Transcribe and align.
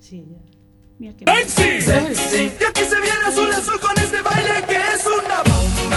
Sí, 0.00 0.24
ya. 0.30 0.36
Mira 0.98 1.14
qué 1.16 1.24
¡Sexy! 1.26 1.82
¡Sexy! 1.82 2.52
Y 2.60 2.64
aquí 2.64 2.84
se 2.84 3.00
viene 3.00 3.26
azul 3.26 3.50
azul 3.52 3.80
con 3.80 3.98
este 3.98 4.22
baile 4.22 4.64
que 4.66 4.76
es 4.76 5.06
una 5.06 5.42
bomba. 5.42 5.95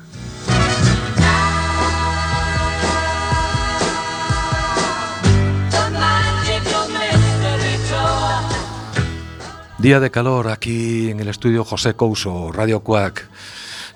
Día 9.79 9.99
de 9.99 10.11
calor 10.11 10.49
aquí 10.49 11.09
en 11.09 11.21
el 11.21 11.29
estudio 11.29 11.65
José 11.65 11.95
Couso, 11.95 12.53
Radio 12.53 12.81
Cuac. 12.81 13.31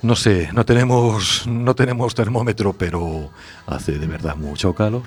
No 0.04 0.16
sé, 0.16 0.50
no 0.52 0.66
tenemos, 0.66 1.46
no 1.46 1.74
tenemos 1.74 2.14
termómetro, 2.14 2.74
pero 2.74 3.30
hace 3.66 3.98
de 3.98 4.06
verdad 4.06 4.36
mucho 4.36 4.74
calor. 4.74 5.00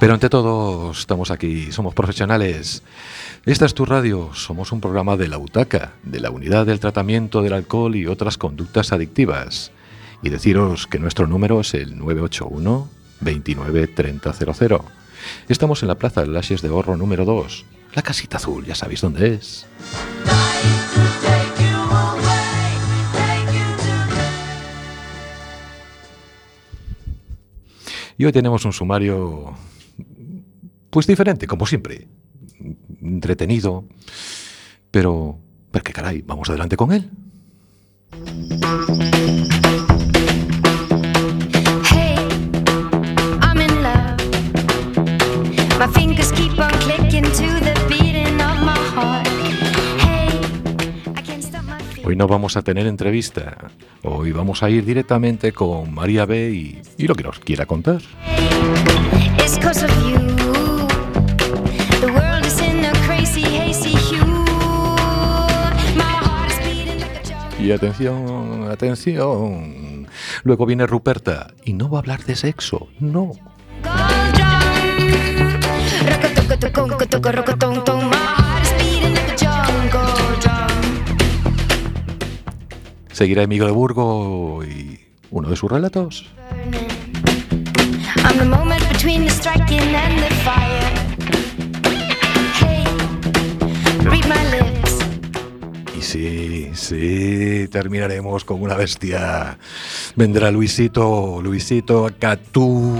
Pero 0.00 0.14
ante 0.14 0.30
todo, 0.30 0.92
estamos 0.92 1.30
aquí, 1.30 1.70
somos 1.70 1.92
profesionales. 1.92 2.82
Esta 3.44 3.66
es 3.66 3.74
tu 3.74 3.84
radio, 3.84 4.30
somos 4.32 4.72
un 4.72 4.80
programa 4.80 5.18
de 5.18 5.28
la 5.28 5.36
UTACA, 5.36 5.92
de 6.02 6.20
la 6.20 6.30
Unidad 6.30 6.64
del 6.64 6.80
Tratamiento 6.80 7.42
del 7.42 7.52
Alcohol 7.52 7.94
y 7.94 8.06
otras 8.06 8.38
conductas 8.38 8.90
adictivas. 8.94 9.70
Y 10.22 10.30
deciros 10.30 10.86
que 10.86 10.98
nuestro 10.98 11.26
número 11.26 11.60
es 11.60 11.74
el 11.74 11.98
981 11.98 13.01
29 13.22 13.86
3000. 13.86 14.78
Estamos 15.48 15.82
en 15.82 15.88
la 15.88 15.96
Plaza 15.96 16.22
de 16.22 16.28
Lases 16.28 16.62
de 16.62 16.68
Horro 16.68 16.96
número 16.96 17.24
2, 17.24 17.64
la 17.94 18.02
casita 18.02 18.36
azul, 18.36 18.64
ya 18.64 18.74
sabéis 18.74 19.00
dónde 19.00 19.34
es. 19.34 19.66
Y 28.18 28.24
hoy 28.24 28.32
tenemos 28.32 28.64
un 28.64 28.72
sumario, 28.72 29.54
pues 30.90 31.06
diferente, 31.06 31.46
como 31.46 31.66
siempre. 31.66 32.06
Entretenido, 33.00 33.84
pero, 34.90 35.38
pero 35.70 35.82
que 35.82 35.92
caray, 35.92 36.22
vamos 36.22 36.48
adelante 36.48 36.76
con 36.76 36.92
él. 36.92 37.10
Hoy 52.12 52.16
no 52.16 52.28
vamos 52.28 52.58
a 52.58 52.62
tener 52.62 52.86
entrevista. 52.86 53.56
Hoy 54.02 54.32
vamos 54.32 54.62
a 54.62 54.68
ir 54.68 54.84
directamente 54.84 55.52
con 55.52 55.94
María 55.94 56.26
B 56.26 56.50
y, 56.50 56.82
y 56.98 57.06
lo 57.06 57.14
que 57.14 57.22
nos 57.22 57.38
quiera 57.40 57.64
contar. 57.64 58.02
Y 67.58 67.72
atención, 67.72 68.70
atención. 68.70 70.06
Luego 70.42 70.66
viene 70.66 70.86
Ruperta 70.86 71.54
y 71.64 71.72
no 71.72 71.88
va 71.88 71.96
a 71.96 72.00
hablar 72.00 72.24
de 72.24 72.36
sexo, 72.36 72.88
no. 73.00 73.32
Seguirá 83.22 83.44
Emilio 83.44 83.66
de 83.66 83.70
Burgo 83.70 84.64
y 84.64 84.98
uno 85.30 85.48
de 85.48 85.54
sus 85.54 85.70
relatos. 85.70 86.26
Y 95.96 96.02
sí, 96.02 96.70
sí, 96.74 97.68
terminaremos 97.68 98.44
con 98.44 98.60
una 98.60 98.74
bestia. 98.74 99.56
Vendrá 100.16 100.50
Luisito, 100.50 101.40
Luisito 101.40 102.10
Catú. 102.18 102.92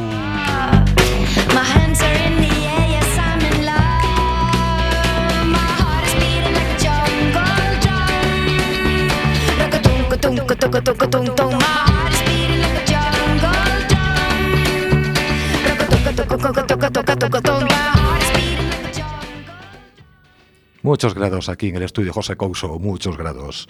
Muchos 20.83 21.15
grados 21.15 21.49
aquí 21.49 21.69
en 21.69 21.77
el 21.77 21.83
estudio 21.83 22.13
José 22.13 22.37
Couso, 22.37 22.79
muchos 22.79 23.17
grados. 23.17 23.69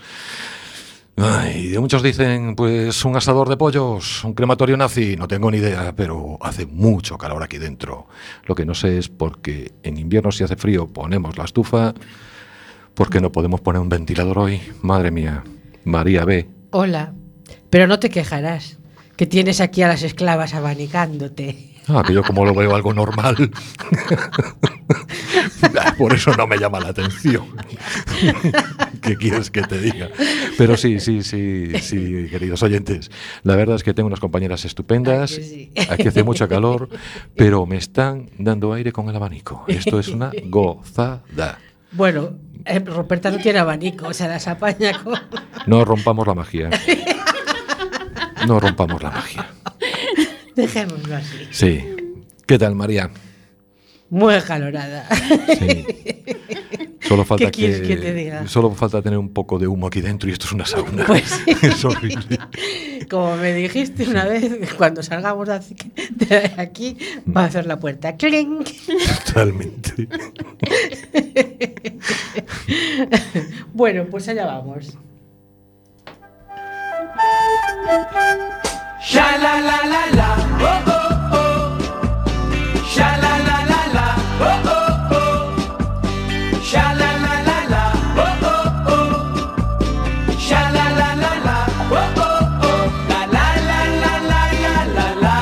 Ay, 1.16 1.76
muchos 1.78 2.02
dicen, 2.02 2.56
pues 2.56 3.04
un 3.04 3.16
asador 3.16 3.48
de 3.48 3.56
pollos, 3.56 4.24
un 4.24 4.32
crematorio 4.32 4.76
nazi, 4.76 5.16
no 5.16 5.28
tengo 5.28 5.50
ni 5.50 5.58
idea, 5.58 5.93
pero 5.94 6.38
hace 6.40 6.64
mucho 6.64 7.19
calor 7.19 7.43
aquí 7.43 7.58
dentro. 7.58 8.06
Lo 8.46 8.55
que 8.55 8.64
no 8.64 8.75
sé 8.75 8.98
es 8.98 9.08
porque 9.08 9.72
en 9.82 9.98
invierno 9.98 10.32
si 10.32 10.44
hace 10.44 10.56
frío 10.56 10.87
ponemos 10.87 11.37
la 11.37 11.44
estufa, 11.44 11.93
porque 12.94 13.20
no 13.20 13.31
podemos 13.31 13.60
poner 13.60 13.82
un 13.82 13.88
ventilador 13.90 14.38
hoy. 14.38 14.62
Madre 14.81 15.10
mía, 15.10 15.44
María 15.84 16.25
B. 16.25 16.62
Hola, 16.74 17.12
pero 17.69 17.86
no 17.86 17.98
te 17.98 18.08
quejarás, 18.08 18.78
que 19.16 19.26
tienes 19.26 19.60
aquí 19.60 19.82
a 19.82 19.88
las 19.88 20.02
esclavas 20.02 20.54
abanicándote. 20.54 21.74
Ah, 21.86 22.02
que 22.06 22.14
yo 22.14 22.22
como 22.22 22.46
lo 22.46 22.54
veo 22.54 22.74
algo 22.74 22.94
normal. 22.94 23.36
Por 25.98 26.14
eso 26.14 26.34
no 26.34 26.46
me 26.46 26.56
llama 26.56 26.80
la 26.80 26.88
atención. 26.88 27.44
¿Qué 29.02 29.16
quieres 29.19 29.50
que 29.50 29.60
te 29.62 29.80
diga? 29.80 30.08
Pero 30.56 30.78
sí, 30.78 30.98
sí, 30.98 31.22
sí, 31.22 31.78
sí, 31.82 32.28
queridos 32.30 32.62
oyentes. 32.62 33.10
La 33.42 33.54
verdad 33.54 33.76
es 33.76 33.82
que 33.82 33.92
tengo 33.92 34.06
unas 34.06 34.20
compañeras 34.20 34.64
estupendas. 34.64 35.32
Sí. 35.32 35.72
Aquí 35.90 36.08
hace 36.08 36.22
mucho 36.22 36.48
calor, 36.48 36.88
pero 37.36 37.66
me 37.66 37.76
están 37.76 38.30
dando 38.38 38.72
aire 38.72 38.92
con 38.92 39.10
el 39.10 39.16
abanico. 39.16 39.64
Esto 39.69 39.98
es 39.98 40.08
una 40.08 40.30
gozada. 40.44 41.58
Bueno, 41.93 42.31
eh, 42.65 42.79
Ruperta 42.81 43.31
no 43.31 43.39
tiene 43.39 43.59
abanico, 43.59 44.09
o 44.09 44.12
sea, 44.15 44.29
las 44.29 44.49
apaña 44.49 45.03
con... 45.03 45.15
No 45.67 45.85
rompamos 45.85 46.27
la 46.27 46.35
magia. 46.35 46.71
No 48.47 48.59
rompamos 48.61 49.03
la 49.03 49.11
magia. 49.11 49.47
Dejémoslo 50.56 51.17
así. 51.17 51.37
Sí. 51.50 51.85
¿Qué 52.47 52.59
tal, 52.59 52.75
María? 52.75 53.11
Muy 54.11 54.35
acalorada. 54.35 55.06
Sí. 55.59 55.87
Solo 57.00 57.25
falta 57.25 57.47
¿Qué 57.47 57.50
quieres 57.50 57.81
que 57.87 57.97
te 57.97 58.12
diga? 58.15 58.47
Solo 58.49 58.71
falta 58.73 59.03
tener 59.03 59.19
un 59.19 59.31
poco 59.33 59.59
de 59.59 59.67
humo 59.67 59.87
aquí 59.87 60.00
dentro 60.00 60.29
y 60.29 60.33
esto 60.33 60.47
es 60.47 60.53
una 60.53 60.65
sauna. 60.67 61.05
Pues 61.06 61.25
sí. 61.44 61.56
es 61.67 61.85
horrible. 61.85 62.39
Como 63.11 63.37
me 63.37 63.53
dijiste 63.55 64.09
una 64.09 64.25
vez, 64.25 64.73
cuando 64.77 65.03
salgamos 65.03 65.49
de 65.49 65.55
aquí- 65.55 65.77
de 66.11 66.53
aquí, 66.59 66.97
va 67.35 67.43
a 67.43 67.47
hacer 67.47 67.67
la 67.67 67.79
puerta. 67.79 68.17
¡Clink! 68.17 68.69
Totalmente. 69.27 70.09
Bueno, 73.82 74.06
pues 74.08 74.29
allá 74.29 74.46
vamos. 74.46 74.96
Sha 79.02 79.37
la 79.38 79.61
la 79.61 79.79
la 79.93 80.02
la, 80.19 80.29
oh 80.62 80.81
oh 80.87 81.11
oh. 81.32 81.75
Sha 82.87 83.17
la 83.17 83.32
la 83.49 83.58
la 83.70 83.81
la, 83.96 84.06
oh 84.38 84.61
oh 84.70 85.19
oh. 85.19 86.62
Sha 86.62 86.94
la 86.94 87.11
la 87.25 87.34
la 87.49 87.58
la, 87.73 87.82
oh 88.23 88.37
oh 88.52 88.70
oh. 88.87 89.19
Sha 90.38 90.62
la 90.70 90.87
la 91.00 91.08
la 91.17 91.32
la, 91.46 91.56
oh 91.90 92.08
oh 92.23 92.38
oh. 92.62 92.87
La 93.08 93.20
la 93.34 93.46
la 93.69 93.81
la 94.02 94.14
la 94.31 94.43
la 94.62 94.76
la 94.94 95.08
la. 95.25 95.34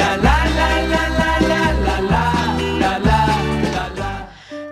La 0.00 0.10
la 0.16 0.36
la 0.58 0.70
la 0.92 1.02
la 1.20 1.30
la 1.50 1.60
la 1.84 1.96
la. 2.00 2.24
La 2.80 2.92
la 2.98 3.20
la 3.74 3.84
la. 3.98 4.10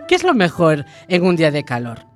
¿Qué 0.09 0.15
es 0.15 0.25
lo 0.25 0.32
mejor 0.32 0.87
en 1.09 1.26
un 1.26 1.37
día 1.37 1.50
de 1.50 1.65
calor? 1.65 2.13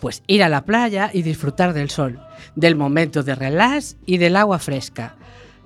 Pues 0.00 0.22
ir 0.26 0.42
a 0.42 0.48
la 0.48 0.64
playa 0.64 1.10
y 1.12 1.22
disfrutar 1.22 1.72
del 1.72 1.90
sol, 1.90 2.20
del 2.54 2.76
momento 2.76 3.22
de 3.22 3.34
relax 3.34 3.96
y 4.06 4.18
del 4.18 4.36
agua 4.36 4.58
fresca. 4.58 5.16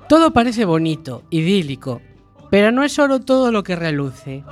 Todo 0.08 0.32
parece 0.32 0.64
bonito, 0.64 1.24
idílico, 1.30 2.00
pero 2.50 2.72
no 2.72 2.82
es 2.82 2.92
solo 2.92 3.20
todo 3.20 3.52
lo 3.52 3.62
que 3.62 3.76
reluce. 3.76 4.44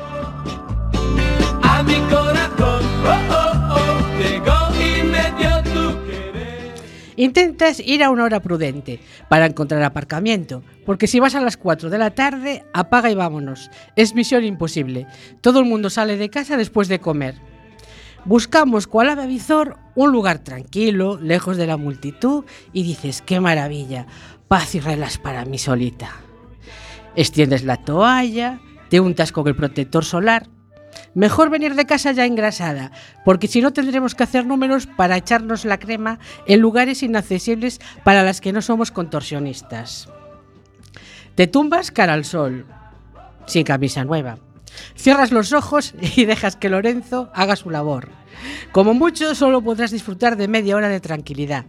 A 1.63 1.83
mi 1.83 1.95
corazón, 2.11 2.85
oh 3.05 3.21
oh 3.31 3.75
oh. 3.75 4.19
Llegó 4.19 4.55
y 4.75 5.03
me 5.03 5.33
dio 5.39 5.63
tu 5.65 6.07
querer. 6.07 6.75
Intentas 7.17 7.81
ir 7.81 8.03
a 8.03 8.11
una 8.11 8.25
hora 8.25 8.41
prudente 8.41 9.01
para 9.29 9.47
encontrar 9.47 9.83
aparcamiento, 9.83 10.63
porque 10.85 11.07
si 11.07 11.21
vas 11.21 11.35
a 11.35 11.41
las 11.41 11.57
4 11.57 11.91
de 11.91 11.99
la 11.99 12.11
tarde, 12.11 12.65
apaga 12.73 13.11
y 13.11 13.15
vámonos. 13.15 13.71
Es 13.97 14.15
misión 14.15 14.45
imposible. 14.45 15.07
Todo 15.41 15.61
el 15.61 15.67
mundo 15.67 15.91
sale 15.91 16.17
de 16.17 16.31
casa 16.31 16.57
después 16.57 16.89
de 16.89 17.01
comer. 17.01 17.50
Buscamos 18.25 18.87
cual 18.87 19.09
ave 19.09 19.27
visor 19.27 19.79
un 19.95 20.13
lugar 20.13 20.41
tranquilo, 20.41 21.19
lejos 21.21 21.57
de 21.57 21.67
la 21.67 21.77
multitud, 21.77 22.45
y 22.73 22.83
dices, 22.83 23.23
qué 23.23 23.41
maravilla, 23.41 24.07
paz 24.47 24.75
y 24.75 24.81
relax 24.81 25.19
para 25.19 25.45
mí 25.45 25.59
solita. 25.59 26.11
Extiendes 27.17 27.65
la 27.65 27.79
toalla, 27.79 28.61
te 28.89 29.01
untas 29.01 29.33
con 29.33 29.49
el 29.49 29.57
protector 29.57 30.05
solar. 30.05 30.49
Mejor 31.15 31.51
venir 31.51 31.75
de 31.75 31.87
casa 31.87 32.13
ya 32.13 32.27
engrasada, 32.27 32.93
porque 33.25 33.49
si 33.49 33.61
no 33.61 33.73
tendremos 33.73 34.15
que 34.15 34.25
hacer 34.25 34.47
números 34.47 34.87
para 34.87 35.17
echarnos 35.17 35.65
la 35.65 35.79
crema 35.79 36.19
en 36.47 36.61
lugares 36.61 37.03
inaccesibles 37.03 37.81
para 38.05 38.23
las 38.23 38.41
que 38.41 38.53
no 38.53 38.63
somos 38.63 38.91
contorsionistas. 38.91 40.09
Te 41.35 41.47
tumbas 41.47 41.91
cara 41.91 42.13
al 42.13 42.25
sol, 42.25 42.67
sin 43.47 43.65
camisa 43.65 44.05
nueva. 44.05 44.39
Cierras 44.95 45.33
los 45.33 45.53
ojos 45.53 45.95
y 46.17 46.25
dejas 46.25 46.57
que 46.57 46.69
Lorenzo 46.69 47.31
haga 47.35 47.57
su 47.57 47.71
labor. 47.71 48.09
Como 48.73 48.95
mucho, 48.95 49.35
solo 49.35 49.63
podrás 49.63 49.91
disfrutar 49.91 50.37
de 50.37 50.49
media 50.49 50.77
hora 50.77 50.89
de 50.89 51.01
tranquilidad, 51.01 51.65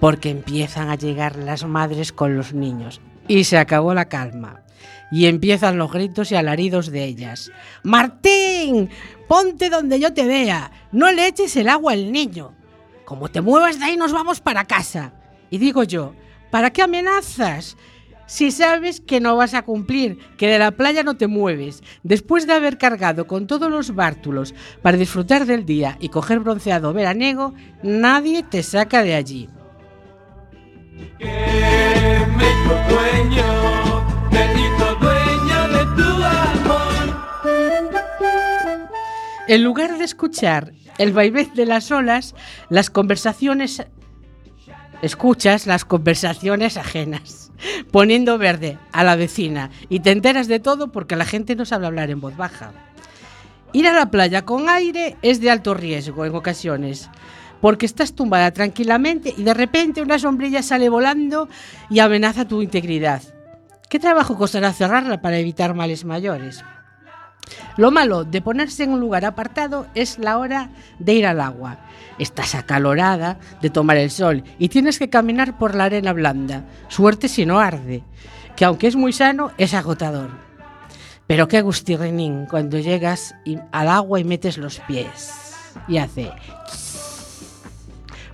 porque 0.00 0.30
empiezan 0.30 0.90
a 0.90 0.96
llegar 0.96 1.36
las 1.36 1.64
madres 1.64 2.12
con 2.12 2.36
los 2.36 2.52
niños 2.52 3.00
y 3.28 3.44
se 3.44 3.58
acabó 3.58 3.94
la 3.94 4.06
calma. 4.06 4.62
Y 5.10 5.26
empiezan 5.26 5.78
los 5.78 5.92
gritos 5.92 6.32
y 6.32 6.36
alaridos 6.36 6.90
de 6.90 7.04
ellas. 7.04 7.52
Martín, 7.82 8.88
ponte 9.28 9.68
donde 9.68 10.00
yo 10.00 10.12
te 10.14 10.24
vea, 10.24 10.72
no 10.90 11.12
le 11.12 11.26
eches 11.26 11.54
el 11.56 11.68
agua 11.68 11.92
al 11.92 12.10
niño. 12.10 12.54
Como 13.04 13.28
te 13.28 13.42
muevas 13.42 13.78
de 13.78 13.84
ahí 13.84 13.96
nos 13.96 14.12
vamos 14.12 14.40
para 14.40 14.64
casa. 14.64 15.12
Y 15.50 15.58
digo 15.58 15.84
yo, 15.84 16.14
¿para 16.50 16.70
qué 16.70 16.82
amenazas? 16.82 17.76
Si 18.32 18.50
sabes 18.50 19.02
que 19.02 19.20
no 19.20 19.36
vas 19.36 19.52
a 19.52 19.60
cumplir, 19.60 20.16
que 20.38 20.46
de 20.46 20.58
la 20.58 20.70
playa 20.70 21.02
no 21.02 21.18
te 21.18 21.26
mueves, 21.26 21.82
después 22.02 22.46
de 22.46 22.54
haber 22.54 22.78
cargado 22.78 23.26
con 23.26 23.46
todos 23.46 23.70
los 23.70 23.94
bártulos 23.94 24.54
para 24.80 24.96
disfrutar 24.96 25.44
del 25.44 25.66
día 25.66 25.98
y 26.00 26.08
coger 26.08 26.40
bronceado 26.40 26.94
veraniego, 26.94 27.52
nadie 27.82 28.42
te 28.42 28.62
saca 28.62 29.02
de 29.02 29.16
allí. 29.16 29.50
En 39.46 39.62
lugar 39.62 39.98
de 39.98 40.04
escuchar 40.04 40.72
el 40.96 41.12
vaivén 41.12 41.52
de 41.52 41.66
las 41.66 41.90
olas, 41.90 42.34
las 42.70 42.88
conversaciones... 42.88 43.84
Escuchas 45.02 45.66
las 45.66 45.84
conversaciones 45.84 46.76
ajenas, 46.76 47.41
poniendo 47.90 48.38
verde 48.38 48.78
a 48.92 49.04
la 49.04 49.16
vecina 49.16 49.70
y 49.88 50.00
te 50.00 50.10
enteras 50.10 50.48
de 50.48 50.60
todo 50.60 50.92
porque 50.92 51.16
la 51.16 51.24
gente 51.24 51.56
no 51.56 51.64
sabe 51.64 51.86
hablar 51.86 52.10
en 52.10 52.20
voz 52.20 52.36
baja. 52.36 52.72
Ir 53.72 53.86
a 53.86 53.92
la 53.92 54.10
playa 54.10 54.42
con 54.42 54.68
aire 54.68 55.16
es 55.22 55.40
de 55.40 55.50
alto 55.50 55.72
riesgo 55.72 56.26
en 56.26 56.34
ocasiones, 56.34 57.08
porque 57.60 57.86
estás 57.86 58.14
tumbada 58.14 58.50
tranquilamente 58.50 59.32
y 59.36 59.44
de 59.44 59.54
repente 59.54 60.02
una 60.02 60.18
sombrilla 60.18 60.62
sale 60.62 60.88
volando 60.88 61.48
y 61.88 62.00
amenaza 62.00 62.46
tu 62.46 62.60
integridad. 62.60 63.22
¿Qué 63.88 63.98
trabajo 63.98 64.36
costará 64.36 64.72
cerrarla 64.72 65.20
para 65.20 65.38
evitar 65.38 65.74
males 65.74 66.04
mayores? 66.04 66.62
Lo 67.76 67.90
malo 67.90 68.24
de 68.24 68.42
ponerse 68.42 68.84
en 68.84 68.90
un 68.90 69.00
lugar 69.00 69.24
apartado 69.24 69.86
es 69.94 70.18
la 70.18 70.38
hora 70.38 70.70
de 70.98 71.14
ir 71.14 71.26
al 71.26 71.40
agua. 71.40 71.78
Estás 72.18 72.54
acalorada 72.54 73.38
de 73.60 73.70
tomar 73.70 73.96
el 73.96 74.10
sol 74.10 74.44
y 74.58 74.68
tienes 74.68 74.98
que 74.98 75.10
caminar 75.10 75.58
por 75.58 75.74
la 75.74 75.84
arena 75.84 76.12
blanda. 76.12 76.64
Suerte 76.88 77.28
si 77.28 77.46
no 77.46 77.60
arde, 77.60 78.02
que 78.56 78.64
aunque 78.64 78.86
es 78.86 78.96
muy 78.96 79.12
sano, 79.12 79.52
es 79.58 79.74
agotador. 79.74 80.30
Pero 81.26 81.48
qué 81.48 81.62
gustirrinín 81.62 82.46
cuando 82.46 82.78
llegas 82.78 83.34
al 83.70 83.88
agua 83.88 84.20
y 84.20 84.24
metes 84.24 84.58
los 84.58 84.80
pies. 84.80 85.32
Y 85.88 85.98
hace... 85.98 86.30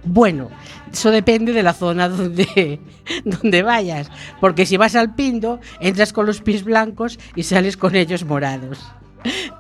Bueno, 0.05 0.49
eso 0.91 1.11
depende 1.11 1.53
de 1.53 1.63
la 1.63 1.75
zona 1.75 2.09
donde, 2.09 2.81
donde 3.25 3.63
vayas. 3.63 4.11
Porque 4.41 4.65
si 4.65 4.77
vas 4.79 4.95
al 4.95 5.15
Pindo, 5.15 5.61
entras 5.81 6.15
con 6.15 6.25
los 6.25 6.41
pies 6.41 6.65
blancos 6.65 7.19
y 7.35 7.43
sales 7.43 7.77
con 7.77 7.95
ellos 7.95 8.25
morados. 8.25 8.79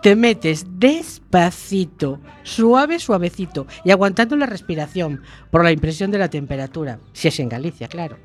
Te 0.02 0.16
metes 0.16 0.66
despacito, 0.78 2.20
suave, 2.42 2.98
suavecito 2.98 3.66
y 3.84 3.90
aguantando 3.90 4.36
la 4.36 4.46
respiración 4.46 5.22
por 5.50 5.64
la 5.64 5.72
impresión 5.72 6.10
de 6.10 6.18
la 6.18 6.30
temperatura, 6.30 7.00
si 7.12 7.28
es 7.28 7.40
en 7.40 7.48
Galicia, 7.48 7.88
claro. 7.88 8.18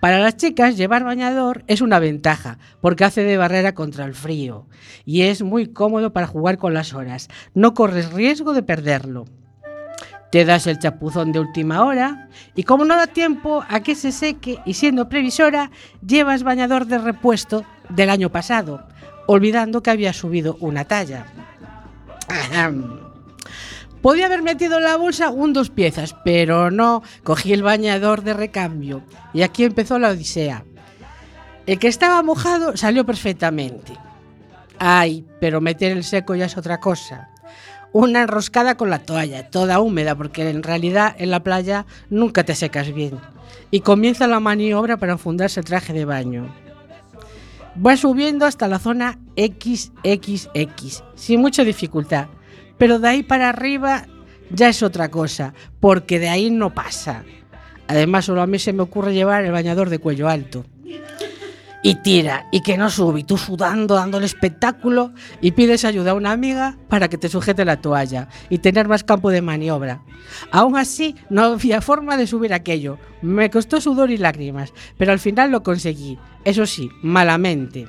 Para 0.00 0.18
las 0.18 0.36
chicas, 0.36 0.78
llevar 0.78 1.04
bañador 1.04 1.62
es 1.66 1.82
una 1.82 1.98
ventaja, 1.98 2.58
porque 2.80 3.04
hace 3.04 3.22
de 3.22 3.36
barrera 3.36 3.74
contra 3.74 4.06
el 4.06 4.14
frío 4.14 4.66
y 5.04 5.22
es 5.22 5.42
muy 5.42 5.66
cómodo 5.66 6.12
para 6.12 6.26
jugar 6.26 6.56
con 6.56 6.72
las 6.72 6.94
horas. 6.94 7.28
No 7.54 7.74
corres 7.74 8.12
riesgo 8.12 8.54
de 8.54 8.62
perderlo. 8.62 9.26
Te 10.32 10.44
das 10.44 10.66
el 10.68 10.78
chapuzón 10.78 11.32
de 11.32 11.40
última 11.40 11.84
hora 11.84 12.28
y 12.54 12.62
como 12.62 12.84
no 12.84 12.96
da 12.96 13.08
tiempo 13.08 13.64
a 13.68 13.80
que 13.80 13.94
se 13.94 14.12
seque 14.12 14.58
y 14.64 14.74
siendo 14.74 15.08
previsora, 15.08 15.70
llevas 16.06 16.44
bañador 16.44 16.86
de 16.86 16.98
repuesto 16.98 17.64
del 17.90 18.10
año 18.10 18.30
pasado, 18.30 18.82
olvidando 19.26 19.82
que 19.82 19.90
había 19.90 20.12
subido 20.12 20.56
una 20.60 20.84
talla. 20.84 21.26
Podía 24.02 24.26
haber 24.26 24.42
metido 24.42 24.78
en 24.78 24.84
la 24.84 24.96
bolsa 24.96 25.30
un 25.30 25.52
dos 25.52 25.68
piezas, 25.68 26.16
pero 26.24 26.70
no, 26.70 27.02
cogí 27.22 27.52
el 27.52 27.62
bañador 27.62 28.22
de 28.22 28.32
recambio 28.32 29.02
y 29.34 29.42
aquí 29.42 29.64
empezó 29.64 29.98
la 29.98 30.10
odisea. 30.10 30.64
El 31.66 31.78
que 31.78 31.88
estaba 31.88 32.22
mojado 32.22 32.76
salió 32.76 33.04
perfectamente. 33.04 33.92
Ay, 34.78 35.26
pero 35.40 35.60
meter 35.60 35.92
el 35.92 36.04
seco 36.04 36.34
ya 36.34 36.46
es 36.46 36.56
otra 36.56 36.80
cosa. 36.80 37.28
Una 37.92 38.22
enroscada 38.22 38.76
con 38.76 38.88
la 38.88 39.00
toalla, 39.00 39.50
toda 39.50 39.80
húmeda, 39.80 40.14
porque 40.14 40.48
en 40.48 40.62
realidad 40.62 41.14
en 41.18 41.30
la 41.30 41.42
playa 41.42 41.84
nunca 42.08 42.44
te 42.44 42.54
secas 42.54 42.94
bien. 42.94 43.18
Y 43.70 43.80
comienza 43.80 44.26
la 44.26 44.40
maniobra 44.40 44.96
para 44.96 45.12
enfundarse 45.12 45.60
el 45.60 45.66
traje 45.66 45.92
de 45.92 46.04
baño. 46.04 46.50
Va 47.74 47.96
subiendo 47.96 48.46
hasta 48.46 48.68
la 48.68 48.78
zona 48.78 49.18
XXX, 49.36 51.04
sin 51.14 51.40
mucha 51.40 51.64
dificultad. 51.64 52.26
Pero 52.78 52.98
de 52.98 53.08
ahí 53.08 53.22
para 53.22 53.48
arriba 53.48 54.06
ya 54.50 54.68
es 54.68 54.82
otra 54.82 55.10
cosa, 55.10 55.54
porque 55.78 56.18
de 56.18 56.28
ahí 56.28 56.50
no 56.50 56.74
pasa. 56.74 57.24
Además, 57.86 58.24
solo 58.24 58.42
a 58.42 58.46
mí 58.46 58.58
se 58.58 58.72
me 58.72 58.82
ocurre 58.82 59.14
llevar 59.14 59.44
el 59.44 59.52
bañador 59.52 59.90
de 59.90 59.98
cuello 59.98 60.28
alto. 60.28 60.64
Y 61.82 61.94
tira, 61.96 62.46
y 62.52 62.60
que 62.60 62.76
no 62.76 62.90
sube, 62.90 63.20
y 63.20 63.24
tú 63.24 63.38
sudando, 63.38 63.94
dándole 63.94 64.26
espectáculo, 64.26 65.12
y 65.40 65.52
pides 65.52 65.86
ayuda 65.86 66.10
a 66.10 66.14
una 66.14 66.32
amiga 66.32 66.76
para 66.88 67.08
que 67.08 67.16
te 67.16 67.30
sujete 67.30 67.64
la 67.64 67.80
toalla 67.80 68.28
y 68.50 68.58
tener 68.58 68.86
más 68.86 69.02
campo 69.02 69.30
de 69.30 69.40
maniobra. 69.40 70.02
Aún 70.52 70.76
así, 70.76 71.16
no 71.30 71.42
había 71.44 71.80
forma 71.80 72.18
de 72.18 72.26
subir 72.26 72.52
aquello. 72.52 72.98
Me 73.22 73.48
costó 73.48 73.80
sudor 73.80 74.10
y 74.10 74.18
lágrimas, 74.18 74.74
pero 74.98 75.12
al 75.12 75.18
final 75.18 75.50
lo 75.50 75.62
conseguí. 75.62 76.18
Eso 76.44 76.66
sí, 76.66 76.90
malamente. 77.02 77.86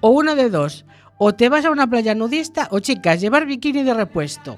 O 0.00 0.10
una 0.10 0.36
de 0.36 0.48
dos. 0.48 0.84
O 1.18 1.34
te 1.34 1.48
vas 1.48 1.64
a 1.64 1.70
una 1.70 1.90
playa 1.90 2.14
nudista 2.14 2.68
o 2.70 2.78
chicas, 2.78 3.20
llevar 3.20 3.46
bikini 3.46 3.82
de 3.82 3.94
repuesto. 3.94 4.56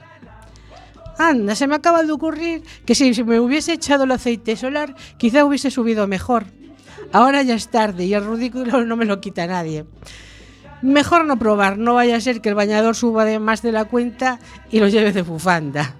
Anda, 1.18 1.54
se 1.54 1.66
me 1.66 1.76
acaba 1.76 2.02
de 2.02 2.12
ocurrir 2.12 2.62
que 2.84 2.94
si 2.94 3.24
me 3.24 3.40
hubiese 3.40 3.72
echado 3.72 4.04
el 4.04 4.10
aceite 4.10 4.56
solar, 4.56 4.94
quizá 5.16 5.46
hubiese 5.46 5.70
subido 5.70 6.06
mejor. 6.06 6.44
Ahora 7.12 7.42
ya 7.42 7.54
es 7.54 7.68
tarde 7.68 8.04
y 8.04 8.14
el 8.14 8.26
ridículo 8.26 8.84
no 8.84 8.96
me 8.96 9.04
lo 9.04 9.20
quita 9.20 9.46
nadie. 9.46 9.84
Mejor 10.82 11.24
no 11.24 11.38
probar, 11.38 11.76
no 11.76 11.94
vaya 11.94 12.16
a 12.16 12.20
ser 12.20 12.40
que 12.40 12.48
el 12.48 12.54
bañador 12.54 12.94
suba 12.94 13.24
de 13.24 13.38
más 13.38 13.62
de 13.62 13.72
la 13.72 13.84
cuenta 13.84 14.38
y 14.70 14.78
lo 14.78 14.88
lleve 14.88 15.12
de 15.12 15.22
bufanda. 15.22 15.96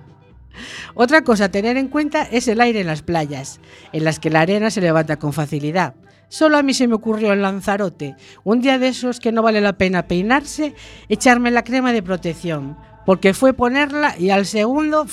Otra 0.95 1.23
cosa 1.23 1.47
a 1.47 1.50
tener 1.50 1.76
en 1.76 1.88
cuenta 1.88 2.23
es 2.23 2.49
el 2.49 2.61
aire 2.61 2.81
en 2.81 2.87
las 2.87 3.02
playas, 3.02 3.61
en 3.93 4.05
las 4.05 4.19
que 4.19 4.31
la 4.31 4.40
arena 4.40 4.71
se 4.71 4.81
levanta 4.81 5.19
con 5.19 5.33
facilidad. 5.33 5.95
Solo 6.29 6.57
a 6.57 6.62
mí 6.62 6.75
se 6.75 6.87
me 6.87 6.95
ocurrió 6.95 7.33
en 7.33 7.43
Lanzarote, 7.43 8.14
un 8.45 8.61
día 8.61 8.79
de 8.79 8.88
esos 8.88 9.19
que 9.19 9.33
no 9.33 9.43
vale 9.43 9.61
la 9.61 9.76
pena 9.76 10.07
peinarse, 10.07 10.75
echarme 11.09 11.50
la 11.50 11.64
crema 11.64 11.93
de 11.93 12.02
protección, 12.02 12.76
porque 13.05 13.35
fue 13.35 13.52
ponerla 13.52 14.17
y 14.17 14.31
al 14.31 14.47
segundo. 14.47 15.07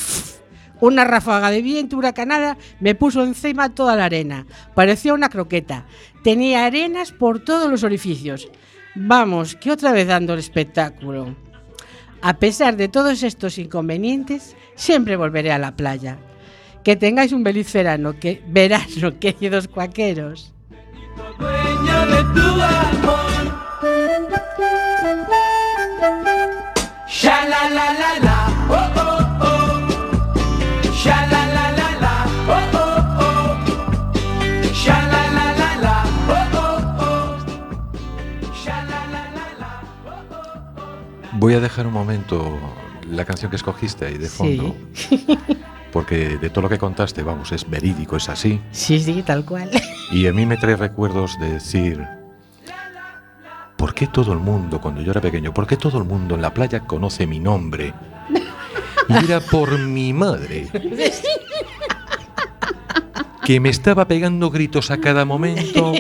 Una 0.80 1.04
ráfaga 1.04 1.52
de 1.52 1.62
viento 1.62 1.98
huracanada 1.98 2.58
me 2.80 2.96
puso 2.96 3.24
encima 3.24 3.74
toda 3.74 3.96
la 3.96 4.06
arena. 4.06 4.46
Parecía 4.76 5.14
una 5.14 5.30
croqueta. 5.30 5.86
Tenía 6.24 6.66
arenas 6.66 7.12
por 7.12 7.40
todos 7.40 7.70
los 7.70 7.84
orificios. 7.84 8.50
Vamos, 8.96 9.56
que 9.56 9.72
otra 9.72 9.92
vez 9.92 10.08
dando 10.08 10.34
el 10.34 10.40
espectáculo. 10.40 11.36
A 12.22 12.38
pesar 12.38 12.78
de 12.78 12.88
todos 12.88 13.24
estos 13.24 13.58
inconvenientes, 13.58 14.56
siempre 14.76 15.16
volveré 15.16 15.52
a 15.52 15.60
la 15.60 15.76
playa. 15.76 16.18
Que 16.84 16.96
tengáis 16.96 17.32
un 17.32 17.44
feliz 17.44 17.72
verano, 17.72 18.20
que 18.20 18.42
verano, 18.48 19.20
queridos 19.20 19.68
cuaqueros. 19.68 20.54
Sha 27.08 27.46
la 27.48 27.70
la 27.70 27.94
la 27.94 28.20
la, 28.22 28.47
Voy 41.40 41.54
a 41.54 41.60
dejar 41.60 41.86
un 41.86 41.94
momento 41.94 42.58
la 43.12 43.24
canción 43.24 43.52
que 43.52 43.58
escogiste 43.58 44.06
ahí 44.06 44.18
de 44.18 44.28
fondo. 44.28 44.76
Porque 45.92 46.38
de 46.38 46.50
todo 46.50 46.64
lo 46.64 46.70
que 46.70 46.80
contaste, 46.80 47.22
vamos, 47.22 47.52
es 47.52 47.70
verídico, 47.70 48.18
es 48.18 48.28
así. 48.28 48.60
Sí, 48.72 49.00
sí, 49.00 49.24
tal 49.24 49.46
cual. 49.46 49.70
Y 50.12 50.26
a 50.28 50.34
mí 50.34 50.46
me 50.46 50.56
trae 50.56 50.78
recuerdos 50.78 51.38
de 51.38 51.52
decir, 51.52 52.08
¿por 53.76 53.94
qué 53.94 54.08
todo 54.08 54.32
el 54.32 54.40
mundo, 54.40 54.80
cuando 54.80 55.02
yo 55.02 55.12
era 55.12 55.20
pequeño, 55.20 55.54
por 55.54 55.68
qué 55.68 55.76
todo 55.76 55.98
el 55.98 56.06
mundo 56.06 56.36
en 56.36 56.42
la 56.42 56.54
playa 56.54 56.80
conoce 56.80 57.28
mi 57.28 57.42
nombre? 57.42 57.94
Y 59.10 59.14
era 59.14 59.42
por 59.42 59.78
mi 59.78 60.14
madre, 60.14 60.70
que 63.46 63.60
me 63.60 63.68
estaba 63.68 64.08
pegando 64.08 64.50
gritos 64.50 64.92
a 64.92 64.98
cada 64.98 65.26
momento, 65.26 65.92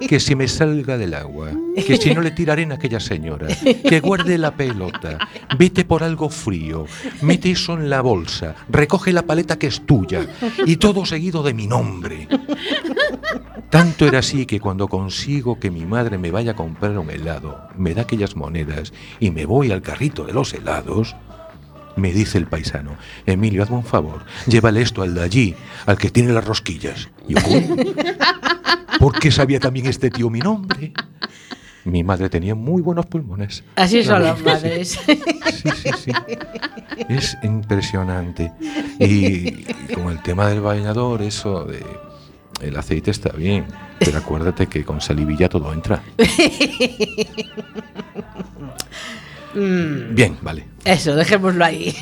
que 0.08 0.20
si 0.20 0.34
me 0.34 0.48
salga 0.48 0.98
del 0.98 1.14
agua, 1.14 1.50
que 1.74 1.96
si 1.96 2.14
no 2.14 2.20
le 2.20 2.30
tira 2.30 2.52
arena 2.52 2.74
a 2.74 2.76
aquella 2.78 3.00
señora, 3.00 3.48
que 3.48 4.00
guarde 4.00 4.38
la 4.38 4.54
pelota, 4.54 5.18
vete 5.58 5.84
por 5.84 6.02
algo 6.02 6.28
frío, 6.28 6.86
mete 7.22 7.50
eso 7.50 7.74
en 7.74 7.90
la 7.90 8.00
bolsa, 8.00 8.54
recoge 8.68 9.12
la 9.12 9.22
paleta 9.22 9.58
que 9.58 9.68
es 9.68 9.84
tuya, 9.86 10.26
y 10.64 10.76
todo 10.76 11.06
seguido 11.06 11.42
de 11.42 11.54
mi 11.54 11.66
nombre. 11.66 12.28
Tanto 13.70 14.06
era 14.06 14.20
así 14.20 14.46
que 14.46 14.60
cuando 14.60 14.88
consigo 14.88 15.58
que 15.58 15.70
mi 15.70 15.84
madre 15.84 16.18
me 16.18 16.30
vaya 16.30 16.52
a 16.52 16.56
comprar 16.56 16.96
un 16.98 17.10
helado, 17.10 17.68
me 17.76 17.94
da 17.94 18.02
aquellas 18.02 18.36
monedas 18.36 18.92
y 19.20 19.30
me 19.30 19.44
voy 19.44 19.72
al 19.72 19.82
carrito 19.82 20.24
de 20.24 20.32
los 20.32 20.54
helados, 20.54 21.16
me 21.96 22.12
dice 22.12 22.38
el 22.38 22.46
paisano, 22.46 22.96
Emilio, 23.24 23.62
hazme 23.62 23.76
un 23.76 23.84
favor, 23.84 24.24
llévale 24.46 24.82
esto 24.82 25.02
al 25.02 25.14
de 25.14 25.22
allí, 25.22 25.54
al 25.86 25.98
que 25.98 26.10
tiene 26.10 26.32
las 26.32 26.44
rosquillas. 26.44 27.08
Yo. 27.26 27.38
¿Por 28.98 29.18
qué 29.18 29.30
sabía 29.30 29.60
también 29.60 29.86
este 29.86 30.10
tío 30.10 30.30
mi 30.30 30.40
nombre? 30.40 30.92
Mi 31.84 32.02
madre 32.02 32.28
tenía 32.28 32.54
muy 32.54 32.82
buenos 32.82 33.06
pulmones. 33.06 33.62
Así 33.76 34.02
son 34.02 34.22
La 34.22 34.32
las 34.32 34.42
madres. 34.42 34.98
Sí, 35.06 35.70
sí, 35.82 35.90
sí. 36.04 36.12
Es 37.08 37.36
impresionante. 37.42 38.52
Y 38.98 39.64
con 39.94 40.08
el 40.08 40.20
tema 40.22 40.48
del 40.48 40.60
bañador, 40.60 41.22
eso 41.22 41.64
de 41.64 41.84
el 42.60 42.76
aceite 42.76 43.10
está 43.10 43.30
bien, 43.30 43.66
pero 43.98 44.18
acuérdate 44.18 44.66
que 44.66 44.84
con 44.84 45.00
salivilla 45.00 45.48
todo 45.48 45.72
entra. 45.72 46.02
Mm, 49.56 50.14
Bien, 50.14 50.36
vale. 50.42 50.66
eso, 50.84 51.16
dejémoslo 51.16 51.64
ahí. 51.64 51.94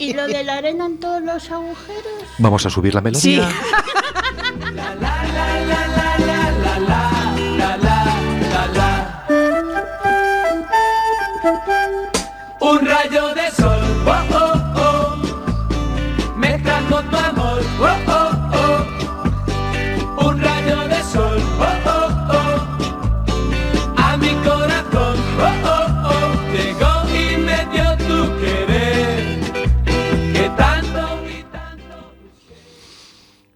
¿Y 0.00 0.12
lo 0.14 0.26
de 0.26 0.42
la 0.42 0.56
arena 0.56 0.86
en 0.86 0.98
todos 0.98 1.22
los 1.22 1.50
agujeros? 1.50 2.04
Vamos 2.38 2.66
a 2.66 2.70
subir 2.70 2.94
la 2.94 3.00
melodía. 3.00 3.48
Sí. 3.48 3.54
Un 12.60 12.78
rayo 12.84 13.34
de 13.34 13.50
sol, 13.52 13.80
oh 14.06 14.10
oh 14.10 14.36
oh, 14.36 14.37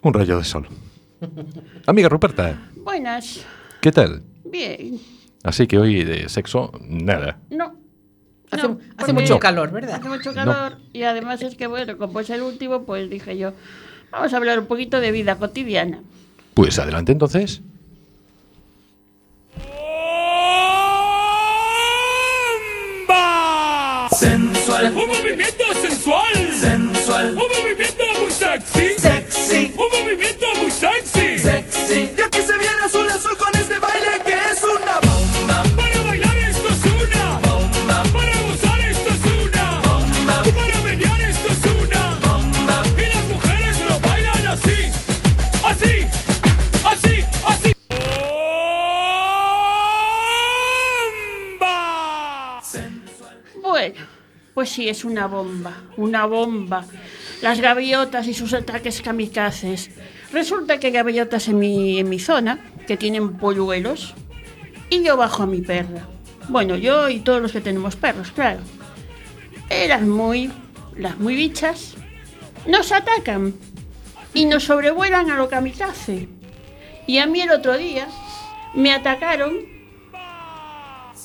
Un 0.02 0.14
rayo 0.14 0.38
de 0.38 0.44
sol. 0.44 0.66
Amiga 1.87 2.09
Ruperta, 2.09 2.61
Buenas. 2.76 3.44
¿qué 3.80 3.92
tal? 3.92 4.23
Bien. 4.44 4.99
Así 5.44 5.66
que 5.66 5.78
hoy 5.78 6.04
de 6.04 6.28
sexo, 6.28 6.73
nada. 6.80 7.38
No. 7.50 7.76
Hace, 8.50 8.68
No, 8.68 8.75
hace 8.75 8.94
porque 8.97 9.12
mucho 9.14 9.38
calor, 9.38 9.71
¿verdad? 9.71 9.94
Hace 10.00 10.09
mucho 10.09 10.35
calor 10.35 10.76
y 10.92 11.04
además 11.04 11.40
es 11.42 11.54
que, 11.54 11.66
bueno, 11.66 11.97
como 11.97 12.21
es 12.21 12.28
el 12.30 12.42
último, 12.42 12.82
pues 12.85 13.09
dije 13.09 13.38
yo, 13.38 13.52
vamos 14.11 14.32
a 14.32 14.37
hablar 14.37 14.59
un 14.59 14.66
poquito 14.66 15.00
de 15.00 15.11
vida 15.12 15.37
cotidiana. 15.37 16.02
Pues 16.54 16.78
adelante 16.78 17.12
entonces. 17.12 17.62
Sensual, 24.18 24.92
Un 24.94 25.09
movimiento 25.09 25.64
sensual. 25.80 26.35
sensual, 26.61 27.30
Un 27.30 27.37
movimiento 27.37 28.04
muy 28.21 28.30
sexy. 28.30 28.88
sexy, 28.99 29.21
Un 29.76 29.88
movimiento 30.04 30.46
muy 30.60 30.70
sexy. 30.70 31.38
sexy. 31.38 32.10
Y 32.16 32.20
aquí 32.20 32.38
se 32.42 32.52
viene 32.58 32.82
azul 32.84 33.08
azul 33.08 33.36
con 33.36 33.54
este 33.54 33.78
baile 33.78 34.20
que 34.24 34.32
es 34.34 34.62
una 34.62 35.00
bomba. 35.00 35.62
Para 35.76 36.02
bailar 36.02 36.36
esto 36.38 36.68
es 36.68 36.84
una. 36.84 37.38
Bomba, 37.40 38.02
Para 38.12 38.40
gozar 38.42 38.80
esto 38.80 39.08
es 39.10 39.24
una. 39.46 39.80
bomba, 39.80 40.42
Para 40.54 40.80
menear 40.82 41.20
esto 41.22 41.48
es 41.52 41.64
una. 41.86 42.14
bomba. 42.26 42.82
Y 42.96 43.06
las 43.14 43.24
mujeres 43.28 43.76
lo 43.88 44.00
bailan 44.00 44.46
así. 44.46 44.90
Así. 45.64 46.06
Así. 46.84 47.24
Así. 47.46 47.74
¡Bomba! 51.58 52.62
Bueno, 53.62 54.00
pues 54.54 54.70
sí, 54.70 54.88
es 54.88 55.04
una 55.04 55.26
bomba, 55.26 55.72
una 55.96 56.26
bomba. 56.26 56.84
Las 57.42 57.61
gaviotas 57.61 58.28
y 58.28 58.34
sus 58.34 58.54
ataques 58.54 59.02
kamikazes. 59.02 59.90
Resulta 60.32 60.78
que 60.78 60.87
hay 60.87 60.92
gaviotas 60.92 61.49
en 61.49 61.58
mi, 61.58 61.99
en 61.99 62.08
mi 62.08 62.18
zona 62.18 62.58
que 62.87 62.96
tienen 62.96 63.37
polluelos 63.37 64.14
y 64.88 65.02
yo 65.02 65.16
bajo 65.16 65.42
a 65.42 65.46
mi 65.46 65.61
perra. 65.61 66.08
Bueno, 66.49 66.76
yo 66.76 67.08
y 67.08 67.20
todos 67.20 67.42
los 67.42 67.52
que 67.52 67.61
tenemos 67.61 67.96
perros, 67.96 68.30
claro. 68.30 68.61
Las 69.88 70.02
muy, 70.02 70.50
las 70.96 71.18
muy 71.18 71.34
bichas 71.34 71.94
nos 72.66 72.92
atacan 72.92 73.54
y 74.34 74.44
nos 74.44 74.64
sobrevuelan 74.64 75.30
a 75.30 75.37
lo 75.37 75.49
kamikaze. 75.49 76.28
Y 77.06 77.18
a 77.18 77.26
mí 77.26 77.40
el 77.40 77.50
otro 77.50 77.76
día 77.76 78.06
me 78.75 78.92
atacaron 78.92 79.72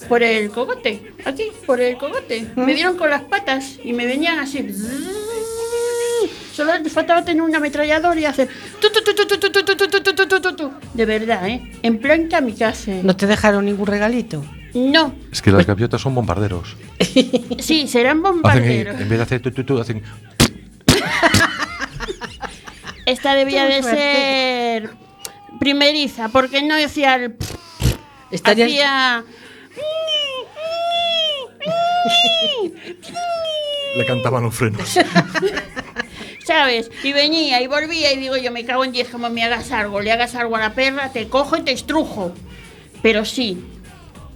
por 0.10 0.24
el 0.24 0.50
cogote, 0.50 1.14
aquí, 1.26 1.52
por 1.66 1.82
el 1.82 1.98
cogote. 1.98 2.48
Me 2.56 2.74
dieron 2.74 2.98
con 2.98 3.10
las 3.10 3.24
patas 3.24 3.80
y 3.84 3.94
me 3.94 4.06
venían 4.06 4.40
así. 4.40 4.66
Solo 6.58 6.76
le 6.76 6.90
faltaba 6.90 7.24
tener 7.24 7.44
una 7.44 7.60
ametralladora 7.60 8.20
y 8.20 8.26
hacer. 8.26 8.50
Tu, 8.82 8.88
tu, 8.90 10.56
tu, 10.56 10.72
de 10.96 11.06
verdad, 11.06 11.48
¿eh? 11.48 11.72
En 11.84 12.00
plan 12.00 12.28
kamikaze. 12.28 13.04
¿No 13.04 13.16
te 13.16 13.28
dejaron 13.28 13.66
ningún 13.66 13.86
regalito? 13.86 14.44
No. 14.74 15.14
Es 15.32 15.44
que 15.44 15.52
las 15.52 15.68
gaviotas 15.68 16.02
son 16.02 16.16
bombarderos. 16.16 16.76
sí, 17.60 17.88
serán 17.88 18.24
bombarderos. 18.24 18.96
Hacen, 18.96 19.04
en 19.04 19.10
vez 19.10 19.20
de 19.20 19.24
hacer 19.24 19.40
tu, 19.66 19.80
hacen. 19.80 20.02
Esta 23.06 23.36
debía 23.36 23.66
de 23.66 23.84
ser 23.84 24.90
primeriza, 25.60 26.30
porque 26.30 26.64
no 26.64 26.76
decía 26.76 27.18
el. 27.18 27.36
Estaría... 28.32 28.66
Hacía... 28.66 29.24
Le 33.96 34.06
cantaban 34.08 34.42
los 34.42 34.56
frenos. 34.56 34.98
¿Sabes? 36.48 36.90
Y 37.04 37.12
venía 37.12 37.62
y 37.62 37.68
volvía 37.68 38.14
y 38.14 38.18
digo 38.18 38.38
yo, 38.38 38.54
me 38.54 38.64
cago 38.64 38.86
en 38.86 38.94
10, 38.94 39.10
como 39.10 39.30
me 39.30 39.44
hagas 39.44 39.74
algo, 39.74 40.00
le 40.00 40.14
hagas 40.14 40.34
algo 40.34 40.56
a 40.56 40.62
la 40.62 40.74
perra, 40.74 41.12
te 41.12 41.28
cojo 41.28 41.58
y 41.58 41.62
te 41.64 41.74
estrujo. 41.74 42.32
Pero 43.02 43.26
sí, 43.26 43.62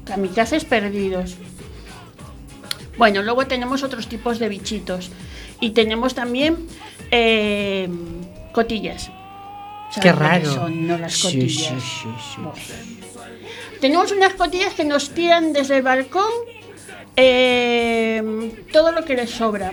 kamikazes 0.04 0.66
perdidos. 0.66 1.38
Bueno, 2.98 3.22
luego 3.22 3.48
tenemos 3.48 3.82
otros 3.82 4.08
tipos 4.08 4.40
de 4.40 4.50
bichitos. 4.50 5.10
Y 5.62 5.70
tenemos 5.70 6.14
también 6.14 6.68
eh, 7.12 7.88
cotillas. 8.52 9.10
¿Sabes 9.92 10.02
Qué 10.02 10.12
raro. 10.12 10.54
son, 10.54 10.88
no 10.88 10.98
las 10.98 11.18
cotillas? 11.18 11.56
sí, 11.56 11.80
sí, 11.80 12.10
sí. 12.36 12.42
Bueno. 12.42 12.54
Tenemos 13.80 14.12
unas 14.12 14.34
cotillas 14.34 14.74
que 14.74 14.84
nos 14.84 15.12
tiran 15.12 15.54
desde 15.54 15.78
el 15.78 15.84
balcón 15.84 16.30
eh, 17.16 18.52
todo 18.74 18.92
lo 18.92 19.06
que 19.06 19.16
les 19.16 19.30
sobra. 19.30 19.72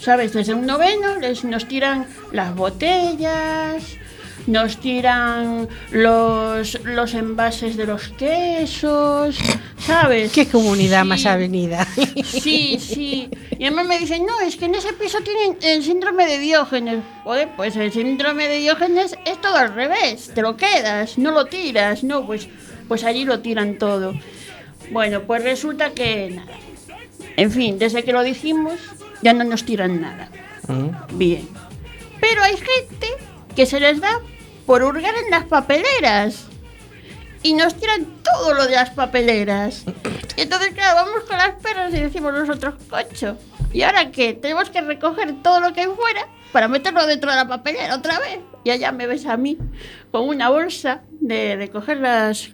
¿Sabes? 0.00 0.32
Desde 0.32 0.54
un 0.54 0.66
noveno 0.66 1.16
les, 1.18 1.44
nos 1.44 1.66
tiran 1.66 2.06
las 2.32 2.54
botellas, 2.54 3.82
nos 4.46 4.78
tiran 4.78 5.68
los, 5.90 6.80
los 6.84 7.14
envases 7.14 7.76
de 7.76 7.86
los 7.86 8.08
quesos, 8.10 9.36
¿sabes? 9.78 10.32
Qué 10.32 10.46
comunidad 10.48 11.02
Sí. 11.02 11.08
más 11.08 11.26
avenida. 11.26 11.86
Sí, 12.24 12.78
sí. 12.80 13.28
Y 13.58 13.64
además 13.66 13.86
me 13.86 13.98
dicen, 13.98 14.24
no, 14.24 14.40
es 14.40 14.56
que 14.56 14.66
en 14.66 14.74
ese 14.76 14.92
piso 14.94 15.18
tienen 15.20 15.58
el 15.60 15.82
síndrome 15.82 16.26
de 16.26 16.38
Diógenes. 16.38 17.02
Joder, 17.24 17.48
pues 17.56 17.76
el 17.76 17.92
síndrome 17.92 18.48
de 18.48 18.58
Diógenes 18.58 19.16
es 19.26 19.40
todo 19.40 19.56
al 19.56 19.74
revés. 19.74 20.30
Te 20.34 20.42
lo 20.42 20.56
quedas, 20.56 21.18
no 21.18 21.30
lo 21.32 21.46
tiras. 21.46 22.04
No, 22.04 22.24
pues, 22.26 22.48
pues 22.86 23.04
allí 23.04 23.24
lo 23.24 23.40
tiran 23.40 23.76
todo. 23.78 24.14
Bueno, 24.92 25.22
pues 25.22 25.42
resulta 25.42 25.90
que 25.90 26.30
nada. 26.36 26.52
En 27.36 27.50
fin, 27.52 27.78
desde 27.78 28.02
que 28.02 28.12
lo 28.12 28.22
dijimos, 28.22 28.74
ya 29.22 29.32
no 29.32 29.44
nos 29.44 29.64
tiran 29.64 30.00
nada. 30.00 30.28
Bien. 31.12 31.48
Pero 32.20 32.42
hay 32.42 32.56
gente 32.56 33.06
que 33.54 33.66
se 33.66 33.80
les 33.80 34.00
da 34.00 34.20
por 34.66 34.82
hurgar 34.82 35.14
en 35.24 35.30
las 35.30 35.44
papeleras. 35.44 36.46
Y 37.42 37.54
nos 37.54 37.74
tiran 37.74 38.06
todo 38.24 38.54
lo 38.54 38.66
de 38.66 38.74
las 38.74 38.90
papeleras. 38.90 39.84
Y 40.36 40.42
entonces, 40.42 40.70
claro, 40.74 40.96
vamos 40.96 41.24
con 41.24 41.38
las 41.38 41.52
perras 41.62 41.94
y 41.94 42.00
decimos 42.00 42.32
nosotros, 42.32 42.74
cocho. 42.90 43.38
¿Y 43.72 43.82
ahora 43.82 44.10
qué? 44.10 44.34
Tenemos 44.34 44.70
que 44.70 44.80
recoger 44.80 45.42
todo 45.42 45.60
lo 45.60 45.72
que 45.72 45.82
hay 45.82 45.86
fuera 45.86 46.26
para 46.52 46.68
meterlo 46.68 47.06
dentro 47.06 47.30
de 47.30 47.36
la 47.36 47.46
papelera 47.46 47.94
otra 47.94 48.18
vez. 48.18 48.40
Y 48.64 48.70
allá 48.70 48.90
me 48.92 49.06
ves 49.06 49.26
a 49.26 49.36
mí 49.36 49.56
con 50.10 50.28
una 50.28 50.48
bolsa 50.48 51.02
de, 51.20 51.56
de 51.56 51.70
coger 51.70 51.98
las, 51.98 52.50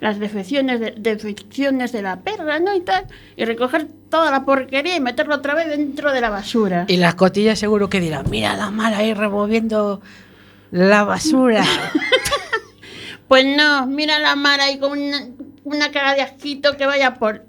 las 0.00 0.18
defecciones 0.18 0.80
de, 0.80 0.94
defecciones 0.96 1.92
de 1.92 2.02
la 2.02 2.20
perra, 2.20 2.58
¿no? 2.60 2.74
Y 2.74 2.80
tal. 2.80 3.06
Y 3.36 3.44
recoger 3.44 3.88
toda 4.10 4.30
la 4.30 4.44
porquería 4.44 4.96
y 4.96 5.00
meterlo 5.00 5.36
otra 5.36 5.54
vez 5.54 5.68
dentro 5.68 6.12
de 6.12 6.20
la 6.20 6.30
basura. 6.30 6.84
Y 6.88 6.96
las 6.96 7.14
cotillas 7.14 7.58
seguro 7.58 7.88
que 7.88 8.00
dirán, 8.00 8.28
mira 8.30 8.56
la 8.56 8.70
mala 8.70 8.98
ahí 8.98 9.14
removiendo 9.14 10.00
la 10.70 11.04
basura. 11.04 11.64
Pues 13.28 13.44
no, 13.44 13.86
mira 13.86 14.18
la 14.18 14.36
mar 14.36 14.58
ahí 14.58 14.78
con 14.78 14.98
una, 14.98 15.28
una 15.64 15.90
cara 15.90 16.14
de 16.14 16.22
asquito 16.22 16.78
que 16.78 16.86
vaya 16.86 17.16
por 17.16 17.44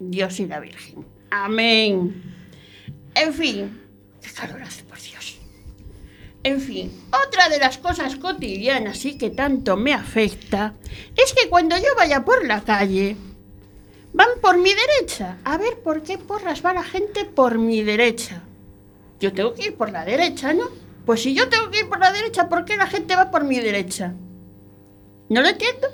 Dios 0.00 0.40
y 0.40 0.46
la 0.48 0.58
Virgen. 0.58 1.06
Amén. 1.30 2.20
En 3.14 3.32
fin, 3.32 3.80
qué 4.20 4.30
calor 4.32 4.60
hace. 4.60 4.87
En 6.44 6.60
fin, 6.60 6.90
otra 7.26 7.48
de 7.48 7.58
las 7.58 7.78
cosas 7.78 8.16
cotidianas 8.16 9.04
y 9.04 9.18
que 9.18 9.30
tanto 9.30 9.76
me 9.76 9.92
afecta 9.92 10.74
es 11.16 11.32
que 11.34 11.48
cuando 11.48 11.76
yo 11.76 11.88
vaya 11.96 12.24
por 12.24 12.46
la 12.46 12.62
calle, 12.62 13.16
van 14.12 14.28
por 14.40 14.56
mi 14.56 14.70
derecha. 14.72 15.38
A 15.44 15.58
ver, 15.58 15.78
¿por 15.80 16.02
qué 16.02 16.16
porras 16.16 16.64
va 16.64 16.72
la 16.72 16.84
gente 16.84 17.24
por 17.24 17.58
mi 17.58 17.82
derecha? 17.82 18.42
Yo 19.20 19.32
tengo 19.32 19.52
que 19.52 19.66
ir 19.66 19.76
por 19.76 19.90
la 19.90 20.04
derecha, 20.04 20.52
¿no? 20.54 20.64
Pues 21.04 21.22
si 21.22 21.34
yo 21.34 21.48
tengo 21.48 21.70
que 21.70 21.80
ir 21.80 21.88
por 21.88 21.98
la 21.98 22.12
derecha, 22.12 22.48
¿por 22.48 22.64
qué 22.64 22.76
la 22.76 22.86
gente 22.86 23.16
va 23.16 23.30
por 23.30 23.42
mi 23.44 23.58
derecha? 23.58 24.14
No 25.28 25.40
lo 25.42 25.48
entiendo. 25.48 25.88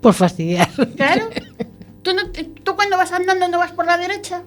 Por 0.00 0.12
fastidiar. 0.12 0.68
Claro. 0.96 1.30
¿Tú, 2.02 2.12
no 2.14 2.30
te- 2.30 2.44
¿Tú 2.44 2.74
cuando 2.74 2.96
vas 2.98 3.12
andando 3.12 3.48
no 3.48 3.58
vas 3.58 3.72
por 3.72 3.86
la 3.86 3.96
derecha? 3.96 4.42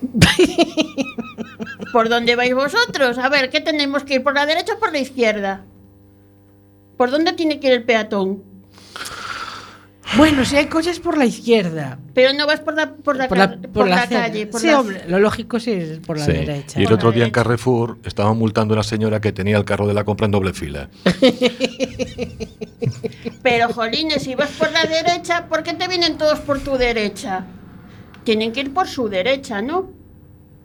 ¿Por 1.92 2.08
dónde 2.08 2.36
vais 2.36 2.54
vosotros? 2.54 3.18
A 3.18 3.28
ver, 3.28 3.50
¿qué 3.50 3.60
tenemos 3.60 4.04
que 4.04 4.14
ir? 4.16 4.22
¿Por 4.22 4.34
la 4.34 4.46
derecha 4.46 4.74
o 4.74 4.78
por 4.78 4.92
la 4.92 4.98
izquierda? 4.98 5.64
¿Por 6.96 7.10
dónde 7.10 7.32
tiene 7.32 7.60
que 7.60 7.68
ir 7.68 7.72
el 7.74 7.84
peatón? 7.84 8.42
Bueno, 10.16 10.44
si 10.46 10.56
hay 10.56 10.66
coches 10.66 11.00
por 11.00 11.18
la 11.18 11.26
izquierda. 11.26 11.98
Pero 12.14 12.32
no 12.32 12.46
vas 12.46 12.60
por 12.60 12.74
la, 12.74 12.94
por 12.94 13.16
la, 13.16 13.28
Por 13.28 13.36
la, 13.38 13.50
ca- 13.50 13.56
por 13.60 13.70
por 13.70 13.88
la 13.88 13.96
la 13.96 14.02
acera. 14.02 14.20
calle. 14.22 14.46
Por 14.46 14.60
sí, 14.60 14.66
la- 14.68 14.80
hombre, 14.80 15.02
lo 15.06 15.18
lógico 15.18 15.60
sí 15.60 15.72
es 15.72 15.98
por 16.00 16.18
la 16.18 16.24
Sí. 16.24 16.32
derecha. 16.32 16.80
Y 16.80 16.84
el 16.84 16.92
otro 16.92 17.12
día 17.12 17.24
en. 17.26 17.30
Carrefour 17.30 17.98
estaban 18.04 18.36
multando 18.38 18.72
a 18.74 18.76
una 18.76 18.82
señora 18.84 19.20
que 19.20 19.32
tenía 19.32 19.58
el 19.58 19.64
carro 19.66 19.86
de 19.86 19.92
la 19.94 20.04
compra 20.04 20.24
en 20.24 20.30
doble 20.32 20.54
fila. 20.54 20.88
Pero, 23.42 23.68
Jolines, 23.72 24.22
si 24.22 24.34
vas 24.34 24.50
por 24.50 24.72
la 24.72 24.82
derecha, 24.84 25.46
¿por 25.46 25.62
qué 25.62 25.74
te 25.74 25.86
vienen 25.88 26.16
todos 26.16 26.38
por 26.40 26.58
tu 26.60 26.76
derecha? 26.78 27.44
Tienen 28.28 28.52
que 28.52 28.60
ir 28.60 28.74
por 28.74 28.86
su 28.86 29.08
derecha, 29.08 29.62
¿no? 29.62 29.88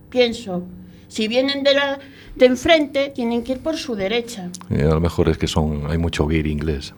Pienso. 0.10 0.64
Si 1.08 1.30
vienen 1.30 1.64
de 1.64 1.74
la 1.74 1.98
de 2.36 2.46
enfrente, 2.46 3.14
tienen 3.16 3.42
que 3.42 3.54
ir 3.54 3.60
por 3.60 3.78
su 3.78 3.96
derecha. 3.96 4.50
Eh, 4.70 4.82
a 4.82 4.96
lo 4.96 5.00
mejor 5.00 5.30
es 5.30 5.38
que 5.38 5.48
son 5.48 5.90
hay 5.90 5.98
mucho 5.98 6.28
guiri 6.28 6.52
inglés. 6.52 6.94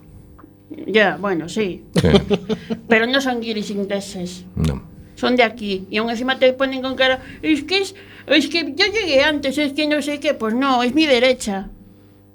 Ya, 0.88 1.18
bueno, 1.18 1.48
sí. 1.48 1.84
Sí. 1.94 2.08
Pero 2.88 3.06
no 3.06 3.20
son 3.20 3.40
guiris 3.40 3.70
ingleses. 3.70 4.44
No. 4.56 4.82
Son 5.14 5.36
de 5.36 5.44
aquí. 5.44 5.86
Y 5.88 5.98
aún 5.98 6.10
encima 6.10 6.36
te 6.36 6.52
ponen 6.52 6.82
con 6.82 6.96
cara. 6.96 7.22
Es 7.42 7.62
que 7.62 7.82
es, 7.82 7.94
es 8.26 8.48
que 8.48 8.74
yo 8.76 8.86
llegué 8.86 9.22
antes, 9.22 9.58
es 9.58 9.72
que 9.72 9.86
no 9.86 10.02
sé 10.02 10.18
qué. 10.18 10.34
Pues 10.34 10.52
no, 10.52 10.82
es 10.82 10.92
mi 10.96 11.06
derecha. 11.06 11.68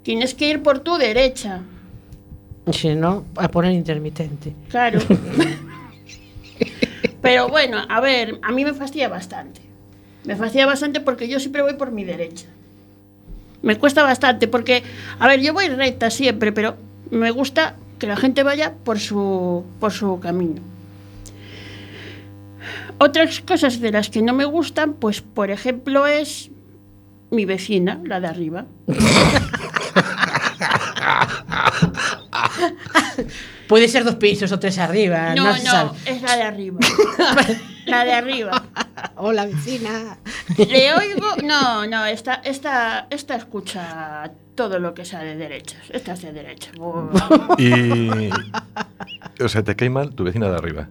Tienes 0.04 0.36
que 0.36 0.48
ir 0.48 0.64
por 0.64 0.80
tu 0.80 0.96
derecha. 0.96 1.64
Si 2.72 2.96
no, 2.96 3.26
a 3.36 3.50
poner 3.50 3.74
intermitente. 3.74 4.56
Claro. 4.70 5.02
Pero 7.22 7.48
bueno, 7.50 7.78
a 7.88 8.00
ver, 8.02 8.40
a 8.42 8.52
mí 8.52 8.66
me 8.66 8.74
fastidia 8.74 9.08
bastante. 9.08 9.62
Me 10.24 10.36
fastidia 10.36 10.66
bastante 10.66 11.02
porque 11.02 11.28
yo 11.28 11.40
siempre 11.40 11.62
voy 11.62 11.76
por 11.76 11.92
mi 11.92 12.04
derecha. 12.04 12.48
Me 13.62 13.78
cuesta 13.78 14.04
bastante 14.04 14.48
porque, 14.48 14.84
a 15.20 15.28
ver, 15.28 15.40
yo 15.42 15.54
voy 15.54 15.68
recta 15.68 16.10
siempre, 16.10 16.52
pero 16.52 16.78
me 17.12 17.30
gusta 17.32 17.76
que 18.00 18.08
la 18.08 18.18
gente 18.18 18.42
vaya 18.44 18.74
por 18.84 19.00
su, 19.00 19.64
por 19.80 19.92
su 19.92 20.20
camino. 20.20 20.62
Otras 22.98 23.42
cosas 23.42 23.80
de 23.80 23.92
las 23.92 24.10
que 24.10 24.22
no 24.22 24.34
me 24.34 24.46
gustan, 24.46 24.94
pues 24.94 25.22
por 25.22 25.52
ejemplo 25.52 26.08
es 26.08 26.50
mi 27.30 27.46
vecina, 27.46 28.00
la 28.04 28.20
de 28.20 28.28
arriba. 28.28 28.66
Puede 33.72 33.88
ser 33.88 34.04
dos 34.04 34.16
pisos 34.16 34.52
o 34.52 34.60
tres 34.60 34.78
arriba. 34.80 35.34
No, 35.34 35.56
se 35.56 35.64
no, 35.64 35.72
sabe. 35.72 35.92
es 36.06 36.22
la 36.22 36.36
de 36.36 36.44
arriba. 36.44 36.80
la 37.86 38.04
de 38.04 38.12
arriba. 38.12 38.64
Hola, 39.16 39.46
vecina. 39.46 40.18
Le 40.58 40.94
oigo. 40.94 41.38
No, 41.46 41.88
no, 41.88 42.06
esta, 42.06 42.34
esta, 42.44 43.08
esta 43.10 43.36
escucha 43.38 44.30
todo 44.56 44.78
lo 44.78 44.94
que 44.94 45.06
sea 45.06 45.20
de 45.24 45.38
derechas. 45.38 45.84
Esta 45.90 46.12
es 46.12 46.22
de 46.22 46.34
derecha. 46.34 46.70
Y 47.58 48.10
o 49.42 49.48
sea, 49.48 49.64
te 49.64 49.74
cae 49.78 49.90
mal 49.90 50.14
tu 50.16 50.26
vecina 50.26 50.50
de 50.50 50.56
arriba. 50.58 50.90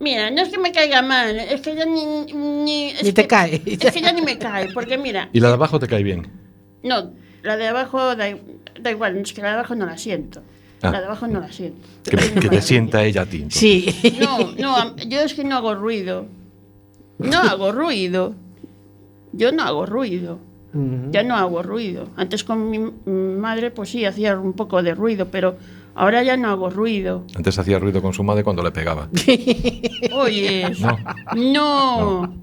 Mira, 0.00 0.32
no 0.32 0.42
es 0.42 0.48
que 0.48 0.58
me 0.58 0.72
caiga 0.72 1.00
mal, 1.00 1.38
es 1.38 1.60
que 1.60 1.76
ya 1.76 1.84
ni. 1.84 2.04
Ni, 2.34 2.88
es 2.90 3.04
Ni 3.04 3.12
te 3.12 3.22
que- 3.22 3.28
cae. 3.28 3.62
Es 3.64 3.92
que 3.92 4.00
ya 4.00 4.12
ni 4.12 4.22
me 4.22 4.36
cae, 4.36 4.72
porque 4.74 4.98
mira. 4.98 5.28
Y 5.32 5.38
la 5.38 5.46
de 5.46 5.54
abajo 5.54 5.78
te 5.78 5.86
cae 5.86 6.02
bien. 6.02 6.26
No, 6.82 7.12
la 7.44 7.56
de 7.56 7.68
abajo 7.68 8.16
da, 8.16 8.26
da 8.80 8.90
igual, 8.90 9.16
es 9.18 9.32
que 9.32 9.42
la 9.42 9.48
de 9.50 9.54
abajo 9.54 9.76
no 9.76 9.86
la 9.86 9.96
siento. 9.96 10.42
Ah. 10.82 10.90
La 10.90 11.00
de 11.00 11.06
abajo 11.06 11.26
no 11.28 11.40
la 11.40 11.50
siento. 11.52 11.86
Que, 12.04 12.16
te 12.16 12.60
sienta 12.62 13.04
ella 13.04 13.22
a 13.22 13.26
ti. 13.26 13.36
entonces. 13.36 13.60
Sí. 13.60 14.16
No, 14.20 14.52
no, 14.58 14.96
yo 14.96 15.20
es 15.20 15.34
que 15.34 15.44
no 15.44 15.56
hago 15.56 15.74
ruido. 15.74 16.26
No 17.18 17.38
hago 17.38 17.70
ruido. 17.72 18.34
Yo 19.32 19.52
no 19.52 19.62
hago 19.62 19.86
ruido. 19.86 20.38
Ya 21.10 21.22
no 21.22 21.36
hago 21.36 21.62
ruido. 21.62 22.08
Antes 22.16 22.44
con 22.44 22.70
mi 22.70 22.78
madre, 22.78 23.70
pues 23.70 23.90
sí, 23.90 24.06
hacía 24.06 24.38
un 24.38 24.54
poco 24.54 24.82
de 24.82 24.94
ruido, 24.94 25.28
pero 25.30 25.56
ahora 25.94 26.22
ya 26.22 26.38
no 26.38 26.48
hago 26.48 26.70
ruido. 26.70 27.24
Antes 27.36 27.58
hacía 27.58 27.78
ruido 27.78 28.00
con 28.00 28.14
su 28.14 28.24
madre 28.24 28.42
cuando 28.42 28.62
le 28.62 28.70
pegaba. 28.70 29.08
Oye, 30.14 30.72
No. 30.80 32.22
no. 32.22 32.34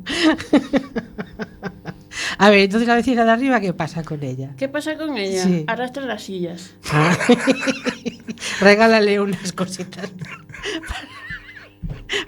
A 2.38 2.49
ver, 2.52 2.60
entonces 2.60 2.88
la 2.88 2.95
vecina 2.95 3.25
de 3.25 3.32
arriba, 3.32 3.60
¿qué 3.60 3.73
pasa 3.73 4.04
con 4.04 4.21
ella? 4.23 4.52
¿Qué 4.58 4.69
pasa 4.69 4.95
con 4.95 5.17
ella? 5.17 5.43
Sí. 5.43 5.63
Arrastra 5.67 6.06
las 6.06 6.23
sillas. 6.23 6.75
Regálale 8.60 9.19
unas 9.19 9.54
cositas 9.54 10.12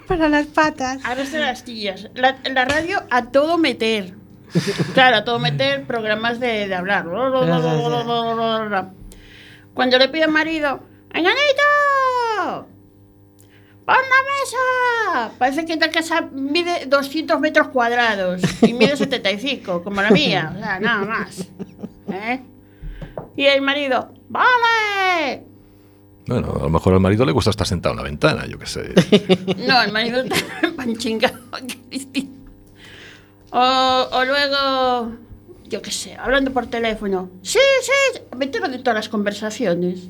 para 0.06 0.28
las 0.28 0.46
patas. 0.46 1.04
Arrastra 1.04 1.40
las 1.40 1.60
sillas. 1.60 2.08
La, 2.14 2.38
la 2.44 2.64
radio 2.64 3.02
a 3.10 3.30
todo 3.30 3.58
meter. 3.58 4.14
Claro, 4.94 5.16
a 5.16 5.24
todo 5.24 5.38
meter 5.38 5.86
programas 5.86 6.38
de, 6.38 6.74
hablar. 6.74 7.06
Cuando 9.74 9.98
le 9.98 10.08
pide 10.08 10.24
al 10.24 10.30
marido, 10.30 10.82
¡Enganito! 11.14 12.68
¡Pon 13.84 13.96
la 13.96 15.20
mesa! 15.20 15.32
Parece 15.38 15.64
que 15.64 15.76
la 15.76 15.90
casa 15.90 16.28
mide 16.32 16.86
200 16.86 17.40
metros 17.40 17.68
cuadrados 17.68 18.42
y 18.62 18.72
mide 18.72 18.96
75, 18.96 19.82
como 19.82 20.00
la 20.00 20.10
mía. 20.10 20.52
O 20.54 20.58
sea, 20.58 20.80
nada 20.80 21.04
más. 21.04 21.48
¿Eh? 22.10 22.40
Y 23.36 23.44
el 23.44 23.60
marido, 23.62 24.12
¡vale! 24.28 25.51
Bueno, 26.26 26.52
a 26.56 26.62
lo 26.62 26.70
mejor 26.70 26.94
al 26.94 27.00
marido 27.00 27.24
le 27.24 27.32
gusta 27.32 27.50
estar 27.50 27.66
sentado 27.66 27.92
en 27.94 27.96
la 27.98 28.02
ventana, 28.04 28.46
yo 28.46 28.58
qué 28.58 28.66
sé. 28.66 28.92
No, 29.66 29.82
el 29.82 29.92
marido 29.92 30.20
está 30.22 30.36
panchingado. 30.76 31.38
qué 31.68 31.78
distinto. 31.90 32.50
O, 33.50 34.08
o 34.12 34.24
luego, 34.24 35.12
yo 35.68 35.82
qué 35.82 35.90
sé, 35.90 36.14
hablando 36.16 36.52
por 36.52 36.66
teléfono. 36.68 37.28
Sí, 37.42 37.58
sí, 37.82 38.20
me 38.36 38.46
entero 38.46 38.68
de 38.68 38.78
todas 38.78 38.94
las 38.94 39.08
conversaciones. 39.08 40.00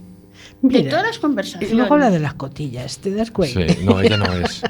de 0.61 0.83
todas 0.85 1.07
las 1.07 1.17
Y 1.17 1.21
conversaciones. 1.21 1.73
luego 1.77 1.95
habla 1.95 2.11
de 2.11 2.21
las 2.21 2.35
cotillas, 2.35 2.99
¿te 2.99 3.11
das 3.13 3.31
cuenta? 3.31 3.73
Sí, 3.73 3.85
no, 3.85 4.01
ella 4.01 4.17
no 4.17 4.33
es. 4.33 4.63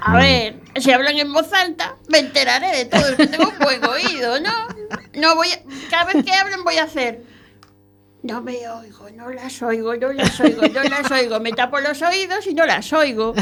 A 0.00 0.16
ver, 0.16 0.60
si 0.76 0.92
hablan 0.92 1.18
en 1.18 1.32
voz 1.32 1.52
alta, 1.52 1.96
me 2.08 2.18
enteraré 2.20 2.68
de 2.76 2.84
todo, 2.84 3.00
es 3.08 3.16
que 3.16 3.26
tengo 3.26 3.48
un 3.50 3.58
buen 3.58 3.84
oído, 3.84 4.38
¿no? 4.40 4.52
No 5.20 5.34
voy 5.34 5.48
a, 5.48 5.58
cada 5.90 6.04
vez 6.12 6.24
que 6.24 6.32
hablen 6.32 6.62
voy 6.62 6.76
a 6.76 6.84
hacer. 6.84 7.22
No 8.22 8.42
me 8.42 8.56
oigo, 8.68 9.06
no 9.16 9.30
las 9.30 9.62
oigo, 9.62 9.94
no 9.96 10.12
las 10.12 10.40
oigo, 10.40 10.62
no 10.62 10.82
las 10.82 11.10
oigo. 11.12 11.38
Me 11.40 11.52
tapo 11.52 11.78
los 11.78 12.02
oídos 12.02 12.46
y 12.48 12.54
no 12.54 12.66
las 12.66 12.92
oigo. 12.92 13.32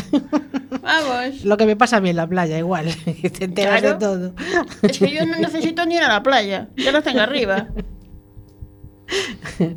Vamos. 0.82 1.44
Lo 1.44 1.56
que 1.56 1.64
me 1.66 1.76
pasa 1.76 1.96
a 1.96 2.00
mí 2.00 2.10
en 2.10 2.16
la 2.16 2.26
playa, 2.28 2.58
igual. 2.58 2.86
Te 3.38 3.44
enteras 3.46 3.80
Claro. 3.80 3.94
de 3.98 3.98
todo. 3.98 4.34
Es 4.82 4.98
que 4.98 5.10
yo 5.10 5.24
no 5.24 5.36
necesito 5.38 5.86
ni 5.86 5.94
ir 5.96 6.02
a 6.02 6.08
la 6.08 6.22
playa, 6.22 6.68
ya 6.76 6.92
lo 6.92 7.02
tengo 7.02 7.20
arriba. 7.20 7.68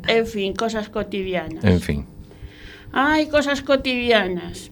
En 0.08 0.26
fin, 0.26 0.54
cosas 0.54 0.88
cotidianas. 0.88 1.64
En 1.64 1.80
fin. 1.80 2.06
Ay, 2.92 3.28
cosas 3.28 3.62
cotidianas. 3.62 4.70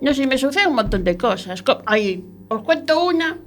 No 0.00 0.12
sé, 0.12 0.26
me 0.26 0.38
sucede 0.38 0.66
un 0.66 0.74
montón 0.74 1.04
de 1.04 1.16
cosas. 1.16 1.62
Co- 1.62 1.82
Ay, 1.86 2.24
os 2.48 2.62
cuento 2.62 3.04
una 3.04 3.38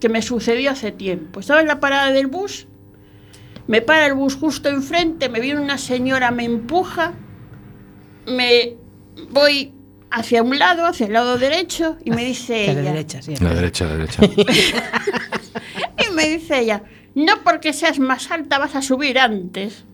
que 0.00 0.08
me 0.08 0.22
sucedió 0.22 0.70
hace 0.70 0.92
tiempo. 0.92 1.40
Estaba 1.40 1.60
en 1.60 1.66
la 1.66 1.80
parada 1.80 2.12
del 2.12 2.28
bus, 2.28 2.68
me 3.66 3.82
para 3.82 4.06
el 4.06 4.14
bus 4.14 4.36
justo 4.36 4.68
enfrente, 4.68 5.28
me 5.28 5.40
viene 5.40 5.60
una 5.60 5.78
señora, 5.78 6.30
me 6.30 6.44
empuja, 6.44 7.14
me 8.26 8.76
voy 9.30 9.72
hacia 10.10 10.42
un 10.42 10.58
lado, 10.58 10.86
hacia 10.86 11.06
el 11.06 11.12
lado 11.12 11.38
derecho, 11.38 11.96
y 12.04 12.10
me 12.10 12.24
dice 12.24 12.70
A 12.70 12.74
la 12.74 12.80
ella, 12.80 12.92
derecha, 12.92 13.22
sí. 13.22 13.34
La 13.36 13.54
derecha, 13.54 13.84
la 13.86 13.96
derecha. 13.96 14.22
y 16.08 16.14
me 16.14 16.28
dice 16.28 16.60
ella, 16.60 16.82
no 17.14 17.42
porque 17.44 17.72
seas 17.72 17.98
más 17.98 18.30
alta 18.30 18.58
vas 18.58 18.74
a 18.74 18.82
subir 18.82 19.18
antes. 19.18 19.84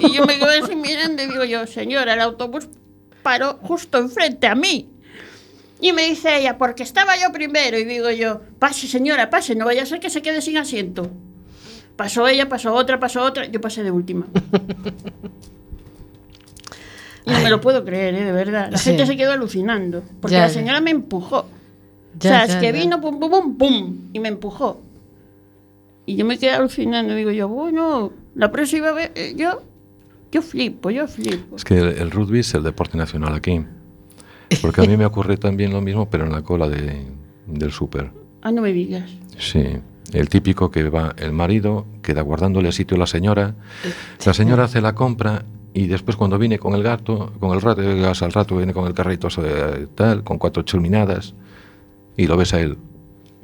Y 0.00 0.12
yo 0.12 0.26
me 0.26 0.38
quedo 0.38 0.64
así 0.64 0.74
mirando 0.74 1.22
y 1.22 1.26
digo 1.26 1.44
yo, 1.44 1.66
señora, 1.66 2.14
el 2.14 2.20
autobús 2.20 2.68
paró 3.22 3.58
justo 3.62 3.98
enfrente 3.98 4.46
a 4.48 4.54
mí. 4.54 4.88
Y 5.80 5.92
me 5.92 6.04
dice 6.04 6.36
ella, 6.38 6.58
porque 6.58 6.82
estaba 6.82 7.16
yo 7.16 7.32
primero. 7.32 7.78
Y 7.78 7.84
digo 7.84 8.10
yo, 8.10 8.40
pase 8.58 8.86
señora, 8.86 9.30
pase, 9.30 9.54
no 9.54 9.64
vaya 9.64 9.82
a 9.82 9.86
ser 9.86 10.00
que 10.00 10.10
se 10.10 10.22
quede 10.22 10.40
sin 10.40 10.56
asiento. 10.56 11.10
Pasó 11.96 12.26
ella, 12.26 12.48
pasó 12.48 12.74
otra, 12.74 12.98
pasó 12.98 13.22
otra, 13.22 13.46
yo 13.46 13.60
pasé 13.60 13.82
de 13.82 13.90
última. 13.90 14.26
No 17.24 17.40
me 17.40 17.50
lo 17.50 17.60
puedo 17.60 17.84
creer, 17.84 18.14
¿eh? 18.16 18.24
de 18.24 18.32
verdad. 18.32 18.68
La 18.70 18.78
Sí. 18.78 18.90
gente 18.90 19.06
se 19.06 19.16
quedó 19.16 19.32
alucinando. 19.32 20.02
Porque 20.20 20.34
Ya, 20.34 20.40
la 20.42 20.48
ya. 20.48 20.54
señora 20.54 20.80
me 20.80 20.90
empujó. 20.90 21.46
Ya, 22.18 22.30
o 22.30 22.32
sea, 22.32 22.46
ya, 22.46 22.54
es 22.54 22.56
que 22.56 22.66
ya. 22.66 22.72
vino, 22.72 23.00
pum, 23.00 23.20
pum, 23.20 23.30
pum, 23.30 23.56
pum, 23.56 23.98
y 24.12 24.18
me 24.18 24.28
empujó. 24.28 24.80
Y 26.04 26.16
yo 26.16 26.24
me 26.24 26.36
quedé 26.36 26.50
alucinando. 26.50 27.14
Digo 27.14 27.30
yo, 27.30 27.48
bueno, 27.48 28.12
la 28.34 28.50
próxima 28.50 28.90
vez, 28.90 29.12
eh, 29.14 29.34
yo, 29.36 29.62
yo 30.32 30.42
flipo, 30.42 30.90
yo 30.90 31.06
flipo. 31.06 31.54
Es 31.56 31.64
que 31.64 31.78
el, 31.78 31.88
el 31.98 32.10
rugby 32.10 32.40
es 32.40 32.52
el 32.54 32.64
deporte 32.64 32.98
nacional 32.98 33.34
aquí. 33.36 33.64
Porque 34.60 34.80
a 34.80 34.84
mí 34.84 34.96
me 34.96 35.06
ocurre 35.06 35.36
también 35.36 35.72
lo 35.72 35.80
mismo, 35.80 36.10
pero 36.10 36.24
en 36.26 36.32
la 36.32 36.42
cola 36.42 36.68
de, 36.68 37.06
del 37.46 37.70
súper. 37.70 38.10
Ah, 38.42 38.50
no 38.50 38.62
me 38.62 38.72
digas. 38.72 39.08
Sí, 39.38 39.62
el 40.12 40.28
típico 40.28 40.70
que 40.70 40.88
va 40.88 41.14
el 41.16 41.32
marido, 41.32 41.86
queda 42.02 42.22
guardándole 42.22 42.72
sitio 42.72 42.96
a 42.96 43.00
la 43.00 43.06
señora, 43.06 43.54
la 44.24 44.34
señora 44.34 44.64
hace 44.64 44.80
la 44.80 44.94
compra 44.94 45.44
y 45.74 45.86
después 45.86 46.16
cuando 46.16 46.38
viene 46.38 46.58
con 46.58 46.74
el 46.74 46.82
gato, 46.82 47.32
con 47.40 47.52
el 47.52 47.60
rato, 47.60 47.80
al 47.80 48.32
rato 48.32 48.56
viene 48.56 48.74
con 48.74 48.86
el 48.86 48.94
carrito 48.94 49.28
eh, 49.42 49.88
tal, 49.94 50.22
con 50.22 50.38
cuatro 50.38 50.62
chulminadas 50.62 51.34
y 52.16 52.26
lo 52.26 52.36
ves 52.36 52.54
a 52.54 52.60
él. 52.60 52.78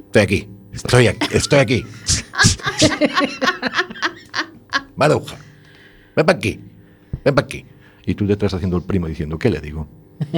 Estoy 0.05 0.21
aquí, 0.21 0.47
estoy 0.71 1.07
aquí, 1.07 1.27
estoy 1.31 1.59
aquí. 1.59 1.85
Maruja, 4.95 5.37
ven 6.15 6.25
para 6.25 6.37
aquí, 6.37 6.59
ven 7.25 7.35
para 7.35 7.45
aquí. 7.45 7.65
Y 8.05 8.15
tú 8.15 8.25
detrás 8.27 8.53
haciendo 8.53 8.77
el 8.77 8.83
primo 8.83 9.07
diciendo, 9.07 9.39
¿qué 9.39 9.49
le 9.49 9.59
digo? 9.59 9.87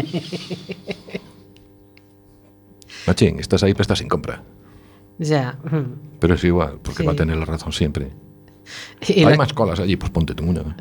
Machín, 3.08 3.40
estás 3.40 3.64
ahí, 3.64 3.74
pero 3.74 3.82
estás 3.82 3.98
sin 4.00 4.08
compra. 4.08 4.44
Ya. 5.22 5.58
Pero 6.20 6.34
es 6.36 6.44
igual, 6.44 6.80
porque 6.82 7.04
Sí. 7.04 7.06
va 7.08 7.14
a 7.14 7.16
tener 7.16 7.38
la 7.38 7.46
razón 7.46 7.72
siempre. 7.72 8.10
Y, 9.08 9.20
Hay 9.24 9.32
la- 9.32 9.36
más 9.38 9.54
colas 9.54 9.80
allí, 9.80 9.96
pues 9.96 10.12
ponte 10.12 10.34
tú 10.36 10.44
una. 10.46 10.76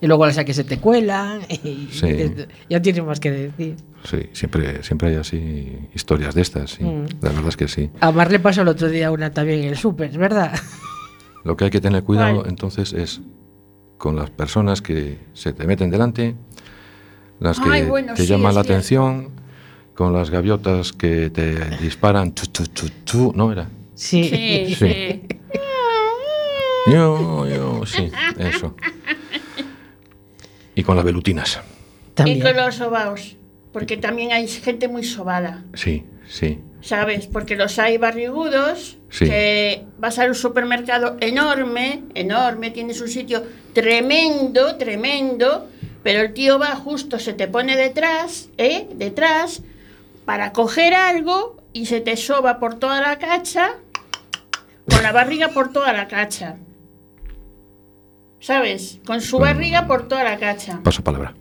y 0.00 0.06
luego 0.06 0.26
las 0.26 0.36
que 0.44 0.52
se 0.52 0.64
te 0.64 0.78
cuelan. 0.78 1.40
Y, 1.64 1.88
Sí. 1.90 2.06
y 2.08 2.34
ya 2.68 2.82
tienes 2.82 3.04
más 3.04 3.20
que 3.20 3.30
decir. 3.30 3.76
Sí, 4.04 4.18
siempre, 4.32 4.82
siempre 4.82 5.08
hay 5.10 5.16
así 5.16 5.78
historias 5.94 6.34
de 6.34 6.42
estas, 6.42 6.72
sí. 6.72 6.84
Mm. 6.84 7.06
La 7.22 7.30
verdad 7.30 7.48
es 7.48 7.56
que 7.56 7.68
sí. 7.68 7.90
A 8.00 8.10
Mar 8.12 8.30
le 8.30 8.38
pasó 8.40 8.62
el 8.62 8.68
otro 8.68 8.88
día 8.88 9.10
una 9.10 9.30
también 9.30 9.60
en 9.60 9.68
el 9.70 9.76
súper, 9.76 10.16
¿verdad? 10.18 10.52
Lo 11.44 11.56
que 11.56 11.64
hay 11.64 11.70
que 11.70 11.80
tener 11.80 12.02
cuidado 12.04 12.36
¿Cuál? 12.40 12.48
entonces 12.50 12.92
es 12.92 13.20
con 13.98 14.16
las 14.16 14.30
personas 14.30 14.82
que 14.82 15.18
se 15.34 15.52
te 15.52 15.66
meten 15.66 15.90
delante, 15.90 16.34
las 17.40 17.60
que 17.60 17.68
Ay, 17.70 17.84
bueno, 17.86 18.14
te 18.14 18.22
sí, 18.22 18.28
llaman 18.28 18.54
la 18.54 18.62
cierto. 18.62 18.72
atención, 18.72 19.28
con 19.94 20.12
las 20.12 20.30
gaviotas 20.30 20.92
que 20.92 21.30
te 21.30 21.54
disparan, 21.78 22.34
chu, 22.34 22.46
chu, 22.46 22.64
chu, 22.66 22.86
chu, 23.04 23.32
¿no 23.34 23.52
era? 23.52 23.68
Sí. 23.94 24.74
Sí. 24.78 25.22
Yo, 26.86 27.46
yo, 27.48 27.86
sí, 27.86 28.10
eso. 28.38 28.74
Y 30.74 30.82
con 30.82 30.96
las 30.96 31.04
velutinas. 31.06 31.60
Y 32.08 32.10
También. 32.14 32.40
con 32.42 32.56
los 32.56 32.74
sobaos. 32.74 33.36
Porque 33.72 33.96
también 33.96 34.32
hay 34.32 34.46
gente 34.48 34.86
muy 34.86 35.02
sobada. 35.02 35.64
Sí, 35.72 36.04
sí. 36.28 36.58
¿Sabes? 36.82 37.26
Porque 37.26 37.56
los 37.56 37.78
hay 37.78 37.96
barrigudos, 37.96 38.98
Sí. 39.08 39.24
que 39.24 39.84
vas 39.98 40.18
a 40.18 40.26
un 40.26 40.34
supermercado 40.34 41.16
enorme, 41.20 42.02
enorme, 42.14 42.70
tienes 42.70 43.00
un 43.00 43.08
sitio 43.08 43.42
tremendo, 43.72 44.76
tremendo, 44.76 45.66
pero 46.02 46.20
el 46.20 46.34
tío 46.34 46.58
va 46.58 46.76
justo, 46.76 47.18
se 47.18 47.32
te 47.32 47.48
pone 47.48 47.76
detrás, 47.78 48.50
¿eh? 48.58 48.86
Detrás, 48.94 49.62
para 50.26 50.52
coger 50.52 50.92
algo 50.94 51.56
y 51.72 51.86
se 51.86 52.00
te 52.02 52.16
soba 52.18 52.58
por 52.58 52.74
toda 52.78 53.00
la 53.00 53.18
cacha, 53.18 53.76
con 54.88 55.02
la 55.02 55.12
barriga 55.12 55.48
por 55.48 55.72
toda 55.72 55.92
la 55.92 56.08
cacha. 56.08 56.56
¿Sabes? 58.40 59.00
Con 59.06 59.20
su 59.20 59.38
barriga 59.38 59.86
por 59.86 60.06
toda 60.08 60.22
la 60.24 60.38
cacha. 60.38 60.80
Paso 60.82 61.02
palabra. 61.02 61.34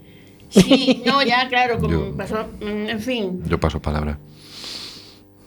Sí, 0.49 1.03
no, 1.05 1.21
ya, 1.23 1.47
claro, 1.49 1.79
como 1.79 1.89
Yo- 2.11 2.15
pasó, 2.17 2.45
mm, 2.61 2.89
en 2.89 2.99
fin. 3.01 3.43
Yo 3.45 3.59
paso 3.59 3.81
palabra. 3.81 4.17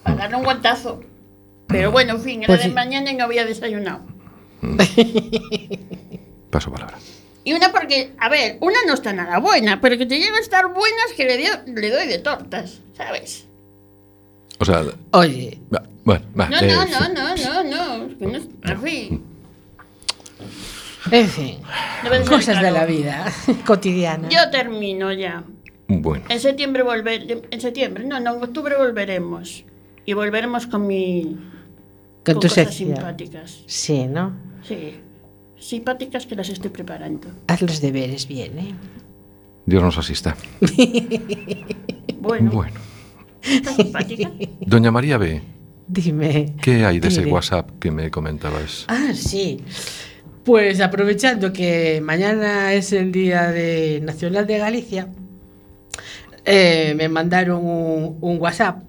a 0.03 0.13
darle 0.15 0.35
un 0.37 0.43
guantazo. 0.43 1.01
Pero 1.67 1.91
bueno, 1.91 2.13
en 2.13 2.21
fin, 2.21 2.39
era 2.43 2.47
Pues 2.47 2.59
de 2.61 2.65
sí. 2.67 2.71
mañana 2.73 3.11
y 3.11 3.15
no 3.15 3.23
había 3.25 3.43
desayunado. 3.45 4.01
Paso 6.49 6.71
palabra. 6.71 6.97
Y 7.43 7.53
una 7.53 7.71
porque, 7.71 8.13
a 8.19 8.29
ver, 8.29 8.57
una 8.61 8.77
no 8.85 8.93
está 8.93 9.13
nada 9.13 9.39
buena, 9.39 9.79
pero 9.81 9.97
que 9.97 10.05
te 10.05 10.19
llega 10.19 10.35
a 10.37 10.41
estar 10.41 10.65
buenas 10.73 11.13
que 11.15 11.25
le, 11.25 11.37
dio- 11.37 11.61
le 11.65 11.89
doy 11.89 12.07
de 12.07 12.19
tortas, 12.19 12.81
¿sabes? 12.95 13.45
O 14.59 14.65
sea, 14.65 14.83
Oye, 15.11 15.59
bueno, 16.07 16.25
va, 16.39 16.47
No, 16.47 16.57
eh, 16.59 16.67
no, 16.73 16.85
no, 16.85 17.09
no, 17.09 17.35
no, 17.35 17.63
no, 17.63 18.07
no 18.07 18.37
es- 18.37 18.47
en 18.63 18.81
fin. 18.81 19.23
en 21.11 22.23
no 22.23 22.29
Cosas 22.29 22.61
de 22.61 22.71
la 22.71 22.85
vida 22.85 23.25
cotidiana. 23.65 24.29
Yo 24.29 24.49
termino 24.49 25.11
ya. 25.11 25.43
Bueno, 25.89 26.23
En 26.29 26.39
septiembre 26.39 26.83
volver, 26.83 27.43
en 27.51 27.59
septiembre, 27.61 28.05
no, 28.05 28.21
no, 28.21 28.35
en 28.37 28.43
octubre 28.43 28.75
volveremos. 28.77 29.65
Y 30.05 30.13
volveremos 30.13 30.65
con 30.67 30.87
mi 30.87 31.23
Con 32.23 32.23
con 32.23 32.33
tu 32.35 32.47
cosas 32.47 32.67
sección. 32.67 32.95
simpáticas. 32.95 33.63
Sí, 33.65 34.05
¿no? 34.07 34.31
Sí. 34.63 35.01
Simpáticas 35.59 36.25
que 36.25 36.35
las 36.37 36.47
estoy 36.47 36.69
preparando. 36.69 37.27
Haz 37.47 37.61
los 37.61 37.81
deberes 37.81 38.27
bien, 38.29 38.57
¿eh? 38.59 38.73
Dios 39.65 39.83
nos 39.83 39.97
asista. 39.97 40.37
Bueno, 42.19 42.51
Bueno, 42.51 42.79
¿estás 43.41 43.75
simpática? 43.75 44.31
doña 44.61 44.91
María 44.91 45.17
B, 45.17 45.41
Dime. 45.87 46.53
¿qué 46.61 46.85
hay 46.85 46.99
de 46.99 47.07
ese. 47.07 47.25
WhatsApp 47.25 47.69
que 47.79 47.91
me 47.91 48.11
comentabas? 48.11 48.85
Ah, 48.87 49.11
sí. 49.13 49.61
Pues 50.43 50.79
aprovechando 50.81 51.51
que 51.51 52.01
mañana 52.01 52.73
es 52.73 52.93
el 52.93 53.11
Día 53.11 53.51
de 53.51 54.01
Nacional 54.03 54.47
de 54.47 54.57
Galicia, 54.57 55.07
eh, 56.45 56.93
me 56.95 57.09
mandaron 57.09 57.65
un, 57.65 58.17
un 58.21 58.39
WhatsApp 58.39 58.83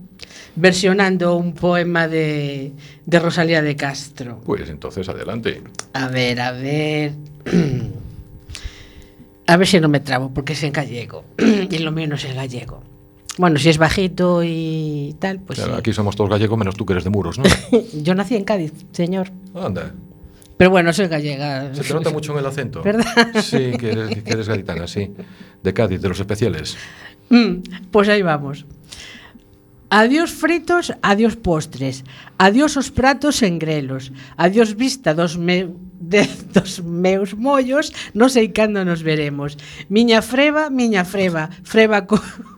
versionando 0.55 1.37
un 1.37 1.55
poema 1.55 2.09
de, 2.09 2.73
de 3.07 3.19
Rosalía 3.19 3.63
de 3.63 3.77
Castro. 3.77 4.41
Pues 4.45 4.69
entonces 4.69 5.09
adelante. 5.09 5.63
A 5.93 6.09
ver, 6.09 6.41
a 6.41 6.53
ver. 6.53 7.13
A 9.51 9.57
ver 9.57 9.67
si 9.67 9.81
no 9.81 9.89
me 9.89 10.01
trabo, 10.01 10.31
porque 10.35 10.53
es 10.53 10.63
en 10.63 10.75
gallego. 10.75 11.25
y 11.39 11.79
lo 11.79 11.91
mío 11.91 12.07
no 12.07 12.17
es 12.17 12.25
en 12.27 12.37
gallego. 12.37 12.83
Bueno, 13.39 13.59
si 13.59 13.69
es 13.69 13.79
bajito 13.79 14.43
y 14.45 15.17
tal, 15.21 15.41
pues. 15.41 15.59
Claro, 15.59 15.75
sí. 15.75 15.79
Aquí 15.81 15.93
somos 15.93 16.17
todos 16.17 16.29
gallegos, 16.29 16.59
menos 16.59 16.75
tú 16.75 16.85
que 16.85 16.93
eres 16.93 17.05
de 17.05 17.11
muros, 17.11 17.39
¿no? 17.39 17.45
Yo 18.03 18.15
nací 18.15 18.35
en 18.35 18.45
Cádiz, 18.45 18.73
señor. 18.93 19.31
¿Dónde? 19.55 19.83
Pero 20.57 20.71
bueno, 20.71 20.93
soy 20.93 21.07
gallega. 21.07 21.73
Se 21.73 21.85
te 21.85 21.95
nota 21.95 22.11
mucho 22.11 22.33
en 22.33 22.41
el 22.41 22.47
acento. 22.47 22.83
¿Verdad? 22.83 23.07
Sí, 23.43 23.73
que 23.79 23.93
eres, 23.93 24.23
que 24.25 24.33
eres 24.33 24.49
gaditana, 24.49 24.89
sí. 24.89 25.13
De 25.63 25.73
Cádiz, 25.73 26.03
de 26.03 26.09
los 26.09 26.19
especiales. 26.19 26.77
Mm, 27.31 27.61
pues 27.93 28.09
ahí 28.09 28.23
vamos. 28.23 28.67
Adiós 29.91 30.33
fritos, 30.33 30.93
adiós 31.01 31.37
postres, 31.41 32.05
adiós 32.37 32.77
os 32.77 32.93
pratos 32.93 33.41
en 33.41 33.57
grelos, 33.57 34.13
adiós 34.37 34.77
vista 34.77 35.17
dos, 35.17 35.41
me, 35.41 35.73
de, 35.97 36.29
dos 36.53 36.85
meus 36.85 37.33
mollos, 37.33 37.89
non 38.13 38.29
sei 38.29 38.53
cando 38.53 38.85
nos 38.85 39.01
veremos. 39.01 39.57
Miña 39.89 40.21
freba, 40.21 40.69
miña 40.69 41.09
freba, 41.09 41.49
freba 41.65 42.05
co... 42.05 42.21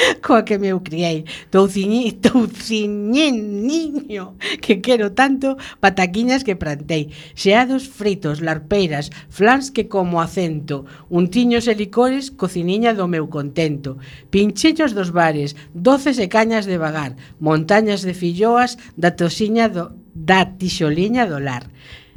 coa 0.26 0.44
que 0.44 0.58
me 0.58 0.68
eu 0.68 0.80
criei. 0.80 1.24
Touciñi, 1.50 2.12
touciñeniño, 2.24 4.36
que 4.60 4.80
quero 4.80 5.12
tanto, 5.12 5.56
pataquiñas 5.80 6.44
que 6.44 6.56
prantei, 6.56 7.10
xeados 7.34 7.88
fritos, 7.88 8.40
larpeiras, 8.40 9.10
flans 9.28 9.70
que 9.70 9.88
como 9.88 10.20
acento, 10.20 10.84
untiños 11.08 11.68
e 11.68 11.74
licores, 11.74 12.30
cociniña 12.30 12.94
do 12.94 13.08
meu 13.08 13.28
contento, 13.28 13.98
pinchellos 14.30 14.94
dos 14.94 15.10
bares, 15.10 15.56
doces 15.74 16.18
e 16.18 16.28
cañas 16.28 16.66
de 16.66 16.78
vagar, 16.78 17.16
montañas 17.38 18.02
de 18.02 18.14
filloas 18.14 18.78
da 18.96 19.10
toxiña 19.12 19.68
do, 19.68 19.92
da 20.14 20.46
tixoliña 20.58 21.26
do 21.26 21.40
lar. 21.40 21.66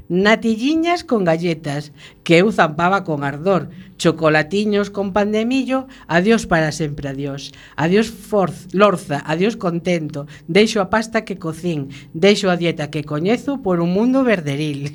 Natilliñas 0.10 1.04
con 1.04 1.24
galletas, 1.24 1.92
que 2.24 2.38
eu 2.38 2.52
zampaba 2.52 3.04
con 3.04 3.24
ardor, 3.24 3.72
chocolatiños 3.98 4.92
con 4.92 5.16
pan 5.16 5.32
de 5.32 5.48
millo, 5.48 5.88
adiós 6.08 6.44
para 6.46 6.76
sempre 6.76 7.08
adiós. 7.08 7.56
Adiós 7.80 8.12
forz, 8.12 8.68
lorza, 8.76 9.24
adiós 9.26 9.56
contento, 9.56 10.28
deixo 10.48 10.84
a 10.84 10.92
pasta 10.92 11.24
que 11.24 11.39
cocín, 11.39 11.88
deixo 12.12 12.52
a 12.52 12.60
dieta 12.60 12.92
que 12.92 13.08
coñezo 13.08 13.63
por 13.63 13.80
un 13.80 13.96
mundo 13.96 14.24
verderil. 14.24 14.92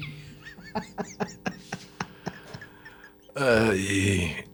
Ay. 3.34 4.44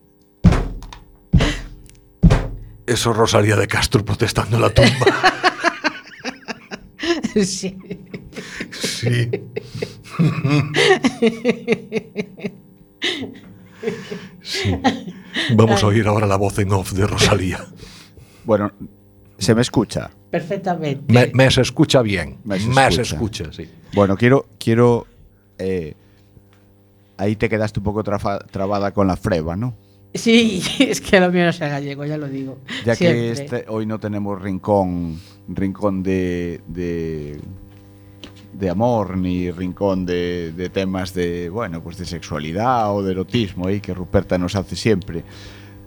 Eso 2.86 3.12
Rosalía 3.12 3.56
de 3.56 3.66
Castro 3.66 4.04
protestando 4.04 4.56
en 4.56 4.62
la 4.62 4.70
tumba. 4.70 5.06
sí. 7.44 7.76
Sí. 8.72 9.30
Sí. 14.42 14.74
Vamos 15.54 15.82
a 15.82 15.86
oír 15.86 16.06
ahora 16.06 16.26
la 16.26 16.36
voz 16.36 16.58
en 16.58 16.72
off 16.72 16.92
de 16.92 17.06
Rosalía. 17.06 17.64
Bueno, 18.44 18.72
¿se 19.38 19.54
me 19.54 19.62
escucha? 19.62 20.10
Perfectamente. 20.30 21.12
Me, 21.12 21.30
me 21.32 21.50
se 21.50 21.60
escucha 21.62 22.02
bien. 22.02 22.38
Me 22.44 22.58
Me 22.58 22.90
se 22.90 23.04
se 23.04 23.14
escucha. 23.14 23.52
sí. 23.52 23.68
Bueno, 23.94 24.16
quiero, 24.16 24.46
quiero. 24.58 25.06
eh, 25.58 25.94
ahí 27.16 27.36
te 27.36 27.48
quedaste 27.48 27.80
un 27.80 27.84
poco 27.84 28.02
trafa- 28.02 28.44
trabada 28.50 28.92
con 28.92 29.06
la 29.06 29.16
freba, 29.16 29.56
¿no? 29.56 29.76
Sí, 30.14 30.62
es 30.80 31.00
que 31.00 31.20
lo 31.20 31.30
mío 31.30 31.44
no 31.44 31.50
es 31.50 31.58
gallego, 31.58 32.04
ya 32.04 32.16
lo 32.18 32.28
digo. 32.28 32.58
Ya 32.84 32.94
Siempre. 32.94 33.20
que 33.20 33.30
este, 33.32 33.64
hoy 33.68 33.86
no 33.86 33.98
tenemos 33.98 34.40
rincón, 34.40 35.20
rincón 35.48 36.02
de, 36.02 36.60
de, 36.68 37.40
de 38.52 38.70
amor, 38.70 39.16
ni 39.16 39.50
rincón 39.50 40.06
de, 40.06 40.52
de 40.56 40.68
temas 40.70 41.12
de, 41.14 41.50
bueno, 41.50 41.82
pues 41.82 41.98
de 41.98 42.04
sexualidad 42.04 42.94
o 42.94 43.02
de 43.02 43.12
erotismo, 43.12 43.66
ahí 43.66 43.80
que 43.80 43.94
Ruperta 43.94 44.38
nos 44.38 44.56
hace 44.56 44.76
siempre. 44.76 45.24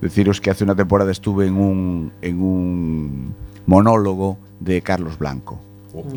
Deciros 0.01 0.39
que 0.39 0.51
hace 0.51 0.63
una 0.63 0.75
temporada 0.75 1.11
estuve 1.11 1.47
en 1.47 1.55
un, 1.55 2.11
en 2.21 2.39
un 2.41 3.33
monólogo 3.65 4.37
de 4.59 4.81
Carlos 4.81 5.17
Blanco. 5.17 5.59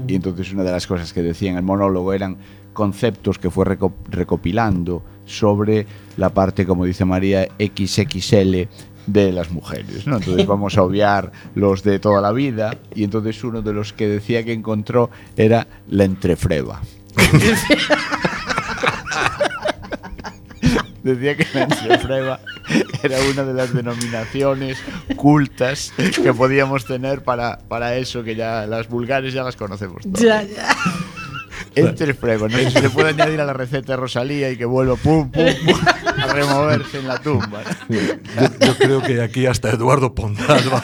Y 0.07 0.15
entonces 0.17 0.53
una 0.53 0.63
de 0.65 0.73
las 0.73 0.87
cosas 0.87 1.13
que 1.15 1.23
decía 1.23 1.51
en 1.51 1.57
el 1.57 1.63
monólogo 1.63 2.13
eran 2.13 2.37
conceptos 2.75 3.39
que 3.39 3.49
fue 3.51 3.65
reco- 3.65 3.95
recopilando 4.11 5.03
sobre 5.25 5.87
la 6.19 6.29
parte, 6.35 6.67
como 6.67 6.85
dice 6.85 7.05
María, 7.07 7.49
XXL 7.59 8.69
de 9.13 9.33
las 9.33 9.51
mujeres. 9.51 10.07
¿no? 10.07 10.19
Entonces 10.19 10.47
vamos 10.47 10.79
a 10.79 10.83
obviar 10.83 11.33
los 11.55 11.83
de 11.83 11.99
toda 11.99 12.21
la 12.21 12.33
vida 12.33 12.77
y 12.95 13.05
entonces 13.05 13.43
uno 13.45 13.63
de 13.63 13.73
los 13.73 13.93
que 13.93 14.09
decía 14.09 14.45
que 14.45 14.53
encontró 14.53 15.11
era 15.37 15.67
la 15.89 16.05
entrefreba. 16.05 16.81
Decía 21.03 21.35
que 21.35 21.47
la 21.55 21.63
entrefreba 21.63 22.41
era 23.03 23.17
una 23.33 23.45
de 23.45 23.55
las 23.55 23.73
denominaciones 23.73 24.77
cultas 25.17 25.95
que 26.23 26.35
podíamos 26.35 26.85
tener 26.85 27.23
para, 27.23 27.59
para 27.69 27.97
eso, 27.97 28.23
que 28.23 28.37
ya 28.37 28.67
las 28.67 28.89
vulgares 28.89 29.33
ya 29.33 29.43
las 29.43 29.57
conocemos 29.57 30.03
todas. 30.03 30.21
Ya, 30.21 30.43
ya. 30.43 30.77
Entrefreba, 31.75 32.49
no 32.49 32.57
sé 32.57 32.71
si 32.71 32.79
se 32.79 32.91
puede 32.91 33.11
añadir 33.11 33.41
a 33.41 33.45
la 33.45 33.53
receta 33.53 33.93
de 33.93 33.97
Rosalía 33.97 34.51
y 34.51 34.57
que 34.57 34.65
vuelva 34.65 34.97
pum, 34.97 35.31
pum, 35.31 35.45
pum, 35.65 35.81
a 36.19 36.27
removerse 36.33 36.99
en 36.99 37.09
la 37.09 37.19
tumba. 37.19 37.63
Yo, 37.89 37.99
yo 38.67 38.77
creo 38.77 39.03
que 39.03 39.21
aquí 39.23 39.47
hasta 39.47 39.71
Eduardo 39.71 40.15
Pondal 40.15 40.63
va. 40.73 40.83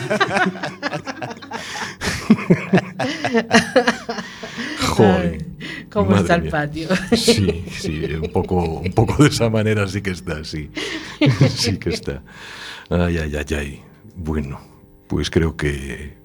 Joder. 4.81 5.46
¿Cómo 5.90 6.11
Madre 6.11 6.22
está 6.22 6.35
el 6.35 6.42
mía. 6.42 6.51
patio? 6.51 6.88
Sí, 7.16 7.64
sí, 7.70 8.05
un 8.22 8.31
poco, 8.33 8.62
un 8.81 8.92
poco 8.92 9.22
de 9.22 9.29
esa 9.31 9.49
manera 9.51 9.87
sí 9.88 10.03
que 10.03 10.11
está, 10.11 10.44
sí. 10.44 10.70
Sí 11.49 11.79
que 11.79 11.90
está. 11.90 12.22
Ay, 12.90 13.18
ay, 13.18 13.35
ay, 13.37 13.55
ay. 13.57 13.83
Bueno, 14.14 14.61
pues 15.09 15.31
creo 15.31 15.57
que, 15.57 16.16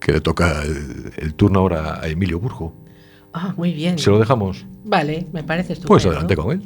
que 0.00 0.12
le 0.12 0.20
toca 0.20 0.62
el, 0.62 1.12
el 1.16 1.34
turno 1.34 1.60
ahora 1.60 2.00
a 2.02 2.08
Emilio 2.08 2.38
Burgo. 2.40 2.74
Ah, 3.32 3.54
muy 3.56 3.72
bien. 3.72 3.98
¿Se 3.98 4.10
lo 4.10 4.18
dejamos? 4.18 4.66
Vale, 4.84 5.26
me 5.32 5.42
parece 5.42 5.72
estupendo. 5.74 5.88
Pues 5.88 6.06
adelante 6.06 6.36
con 6.36 6.52
él. 6.52 6.62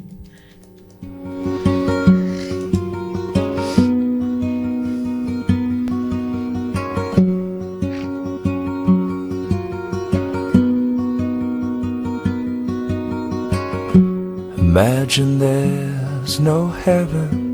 Imagine 14.57 15.39
there's 15.39 16.39
no 16.39 16.71
heaven. 16.85 17.47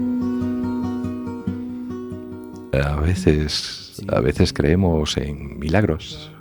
A 2.74 2.96
veces, 3.00 4.02
a 4.10 4.20
veces 4.20 4.52
creemos 4.52 5.16
en 5.16 5.58
milagros. 5.60 6.33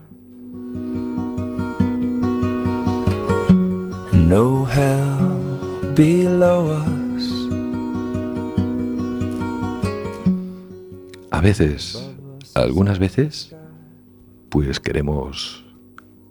No 4.33 4.65
hell 4.65 5.93
below 5.95 6.71
us. 6.71 7.25
A 11.31 11.43
veces, 11.43 12.03
algunas 12.55 12.99
veces, 12.99 13.55
pues 14.49 14.81
queremos 14.81 15.67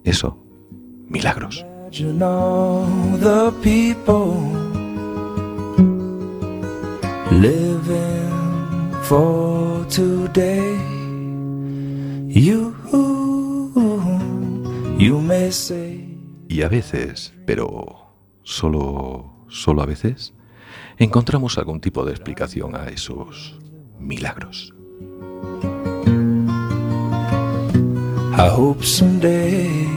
eso, 0.02 0.36
milagros. 1.06 1.64
Imagine 1.92 2.24
all 2.24 2.86
the 3.20 3.52
people 3.62 4.34
living 7.30 8.90
for 9.02 9.86
today. 9.86 10.76
You, 12.26 12.74
you 14.98 15.20
may 15.20 15.52
say. 15.52 16.01
Y 16.52 16.60
a 16.60 16.68
veces, 16.68 17.32
pero 17.46 18.12
solo, 18.42 19.46
solo 19.48 19.80
a 19.80 19.86
veces, 19.86 20.34
encontramos 20.98 21.56
algún 21.56 21.80
tipo 21.80 22.04
de 22.04 22.10
explicación 22.10 22.76
a 22.76 22.88
esos 22.88 23.58
milagros. 23.98 24.74
I 28.36 28.50
hope 28.54 28.84
someday 28.84 29.88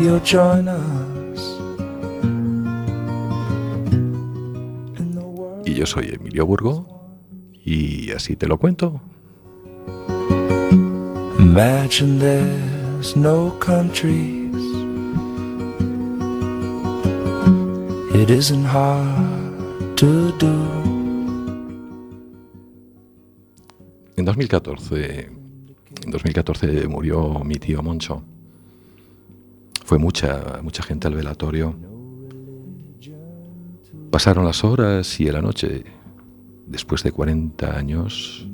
you'll 0.00 0.20
join 0.24 0.68
us. 0.68 1.60
Y 5.64 5.74
yo 5.74 5.86
soy 5.86 6.08
Emilio 6.12 6.44
Burgo, 6.44 6.88
y 7.52 8.10
así 8.10 8.34
te 8.34 8.48
lo 8.48 8.58
cuento. 8.58 9.00
Imagine 11.38 12.18
there's 12.18 13.16
no 13.16 13.56
countries. 13.60 14.43
It 18.14 18.30
isn't 18.30 18.64
hard 18.64 19.96
to 19.96 20.30
do. 20.38 20.46
En 24.16 24.24
2014, 24.24 25.30
en 26.04 26.10
2014 26.12 26.86
murió 26.86 27.42
mi 27.42 27.56
tío 27.56 27.82
Moncho. 27.82 28.22
Fue 29.84 29.98
mucha, 29.98 30.60
mucha 30.62 30.84
gente 30.84 31.08
al 31.08 31.14
velatorio. 31.14 31.74
Pasaron 34.12 34.44
las 34.44 34.62
horas 34.62 35.18
y 35.18 35.24
la 35.32 35.42
noche. 35.42 35.82
Después 36.68 37.02
de 37.02 37.10
40 37.10 37.76
años, 37.76 38.46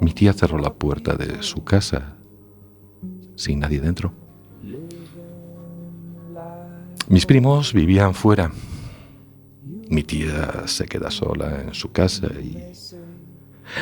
mi 0.00 0.12
tía 0.12 0.32
cerró 0.32 0.58
la 0.58 0.74
puerta 0.74 1.14
de 1.14 1.40
su 1.44 1.62
casa 1.62 2.16
sin 3.36 3.60
nadie 3.60 3.80
dentro. 3.80 4.23
Mis 7.08 7.26
primos 7.26 7.72
vivían 7.72 8.14
fuera. 8.14 8.50
Mi 9.90 10.02
tía 10.02 10.66
se 10.66 10.86
queda 10.86 11.10
sola 11.10 11.62
en 11.62 11.74
su 11.74 11.92
casa 11.92 12.28
y 12.40 12.56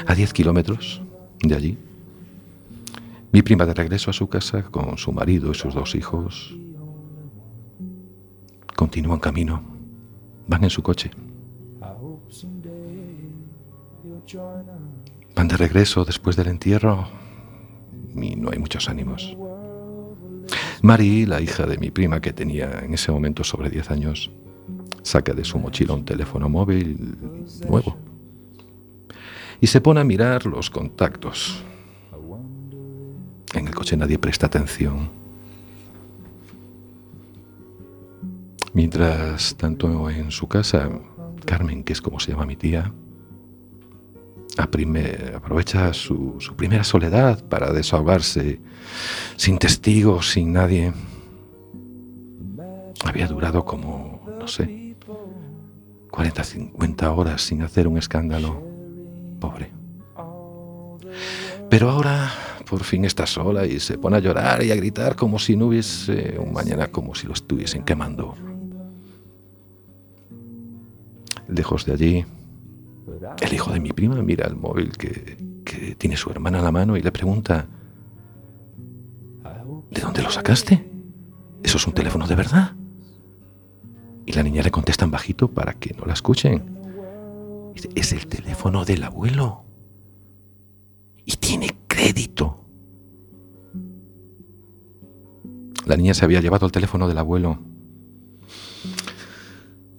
a 0.06 0.14
10 0.14 0.32
kilómetros 0.32 1.02
de 1.42 1.54
allí. 1.54 1.78
Mi 3.30 3.42
prima 3.42 3.64
de 3.64 3.74
regreso 3.74 4.10
a 4.10 4.12
su 4.12 4.28
casa 4.28 4.62
con 4.64 4.98
su 4.98 5.12
marido 5.12 5.52
y 5.52 5.54
sus 5.54 5.74
dos 5.74 5.94
hijos 5.94 6.54
continúan 8.76 9.20
camino. 9.20 9.62
Van 10.48 10.64
en 10.64 10.70
su 10.70 10.82
coche. 10.82 11.10
Van 15.36 15.48
de 15.48 15.56
regreso 15.56 16.04
después 16.04 16.36
del 16.36 16.48
entierro 16.48 17.08
y 18.14 18.36
no 18.36 18.50
hay 18.50 18.58
muchos 18.58 18.88
ánimos. 18.88 19.36
Mari, 20.82 21.26
la 21.26 21.40
hija 21.40 21.64
de 21.66 21.78
mi 21.78 21.90
prima 21.90 22.20
que 22.20 22.32
tenía 22.32 22.80
en 22.80 22.92
ese 22.94 23.12
momento 23.12 23.44
sobre 23.44 23.70
10 23.70 23.90
años, 23.92 24.30
saca 25.02 25.32
de 25.32 25.44
su 25.44 25.58
mochila 25.58 25.94
un 25.94 26.04
teléfono 26.04 26.48
móvil 26.48 27.16
nuevo 27.68 27.96
y 29.60 29.68
se 29.68 29.80
pone 29.80 30.00
a 30.00 30.04
mirar 30.04 30.44
los 30.44 30.70
contactos. 30.70 31.62
En 33.54 33.68
el 33.68 33.74
coche 33.74 33.96
nadie 33.96 34.18
presta 34.18 34.46
atención. 34.46 35.08
Mientras 38.72 39.54
tanto 39.56 40.10
en 40.10 40.32
su 40.32 40.48
casa, 40.48 40.90
Carmen, 41.44 41.84
que 41.84 41.92
es 41.92 42.00
como 42.00 42.18
se 42.18 42.32
llama 42.32 42.44
mi 42.44 42.56
tía, 42.56 42.92
aprovecha 44.58 45.92
su, 45.92 46.36
su 46.38 46.54
primera 46.54 46.84
soledad 46.84 47.42
para 47.44 47.72
desahogarse, 47.72 48.60
sin 49.36 49.58
testigos, 49.58 50.30
sin 50.30 50.52
nadie. 50.52 50.92
Había 53.04 53.26
durado 53.26 53.64
como, 53.64 54.26
no 54.38 54.46
sé, 54.46 54.96
40, 56.10 56.44
50 56.44 57.12
horas 57.12 57.42
sin 57.42 57.62
hacer 57.62 57.88
un 57.88 57.98
escándalo. 57.98 58.62
Pobre. 59.40 59.72
Pero 61.68 61.90
ahora 61.90 62.30
por 62.68 62.84
fin 62.84 63.04
está 63.04 63.26
sola 63.26 63.66
y 63.66 63.80
se 63.80 63.98
pone 63.98 64.16
a 64.16 64.20
llorar 64.20 64.62
y 64.62 64.70
a 64.70 64.76
gritar 64.76 65.16
como 65.16 65.38
si 65.38 65.56
no 65.56 65.66
hubiese 65.66 66.38
un 66.38 66.52
mañana, 66.52 66.88
como 66.88 67.14
si 67.14 67.26
lo 67.26 67.34
estuviesen 67.34 67.82
quemando. 67.82 68.34
Lejos 71.48 71.84
de 71.84 71.92
allí, 71.92 72.26
el 73.40 73.52
hijo 73.52 73.72
de 73.72 73.80
mi 73.80 73.90
prima 73.92 74.16
mira 74.22 74.46
el 74.46 74.56
móvil 74.56 74.92
que, 74.96 75.52
tiene 75.98 76.16
su 76.16 76.30
hermana 76.30 76.58
en 76.58 76.64
la 76.64 76.72
mano 76.72 76.96
y 76.96 77.02
le 77.02 77.10
pregunta, 77.12 77.66
¿de 79.90 80.00
dónde 80.00 80.22
lo 80.22 80.30
sacaste? 80.30 80.90
¿Eso 81.62 81.76
es 81.78 81.86
un 81.86 81.94
teléfono 81.94 82.26
de 82.26 82.34
verdad? 82.34 82.72
Y 84.26 84.32
la 84.32 84.42
niña 84.42 84.62
le 84.62 84.70
contesta 84.70 85.04
en 85.04 85.10
bajito 85.10 85.48
para 85.48 85.74
que 85.74 85.94
no 85.94 86.04
la 86.04 86.12
escuchen. 86.12 86.78
Es 87.94 88.12
el 88.12 88.26
teléfono 88.26 88.84
del 88.84 89.02
abuelo. 89.04 89.64
Y 91.24 91.36
tiene 91.36 91.70
crédito. 91.86 92.64
La 95.86 95.96
niña 95.96 96.14
se 96.14 96.24
había 96.24 96.40
llevado 96.40 96.66
el 96.66 96.72
teléfono 96.72 97.08
del 97.08 97.18
abuelo. 97.18 97.58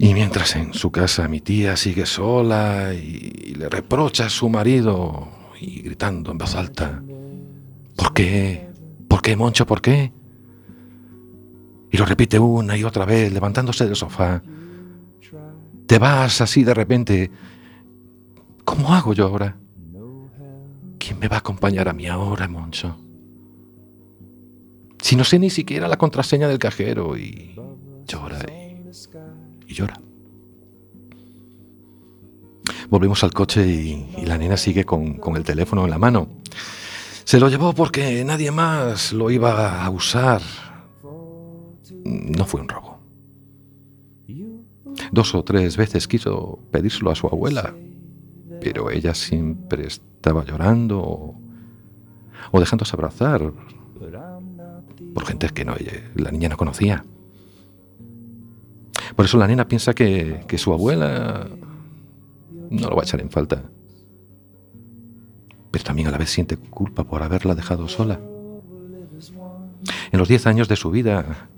Y 0.04 0.14
mientras 0.14 0.58
en 0.58 0.74
su 0.74 0.92
casa 0.92 1.30
mi 1.30 1.40
tía 1.40 1.78
sigue 1.78 2.06
sola 2.06 2.94
y, 2.94 3.56
le 3.56 3.70
reprocha 3.70 4.26
a 4.26 4.30
su 4.30 4.50
marido 4.50 5.30
y 5.62 5.82
gritando 5.82 6.30
en 6.30 6.38
voz 6.38 6.56
alta, 6.56 7.02
¿por 7.96 8.14
qué? 8.14 8.68
¿Por 9.08 9.22
qué, 9.22 9.38
Moncho? 9.38 9.66
¿Por 9.66 9.82
qué? 9.82 10.12
Y 11.90 11.96
lo 11.96 12.06
repite 12.06 12.38
una 12.38 12.76
y 12.76 12.84
otra 12.84 13.06
vez, 13.06 13.32
levantándose 13.32 13.86
del 13.86 13.96
sofá. 13.96 14.44
Te 15.88 16.00
vas 16.00 16.42
así 16.42 16.66
de 16.66 16.74
repente. 16.74 17.32
¿Cómo 18.66 18.94
hago 18.94 19.14
yo 19.14 19.28
ahora? 19.28 19.56
¿Quién 21.00 21.18
me 21.18 21.30
va 21.30 21.38
a 21.38 21.40
acompañar 21.40 21.88
a 21.88 21.94
mí 21.94 22.08
ahora, 22.08 22.50
Moncho? 22.50 22.98
Si 25.02 25.16
no 25.16 25.24
sé 25.24 25.40
ni 25.40 25.50
siquiera 25.50 25.88
la 25.88 25.96
contraseña 25.96 26.50
del 26.50 26.60
cajero 26.60 27.16
y 27.16 27.56
llora 28.06 28.40
llora. 29.74 30.00
Volvemos 32.90 33.24
al 33.24 33.34
coche 33.34 33.68
y, 33.68 34.26
la 34.26 34.38
nena 34.38 34.58
sigue 34.58 34.86
con, 34.86 35.20
el 35.36 35.44
teléfono 35.44 35.84
en 35.84 35.90
la 35.90 35.98
mano. 35.98 36.28
Se 37.24 37.40
lo 37.40 37.50
llevó 37.50 37.74
porque 37.74 38.24
nadie 38.24 38.52
más 38.52 39.14
lo 39.14 39.32
iba 39.32 39.84
a 39.84 39.90
usar. 39.90 40.42
No 42.04 42.46
fue 42.46 42.62
un 42.62 42.70
robo. 42.70 43.00
Dos 45.12 45.34
o 45.34 45.44
tres 45.44 45.76
veces 45.78 46.08
quiso 46.08 46.60
pedírselo 46.72 47.12
a 47.12 47.16
su 47.16 47.28
abuela, 47.28 47.74
pero 48.62 48.92
ella 48.92 49.14
siempre 49.14 49.88
estaba 49.88 50.46
llorando 50.46 51.00
o, 51.00 51.42
o 52.52 52.60
dejándose 52.60 52.96
abrazar 52.96 53.52
por 55.14 55.26
gente 55.26 55.50
que 55.50 55.66
no, 55.66 55.76
la 56.16 56.32
niña 56.32 56.50
no 56.50 56.58
conocía. 56.58 57.06
Por 59.16 59.26
eso 59.26 59.38
la 59.38 59.48
nena 59.48 59.68
piensa 59.68 59.94
que, 59.94 60.44
que 60.48 60.58
su 60.58 60.74
abuela 60.74 61.48
no 62.70 62.90
lo 62.90 62.96
va 62.96 63.04
a 63.04 63.06
echar 63.06 63.22
en 63.22 63.30
falta. 63.30 63.64
Pero 65.72 65.84
también 65.84 66.08
a 66.08 66.12
la 66.12 66.18
vez 66.18 66.30
siente 66.30 66.58
culpa 66.58 67.04
por 67.04 67.24
haberla 67.24 67.56
dejado 67.56 67.88
sola. 67.88 68.20
En 70.12 70.20
los 70.20 70.28
diez 70.28 70.46
años 70.48 70.68
de 70.68 70.76
su 70.76 70.92
vida, 70.92 71.50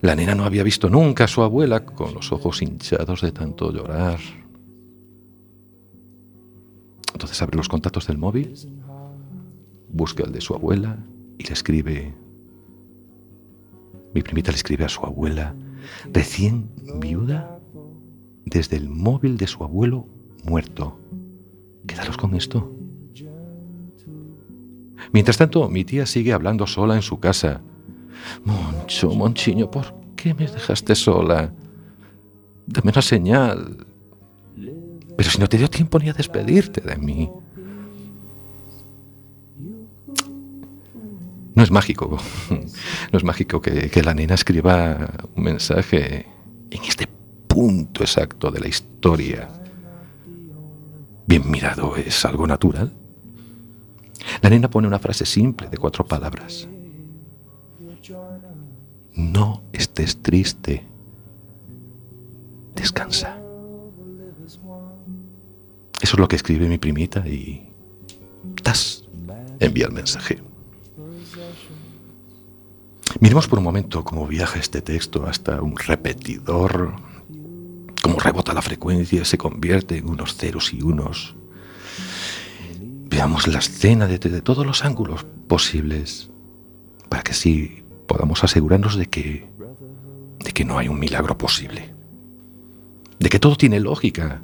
la 0.00 0.14
nena 0.14 0.34
no 0.34 0.44
había 0.44 0.62
visto 0.62 0.90
nunca 0.90 1.24
a 1.24 1.28
su 1.28 1.42
abuela 1.42 1.84
con 1.84 2.14
los 2.14 2.32
ojos 2.32 2.62
hinchados 2.62 3.22
de 3.22 3.32
tanto 3.32 3.72
llorar. 3.72 4.18
Entonces 7.12 7.40
abre 7.40 7.56
los 7.56 7.68
contactos 7.68 8.06
del 8.06 8.18
móvil, 8.18 8.54
busca 9.88 10.24
el 10.24 10.32
de 10.32 10.40
su 10.40 10.54
abuela 10.54 10.98
y 11.38 11.44
le 11.44 11.52
escribe. 11.52 12.14
Mi 14.14 14.22
primita 14.22 14.50
le 14.50 14.56
escribe 14.56 14.84
a 14.84 14.88
su 14.88 15.04
abuela, 15.04 15.54
recién 16.12 16.70
viuda, 17.00 17.58
desde 18.44 18.76
el 18.76 18.88
móvil 18.88 19.36
de 19.36 19.46
su 19.46 19.64
abuelo 19.64 20.06
muerto. 20.44 20.98
Quedaros 21.86 22.16
con 22.16 22.34
esto. 22.34 22.72
Mientras 25.12 25.36
tanto, 25.36 25.68
mi 25.68 25.84
tía 25.84 26.06
sigue 26.06 26.32
hablando 26.32 26.66
sola 26.66 26.94
en 26.94 27.02
su 27.02 27.18
casa. 27.18 27.60
Moncho, 28.44 29.14
Monchiño, 29.14 29.70
¿por 29.70 29.94
qué 30.16 30.34
me 30.34 30.46
dejaste 30.46 30.94
sola? 30.94 31.52
Dame 32.66 32.90
una 32.90 33.02
señal. 33.02 33.86
Pero 35.16 35.30
si 35.30 35.38
no 35.38 35.48
te 35.48 35.58
dio 35.58 35.68
tiempo 35.68 35.98
ni 35.98 36.08
a 36.08 36.12
despedirte 36.12 36.80
de 36.80 36.96
mí. 36.96 37.30
No 41.56 41.62
es 41.62 41.70
mágico. 41.72 42.18
No 43.12 43.18
es 43.18 43.24
mágico 43.24 43.60
que, 43.60 44.02
la 44.04 44.14
nena 44.14 44.34
escriba 44.34 45.08
un 45.34 45.42
mensaje 45.42 46.26
en 46.70 46.84
este 46.84 47.08
punto 47.46 48.02
exacto 48.02 48.50
de 48.50 48.60
la 48.60 48.68
historia. 48.68 49.48
Bien 51.26 51.50
mirado, 51.50 51.96
es 51.96 52.24
algo 52.24 52.46
natural. 52.46 52.92
La 54.42 54.50
nena 54.50 54.68
pone 54.68 54.86
una 54.86 54.98
frase 54.98 55.24
simple 55.24 55.68
de 55.68 55.78
cuatro 55.78 56.04
palabras. 56.04 56.68
No 59.14 59.62
estés 59.72 60.20
triste. 60.22 60.84
Descansa. 62.74 63.38
Eso 66.02 66.16
es 66.16 66.18
lo 66.18 66.28
que 66.28 66.36
escribe 66.36 66.68
mi 66.68 66.76
primita 66.76 67.26
y... 67.26 67.72
¡Tas! 68.62 69.04
Envía 69.58 69.86
el 69.86 69.92
mensaje. 69.92 70.42
Miremos 73.20 73.48
por 73.48 73.58
un 73.58 73.64
momento 73.64 74.04
cómo 74.04 74.26
viaja 74.26 74.58
este 74.58 74.82
texto 74.82 75.26
hasta 75.26 75.62
un 75.62 75.76
repetidor, 75.76 76.96
cómo 78.02 78.18
rebota 78.18 78.52
la 78.52 78.60
frecuencia 78.60 79.24
se 79.24 79.38
convierte 79.38 79.96
en 79.96 80.08
unos 80.08 80.36
ceros 80.36 80.74
y 80.74 80.82
unos. 80.82 81.34
Veamos 83.08 83.46
la 83.46 83.60
escena 83.60 84.06
desde 84.06 84.28
de 84.28 84.42
todos 84.42 84.66
los 84.66 84.84
ángulos 84.84 85.24
posibles 85.48 86.30
para 87.08 87.22
que 87.22 87.32
así 87.32 87.84
podamos 88.06 88.44
asegurarnos 88.44 88.96
de 88.96 89.06
que 89.06 89.48
de 90.44 90.52
que 90.52 90.64
no 90.64 90.78
hay 90.78 90.88
un 90.88 90.98
milagro 90.98 91.38
posible, 91.38 91.94
de 93.18 93.28
que 93.28 93.38
todo 93.38 93.56
tiene 93.56 93.80
lógica. 93.80 94.42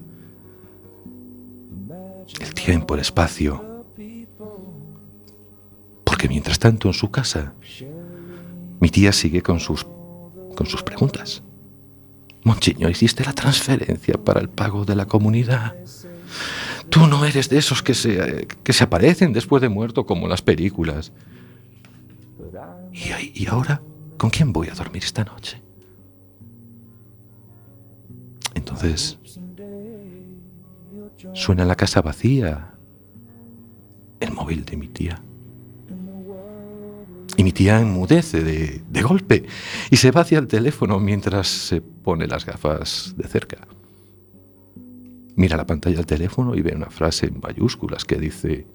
El 2.40 2.54
tiempo, 2.54 2.94
el 2.94 3.00
espacio. 3.00 3.84
Porque 6.04 6.28
mientras 6.28 6.58
tanto 6.58 6.88
en 6.88 6.94
su 6.94 7.10
casa 7.10 7.52
mi 8.82 8.90
tía 8.90 9.12
sigue 9.12 9.42
con 9.42 9.60
sus 9.60 9.86
con 10.56 10.66
sus 10.66 10.82
preguntas. 10.82 11.44
Monchiño, 12.42 12.90
¿hiciste 12.90 13.24
la 13.24 13.32
transferencia 13.32 14.14
para 14.14 14.40
el 14.40 14.48
pago 14.48 14.84
de 14.84 14.96
la 14.96 15.06
comunidad? 15.06 15.76
Tú 16.90 17.06
no 17.06 17.24
eres 17.24 17.48
de 17.48 17.58
esos 17.58 17.80
que 17.80 17.94
se, 17.94 18.48
que 18.64 18.72
se 18.72 18.82
aparecen 18.82 19.32
después 19.32 19.62
de 19.62 19.68
muerto 19.68 20.04
como 20.04 20.24
en 20.24 20.30
las 20.30 20.42
películas. 20.42 21.12
¿Y, 22.92 23.44
y 23.44 23.46
ahora? 23.46 23.80
¿Con 24.18 24.30
quién 24.30 24.52
voy 24.52 24.68
a 24.68 24.74
dormir 24.74 25.04
esta 25.04 25.22
noche? 25.22 25.62
Entonces, 28.54 29.16
suena 31.34 31.62
en 31.62 31.68
la 31.68 31.76
casa 31.76 32.02
vacía 32.02 32.74
el 34.18 34.32
móvil 34.32 34.64
de 34.64 34.76
mi 34.76 34.88
tía. 34.88 35.22
Y 37.36 37.44
mi 37.44 37.52
tía 37.52 37.80
enmudece 37.80 38.44
de, 38.44 38.82
de 38.88 39.02
golpe 39.02 39.44
y 39.90 39.96
se 39.96 40.10
va 40.10 40.20
hacia 40.20 40.38
el 40.38 40.46
teléfono 40.46 41.00
mientras 41.00 41.48
se 41.48 41.80
pone 41.80 42.26
las 42.26 42.44
gafas 42.44 43.14
de 43.16 43.26
cerca. 43.26 43.66
Mira 45.34 45.56
la 45.56 45.66
pantalla 45.66 45.96
del 45.96 46.06
teléfono 46.06 46.54
y 46.54 46.60
ve 46.60 46.74
una 46.74 46.90
frase 46.90 47.26
en 47.26 47.40
mayúsculas 47.40 48.04
que 48.04 48.16
dice, 48.16 48.66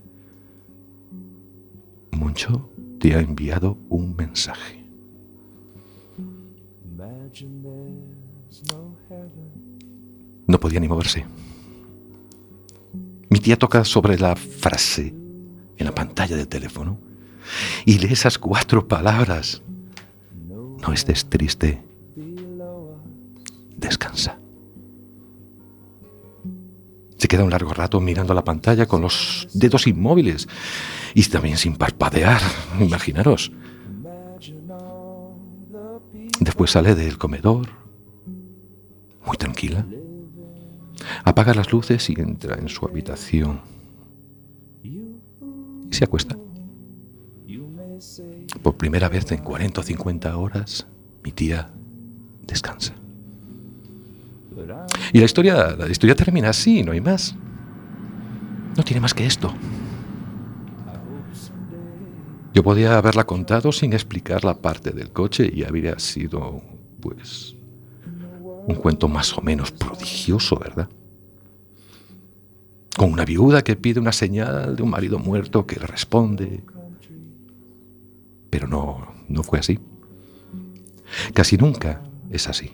Moncho 2.11 2.71
te 2.99 3.13
ha 3.13 3.19
enviado 3.19 3.77
un 3.89 4.15
mensaje. 4.15 4.83
No 10.47 10.59
podía 10.59 10.79
ni 10.79 10.87
moverse. 10.87 11.25
Mi 13.29 13.39
tía 13.39 13.57
toca 13.57 13.83
sobre 13.85 14.17
la 14.17 14.35
frase 14.35 15.13
en 15.77 15.85
la 15.85 15.93
pantalla 15.93 16.35
del 16.35 16.47
teléfono 16.47 17.06
y 17.85 17.99
lee 17.99 18.13
esas 18.13 18.37
cuatro 18.37 18.87
palabras. 18.87 19.61
No 20.81 20.93
estés 20.93 21.25
triste. 21.25 21.81
Descansa. 23.75 24.39
Se 27.17 27.27
queda 27.27 27.43
un 27.43 27.49
largo 27.49 27.73
rato 27.73 27.99
mirando 27.99 28.33
la 28.33 28.43
pantalla 28.43 28.85
con 28.85 29.01
los 29.01 29.47
dedos 29.53 29.87
inmóviles 29.87 30.47
y 31.15 31.23
también 31.23 31.57
sin 31.57 31.75
parpadear, 31.75 32.41
imaginaros. 32.79 33.51
Después 36.39 36.71
sale 36.71 36.93
del 36.93 37.17
comedor, 37.17 37.67
muy 39.25 39.37
tranquila. 39.37 39.85
Apaga 41.23 41.53
las 41.53 41.71
luces 41.71 42.09
y 42.09 42.13
entra 42.13 42.55
en 42.55 42.69
su 42.69 42.85
habitación. 42.85 43.61
Y 44.83 45.01
se 45.91 46.03
acuesta. 46.03 46.37
Por 48.61 48.75
primera 48.75 49.09
vez 49.09 49.31
en 49.31 49.39
40 49.39 49.81
o 49.81 49.83
50 49.83 50.37
horas, 50.37 50.87
mi 51.23 51.31
tía 51.31 51.69
descansa. 52.45 52.93
Y 55.13 55.19
la 55.19 55.25
historia, 55.25 55.75
la 55.77 55.89
historia 55.89 56.15
termina 56.15 56.49
así, 56.49 56.83
no 56.83 56.91
hay 56.91 57.01
más. 57.01 57.35
No 58.75 58.83
tiene 58.83 58.99
más 59.01 59.13
que 59.13 59.25
esto. 59.25 59.53
Yo 62.53 62.63
podía 62.63 62.97
haberla 62.97 63.25
contado 63.25 63.71
sin 63.71 63.93
explicar 63.93 64.43
la 64.43 64.57
parte 64.57 64.91
del 64.91 65.11
coche 65.11 65.49
y 65.53 65.63
habría 65.63 65.99
sido, 65.99 66.61
pues, 66.99 67.55
un 68.67 68.75
cuento 68.75 69.07
más 69.07 69.37
o 69.37 69.41
menos 69.41 69.71
prodigioso, 69.71 70.57
¿verdad? 70.57 70.89
Con 72.97 73.13
una 73.13 73.25
viuda 73.25 73.63
que 73.63 73.75
pide 73.75 73.99
una 73.99 74.11
señal 74.11 74.75
de 74.75 74.81
un 74.81 74.89
marido 74.89 75.19
muerto 75.19 75.67
que 75.67 75.75
responde. 75.75 76.63
Pero 78.49 78.67
no, 78.67 79.13
no 79.27 79.43
fue 79.43 79.59
así. 79.59 79.79
Casi 81.33 81.57
nunca 81.57 82.01
es 82.29 82.47
así. 82.47 82.71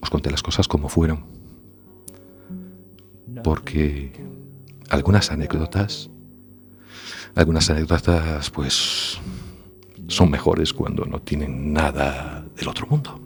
Os 0.00 0.10
conté 0.10 0.30
las 0.30 0.42
cosas 0.42 0.68
como 0.68 0.88
fueron. 0.88 1.24
Porque 3.42 4.12
algunas 4.90 5.30
anécdotas, 5.30 6.10
algunas 7.34 7.68
anécdotas, 7.70 8.50
pues, 8.50 9.18
son 10.08 10.30
mejores 10.30 10.72
cuando 10.72 11.04
no 11.04 11.20
tienen 11.20 11.72
nada 11.72 12.44
del 12.56 12.68
otro 12.68 12.86
mundo. 12.86 13.20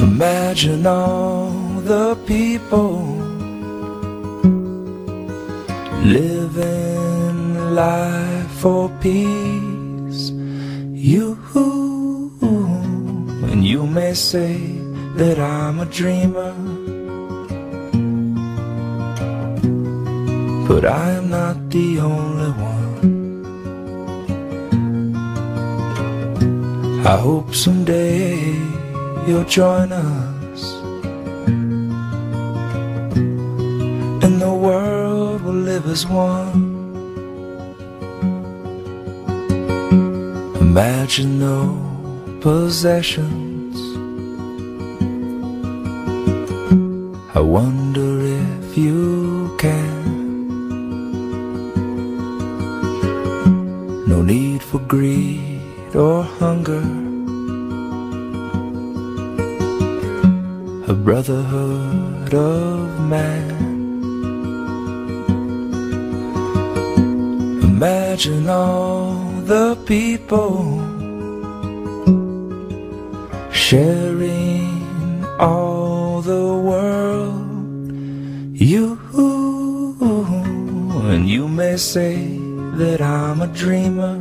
Imagine 0.00 0.82
living 6.04 7.74
life 7.74 8.50
for 8.60 8.88
peace. 9.00 10.30
You 10.94 11.38
and 13.52 13.64
you 13.64 13.86
may 13.86 14.14
say 14.14 14.56
that 15.16 15.38
I'm 15.38 15.78
a 15.80 15.86
dreamer, 15.86 16.54
but 20.66 20.84
I 20.84 21.10
am 21.12 21.30
not 21.30 21.70
the 21.70 22.00
only 22.00 22.50
one. 22.50 23.42
I 27.06 27.16
hope 27.16 27.54
someday 27.54 28.56
you'll 29.26 29.44
join 29.44 29.92
us. 29.92 30.31
As 35.80 36.06
one. 36.06 36.52
Imagine 40.60 41.38
no 41.38 42.38
possessions. 42.40 43.76
I 47.34 47.40
wonder 47.40 48.10
if 48.20 48.76
you 48.76 49.54
can. 49.58 50.02
No 54.06 54.20
need 54.22 54.62
for 54.62 54.80
greed 54.80 55.94
or 55.94 56.22
hunger. 56.22 56.84
A 60.92 60.94
brotherhood 60.94 62.34
of 62.34 63.00
man. 63.08 63.41
Imagine 68.12 68.46
all 68.50 69.14
the 69.46 69.74
people 69.86 70.76
sharing 73.50 75.24
all 75.40 76.20
the 76.20 76.44
world. 76.68 77.40
You 78.52 78.98
and 81.08 81.26
you 81.26 81.48
may 81.48 81.78
say 81.78 82.36
that 82.76 83.00
I'm 83.00 83.40
a 83.40 83.46
dreamer, 83.46 84.18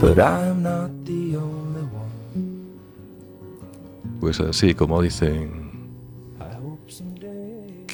but 0.00 0.18
I'm 0.18 0.62
not 0.62 0.88
the 1.04 1.36
only 1.36 1.84
one. 1.92 2.78
Pues 4.18 4.40
así 4.40 4.72
como 4.72 5.02
dicen. 5.02 5.63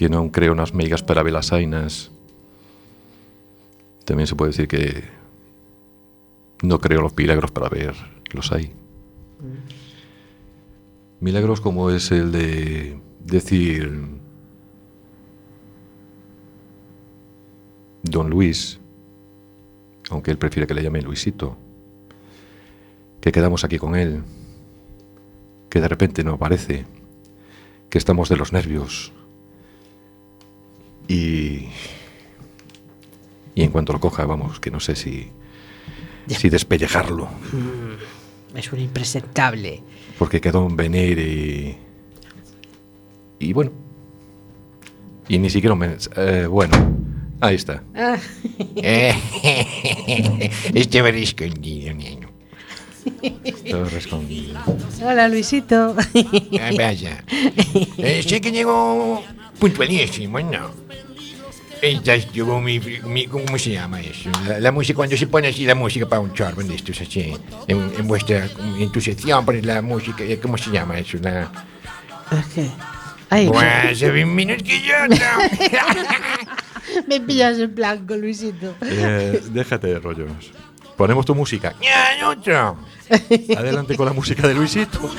Que 0.01 0.09
non 0.09 0.33
creo 0.33 0.57
nas 0.57 0.73
meigas 0.73 1.05
para 1.05 1.21
ver 1.21 1.37
as 1.37 1.53
ainas, 1.53 2.09
tamén 4.09 4.25
se 4.25 4.33
pode 4.33 4.57
decir 4.57 4.65
que 4.65 5.05
no 6.65 6.81
creo 6.81 7.05
los 7.05 7.13
milagros 7.13 7.53
para 7.53 7.69
ver 7.69 7.93
los 8.33 8.49
hay. 8.49 8.73
Milagros 11.21 11.61
como 11.61 11.93
es 11.93 12.09
el 12.17 12.33
de 12.33 12.97
decir 13.21 13.93
Don 18.01 18.33
Luis, 18.33 18.81
aunque 20.09 20.33
él 20.33 20.41
prefiere 20.41 20.65
que 20.65 20.73
le 20.73 20.81
llame 20.81 21.05
Luisito, 21.05 21.61
que 23.21 23.37
quedamos 23.37 23.69
aquí 23.69 23.77
con 23.77 23.93
él, 24.01 24.25
que 25.69 25.85
de 25.85 25.93
repente 25.93 26.25
no 26.25 26.41
aparece, 26.41 26.89
que 27.93 28.01
estamos 28.01 28.33
de 28.33 28.41
los 28.41 28.57
nervios, 28.57 29.13
y, 31.13 31.69
y 33.55 33.63
en 33.63 33.71
cuanto 33.71 33.93
lo 33.93 34.01
coja, 34.01 34.25
vamos, 34.27 34.61
que 34.61 34.71
no 34.71 34.79
sé 34.81 34.95
si, 34.95 35.29
si 36.29 36.49
despellejarlo, 36.49 37.29
Es 38.55 38.73
un 38.73 38.81
impresentable. 38.81 39.83
porque 40.19 40.41
quedó 40.41 40.67
en 40.67 40.77
venir 40.77 41.19
y, 41.19 41.77
y 43.39 43.53
bueno, 43.53 43.73
y 45.29 45.39
ni 45.39 45.51
siquiera 45.51 45.75
un 45.75 45.83
eh, 46.17 46.47
bueno, 46.47 46.77
ahí 47.41 47.57
está. 47.57 47.83
Este 50.75 51.03
va 51.03 51.09
escondido, 51.11 51.95
niño. 51.95 52.29
Hola, 55.03 55.29
Luisito. 55.29 55.97
Ah, 56.61 56.71
vaya. 56.77 57.25
Eh, 57.99 58.23
sé 58.27 58.41
que 58.41 58.53
llegó 58.53 59.23
puntualísimo, 59.61 60.41
¿no? 60.41 60.71
Esta 61.83 62.15
es 62.15 62.31
yo, 62.33 62.61
mi, 62.61 62.79
mi- 63.05 63.27
¿Cómo 63.27 63.57
se 63.59 63.71
llama 63.71 64.01
eso? 64.01 64.29
La, 64.47 64.61
la 64.61 64.71
música, 64.73 64.97
cuando 64.97 65.17
se 65.17 65.27
pone 65.27 65.49
así 65.49 65.65
la 65.65 65.75
música 65.75 66.07
para 66.07 66.21
un 66.21 66.35
chorro 66.35 66.63
de 66.63 66.75
estos, 66.75 67.01
así. 67.01 67.35
En, 67.69 67.93
en 67.97 68.07
vuestra. 68.07 68.49
En 68.79 68.91
tu 68.93 69.01
sección 69.01 69.45
pones 69.47 69.65
la 69.65 69.81
música. 69.81 70.23
eh, 70.25 70.39
¿Cómo 70.43 70.59
se 70.59 70.71
llama 70.71 70.99
eso? 70.99 71.17
La. 71.23 71.51
¿Qué? 72.55 72.69
Ay, 73.31 73.47
Buah, 73.47 73.95
se 73.95 74.11
ven 74.11 74.35
menos 74.35 74.63
que 74.63 74.83
yo, 74.83 75.07
¿no? 75.09 75.17
me 77.09 77.21
pillas 77.21 77.59
en 77.59 77.75
blanco, 77.75 78.15
Luisito. 78.17 78.75
Eh, 78.83 79.41
déjate 79.51 79.87
de 79.87 79.99
rollos. 80.01 80.51
Ponemos 80.99 81.25
tu 81.25 81.35
música. 81.35 81.75
Adelante 83.57 83.97
con 83.97 84.05
la 84.05 84.13
música 84.13 84.47
de 84.47 84.53
Luisito. 84.55 85.01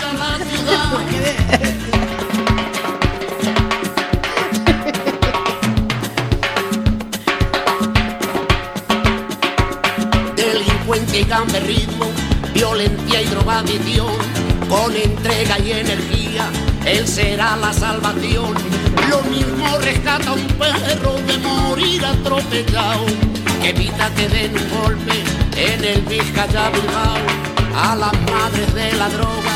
delincuente 11.11 11.19
y 11.19 11.23
gamberrismo, 11.23 12.05
violencia 12.53 13.21
y 13.21 13.25
drogadicción, 13.25 14.13
con 14.69 14.95
entrega 14.95 15.59
y 15.59 15.71
energía, 15.71 16.49
él 16.85 17.07
será 17.07 17.57
la 17.57 17.73
salvación. 17.73 18.53
Lo 19.09 19.21
mismo 19.23 19.77
rescata 19.79 20.31
un 20.31 20.47
perro 20.57 21.15
de 21.27 21.37
morir 21.39 22.05
atropellado, 22.05 23.05
que 23.61 23.69
evita 23.69 24.09
que 24.15 24.29
den 24.29 24.53
un 24.57 24.81
golpe 24.81 25.23
en 25.55 25.83
el 25.83 26.01
Vizcaya 26.01 26.69
Bilbao. 26.69 27.17
A 27.73 27.95
las 27.95 28.13
madres 28.29 28.73
de 28.73 28.91
la 28.93 29.07
droga, 29.09 29.55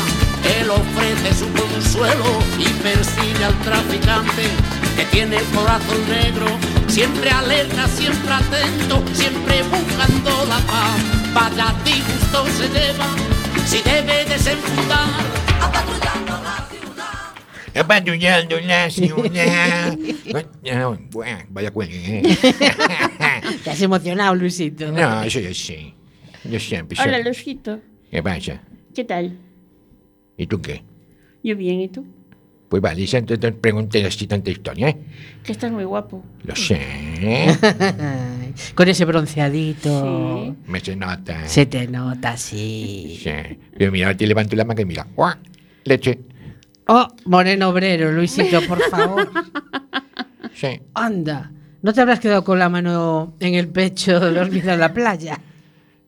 él 0.58 0.70
ofrece 0.70 1.38
su 1.38 1.46
consuelo 1.52 2.24
y 2.58 2.64
persigue 2.82 3.44
al 3.44 3.54
traficante 3.60 4.48
que 4.96 5.04
tiene 5.06 5.36
el 5.36 5.44
corazón 5.46 6.08
negro, 6.08 6.46
siempre 6.88 7.30
alerta, 7.30 7.86
siempre 7.88 8.32
atento, 8.32 9.02
siempre 9.12 9.62
buscando 9.64 10.46
la 10.46 10.58
paz. 10.60 11.25
Vaya 11.36 11.74
disgusto 11.84 12.46
se 12.46 12.66
lleva, 12.66 13.14
si 13.66 13.82
debe 13.82 14.24
desenfundar, 14.24 15.06
apatrullando 15.60 16.32
la 16.42 16.66
ciudad. 16.70 17.84
Patrullando 17.86 18.58
la 20.94 21.10
ciudad. 21.10 21.44
Vaya 21.50 21.70
cuelgue, 21.70 22.20
¿eh? 22.20 22.22
Te 23.64 23.70
has 23.70 23.82
emocionado, 23.82 24.34
Luisito. 24.34 24.90
No, 24.90 25.22
eso 25.24 25.40
yo 25.40 25.52
sí. 25.52 25.92
Yo 26.44 26.58
siempre. 26.58 26.96
Hola. 27.02 27.18
Luisito. 27.18 27.80
¿Qué 28.10 28.22
pasa? 28.22 28.62
¿Qué 28.94 29.04
tal? 29.04 29.38
¿Y 30.38 30.46
tú 30.46 30.62
qué? 30.62 30.84
Yo 31.44 31.54
bien, 31.54 31.82
¿y 31.82 31.88
tú? 31.88 32.06
Pues 32.68 32.82
vale, 32.82 33.06
ya 33.06 33.22
te, 33.22 33.38
te 33.38 33.52
pregunté 33.52 34.04
así 34.04 34.26
tanta 34.26 34.50
historia, 34.50 34.88
¿eh? 34.88 34.96
Que 35.44 35.52
estás 35.52 35.70
muy 35.70 35.84
guapo. 35.84 36.24
Lo 36.42 36.56
sé. 36.56 36.80
Con 38.74 38.88
ese 38.88 39.04
bronceadito. 39.04 40.44
Sí. 40.44 40.54
Me 40.66 40.80
se 40.80 40.96
nota. 40.96 41.46
Se 41.48 41.66
te 41.66 41.86
nota, 41.86 42.36
sí. 42.36 43.20
Sí. 43.22 43.30
Pero 43.78 43.92
mira, 43.92 44.16
te 44.16 44.26
levanto 44.26 44.56
la 44.56 44.64
mano 44.64 44.80
y 44.80 44.84
mira. 44.84 45.06
¡guau! 45.14 45.36
Leche. 45.84 46.18
Oh, 46.88 47.06
moreno 47.24 47.68
obrero, 47.68 48.10
Luisito, 48.12 48.60
por 48.62 48.80
favor. 48.90 49.30
Sí. 50.54 50.80
Anda. 50.94 51.52
¿No 51.82 51.92
te 51.92 52.00
habrás 52.00 52.18
quedado 52.18 52.42
con 52.42 52.58
la 52.58 52.70
mano 52.70 53.34
en 53.40 53.54
el 53.56 53.68
pecho 53.68 54.18
dormido 54.18 54.72
en 54.72 54.80
la 54.80 54.94
playa? 54.94 55.38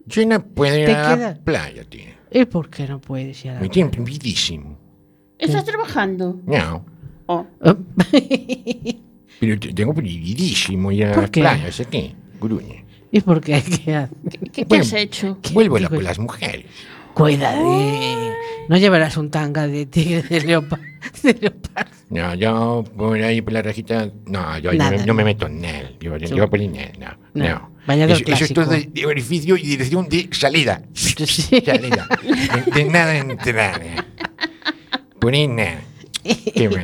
Yo 0.07 0.25
no 0.27 0.43
puedo 0.43 0.75
ir 0.75 0.87
¿Te 0.87 0.95
a 0.95 1.03
la 1.03 1.15
queda? 1.17 1.39
playa, 1.45 1.85
tío. 1.85 2.07
¿Y 2.31 2.47
por 2.47 2.71
qué 2.71 2.89
no 2.89 2.99
puedes 2.99 3.45
ir 3.45 3.51
a 3.51 3.55
la 3.55 3.61
Me 3.61 3.69
tiene. 3.69 3.91
¿Estás 5.39 5.65
trabajando? 5.65 6.41
No. 6.47 6.85
Oh. 7.27 7.47
Pero 9.41 9.59
te- 9.61 9.73
tengo 9.73 9.95
prohibidísimo 9.95 10.91
ir 10.91 11.07
a 11.07 11.13
¿Por 11.13 11.23
la 11.25 11.31
qué? 11.31 11.41
playa, 11.41 11.73
¿sé 11.73 11.85
qué? 11.85 12.15
Gruñe. 12.41 12.85
¿Y 13.11 13.21
por 13.21 13.41
qué? 13.41 13.63
¿Qué? 13.63 14.09
¿Qué, 14.53 14.65
Bueno, 14.65 14.83
has 14.83 14.93
hecho? 14.93 15.39
Vuelvo 15.53 15.77
a 15.77 15.81
la- 15.81 15.89
por 15.89 16.03
las 16.03 16.19
mujeres. 16.19 16.67
Cuida 17.15 17.53
de... 17.53 18.33
No 18.69 18.77
llevarás 18.77 19.17
un 19.17 19.31
tanga 19.31 19.67
de 19.67 19.87
tigre 19.87 20.23
de 20.23 20.41
leopardo. 20.43 20.85
De 21.23 21.35
leopardo. 21.35 21.91
No, 22.11 22.35
yo 22.35 22.85
por 22.97 23.19
ahí 23.21 23.41
por 23.41 23.53
la 23.53 23.63
rejita. 23.63 24.11
No, 24.27 24.59
yo 24.59 24.73
no, 24.73 25.15
me, 25.15 25.25
meto 25.25 25.47
en 25.47 25.65
él. 25.65 25.97
Yo, 26.01 26.17
yo 26.19 26.49
por 26.51 26.61
ahí 26.61 26.69
no. 26.69 27.17
No. 27.35 27.49
No. 27.49 27.71
Bañador 27.87 28.17
eso, 28.21 28.25
eso 28.33 28.45
es 28.45 28.53
todo 28.53 28.67
de, 28.67 28.89
de 28.93 29.07
orificio 29.07 29.57
y 29.57 29.63
dirección 29.63 30.09
de 30.09 30.29
salida. 30.33 30.83
Sí. 30.93 31.15
Salida. 31.65 32.07
De, 32.67 32.71
de 32.73 32.85
nada 32.91 33.17
entrar. 33.17 33.81
Por 35.21 35.35
ahí 35.35 35.49
nada. 35.49 35.81
Qué 36.55 36.69
va. 36.69 36.83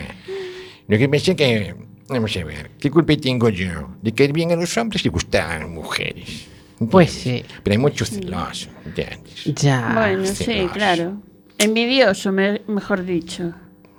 Lo 0.89 0.99
que 0.99 1.09
pensé 1.09 1.35
que. 1.37 1.75
Vamos 2.09 2.37
a 2.37 2.45
ver. 2.45 2.71
¿Qué 2.79 2.91
culpa 2.91 3.15
tengo 3.17 3.49
yo 3.49 3.89
de 4.03 4.13
caer 4.13 4.33
bien 4.33 4.53
a 4.53 4.57
los 4.57 4.77
hombres 4.77 5.05
y 5.07 5.09
gustar 5.09 5.51
a 5.51 5.59
las 5.61 5.69
mujeres? 5.69 6.47
Pues 6.91 7.17
¿Entiendes? 7.17 7.47
sí. 7.49 7.59
Pero 7.63 7.73
hay 7.73 7.79
mucho 7.79 8.05
celoso, 8.05 8.69
¿entiendes? 8.85 9.45
Ya. 9.63 9.91
bueno, 9.95 10.27
sí, 10.27 10.67
claro. 10.73 11.23
Envidioso, 11.59 12.31
me- 12.33 12.61
mejor 12.67 13.05
dicho. 13.05 13.55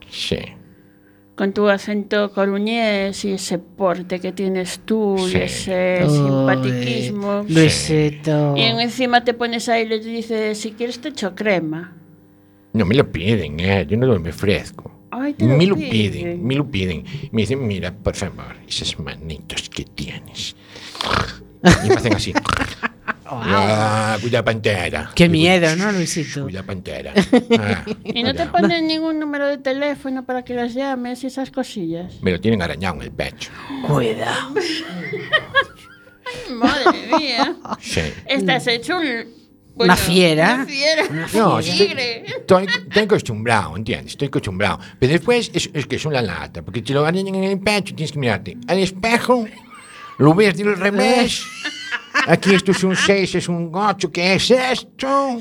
Sí. 0.10 0.38
Con 1.36 1.52
tu 1.54 1.68
acento 1.68 2.32
coruñés 2.32 3.26
y 3.26 3.32
ese 3.32 3.58
porte 3.60 4.20
que 4.20 4.32
tienes 4.32 4.82
tú 4.86 5.18
Sí. 5.30 5.38
y 5.38 5.42
ese 5.42 6.04
simpatiquismo. 6.08 7.46
Luisito. 7.48 8.54
Y 8.56 8.62
encima 8.62 9.24
te 9.24 9.34
pones 9.34 9.68
ahí 9.68 9.84
y 9.84 9.88
le 9.88 10.00
dices, 10.00 10.58
si 10.58 10.72
quieres 10.74 11.00
te 11.00 11.10
echo 11.10 11.34
crema. 11.34 11.96
No 12.76 12.86
me 12.86 12.96
lo 12.96 13.10
piden, 13.12 13.60
¿eh? 13.60 13.86
Yo 13.88 13.98
no 13.98 14.20
me 14.20 14.30
ofrezco. 14.32 14.92
Ay, 15.12 15.34
te 15.34 15.46
lo 15.46 15.56
me 15.56 15.66
lo 15.66 15.76
piden. 15.76 15.90
piden, 15.90 16.46
me 16.46 16.56
lo 16.56 16.70
piden. 16.70 17.06
Me 17.32 17.42
dicen, 17.44 17.66
mira, 17.66 17.94
por 17.94 18.16
favor, 18.16 18.56
esas 18.68 19.00
manitos 19.00 19.70
que 19.70 19.86
tienes. 19.86 20.56
Y 21.86 21.90
me 21.90 21.96
hacen 21.96 22.14
así. 22.14 22.34
Ah, 23.28 24.18
cuida 24.22 24.46
pantera. 24.46 25.10
Qué 25.16 25.28
miedo, 25.28 25.76
¿no, 25.76 25.92
Luisito? 25.92 26.44
Cuida 26.44 26.62
pantera. 26.62 27.12
Ah, 27.60 27.84
Y 28.04 28.22
no 28.22 28.36
te 28.36 28.46
cuidado. 28.48 28.52
ponen 28.52 28.86
ningún 28.88 29.20
número 29.20 29.48
de 29.48 29.58
teléfono 29.58 30.24
para 30.26 30.44
que 30.44 30.54
las 30.54 30.76
llames 30.76 31.24
y 31.24 31.28
esas 31.28 31.50
cosillas. 31.50 32.22
Me 32.22 32.32
lo 32.32 32.40
tienen 32.40 32.62
arañado 32.62 32.96
en 32.98 33.02
el 33.02 33.12
pecho. 33.12 33.50
Cuida. 33.88 34.32
Madre 36.52 36.86
mía. 37.18 37.56
Sí. 37.82 38.02
Estás 38.28 38.68
hecho 38.68 39.00
un... 39.00 39.26
Una 39.76 39.96
fiera. 39.98 40.56
Una 40.56 40.66
fiera. 40.66 41.04
No, 41.34 41.56
un 41.56 41.60
estoy, 41.60 41.88
tigre. 41.88 42.26
estoy, 42.26 42.66
estoy 42.66 43.04
acostumbrado, 43.04 43.76
¿entiendes? 43.76 44.14
Estoy 44.14 44.28
acostumbrado. 44.30 44.80
Pero 45.00 45.12
después 45.14 45.52
es, 45.54 45.70
es 45.74 45.86
que 45.86 45.98
es 45.98 46.06
una 46.06 46.22
lata, 46.22 46.62
porque 46.62 46.82
te 46.82 46.94
lo 46.94 47.06
arañan 47.06 47.36
en 47.36 47.44
el 47.44 47.60
pecho, 47.60 47.94
tienes 47.94 48.12
que 48.14 48.20
mirarte 48.20 48.58
al 48.68 48.80
espejo, 48.80 49.46
lo 50.18 50.34
ves 50.34 50.56
del 50.58 50.78
revés. 50.78 51.44
Aquí 52.28 52.56
esto 52.56 52.72
es 52.72 52.84
un 52.84 52.96
6, 52.96 53.36
es 53.36 53.50
un 53.50 53.70
8, 53.74 54.12
¿qué 54.12 54.36
es 54.36 54.50
esto? 54.50 55.38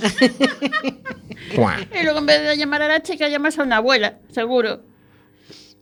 Y 1.53 2.03
luego 2.03 2.19
en 2.19 2.27
vez 2.27 2.43
de 2.43 2.57
llamar 2.57 2.83
a 2.83 2.89
la 2.89 3.03
chica, 3.03 3.29
llamas 3.29 3.59
a 3.59 3.63
una 3.63 3.77
abuela, 3.77 4.19
seguro. 4.33 4.83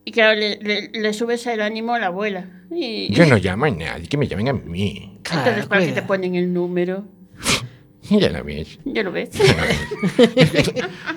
Y 0.04 0.10
claro, 0.12 0.38
le, 0.38 0.56
le- 0.60 0.90
le 0.92 1.12
subes 1.12 1.46
el 1.46 1.60
ánimo 1.60 1.94
a 1.94 1.98
la 1.98 2.06
abuela. 2.06 2.46
Y, 2.70 3.12
Yo 3.14 3.24
no 3.26 3.36
llamo 3.36 3.66
a 3.66 3.70
nadie, 3.70 4.08
que 4.08 4.16
me 4.16 4.26
llamen 4.26 4.48
a 4.48 4.52
mí. 4.52 5.18
Entonces, 5.32 5.66
¿para 5.66 5.86
qué 5.86 5.92
te 5.92 6.02
ponen 6.02 6.34
el 6.34 6.52
número? 6.52 7.04
Ya 8.10 8.30
lo 8.30 8.44
ves. 8.44 8.78
Ya 8.84 9.02
lo 9.02 9.12
ves. 9.12 9.30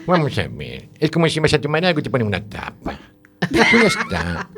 Vamos 0.05 0.37
a 0.37 0.47
ver. 0.47 0.89
Es 0.99 1.11
como 1.11 1.27
si 1.27 1.39
vas 1.39 1.53
a 1.53 1.61
tomar 1.61 1.83
algo 1.85 1.99
y 1.99 2.03
te 2.03 2.09
ponen 2.09 2.27
una 2.27 2.43
tapa. 2.43 2.99
Ya 3.51 3.63
está. 3.85 4.49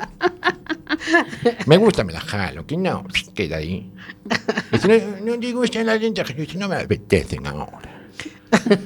Me 1.66 1.78
gusta, 1.78 2.04
me 2.04 2.14
la 2.14 2.20
jalo. 2.20 2.66
Que 2.66 2.78
no, 2.78 3.06
queda 3.34 3.58
ahí. 3.58 3.92
No, 4.88 5.34
no 5.34 5.40
te 5.40 5.52
gustan 5.54 5.86
las 5.86 6.02
lentejas. 6.02 6.36
No 6.56 6.68
me 6.68 6.76
apetecen 6.76 7.48
ahora. 7.48 8.08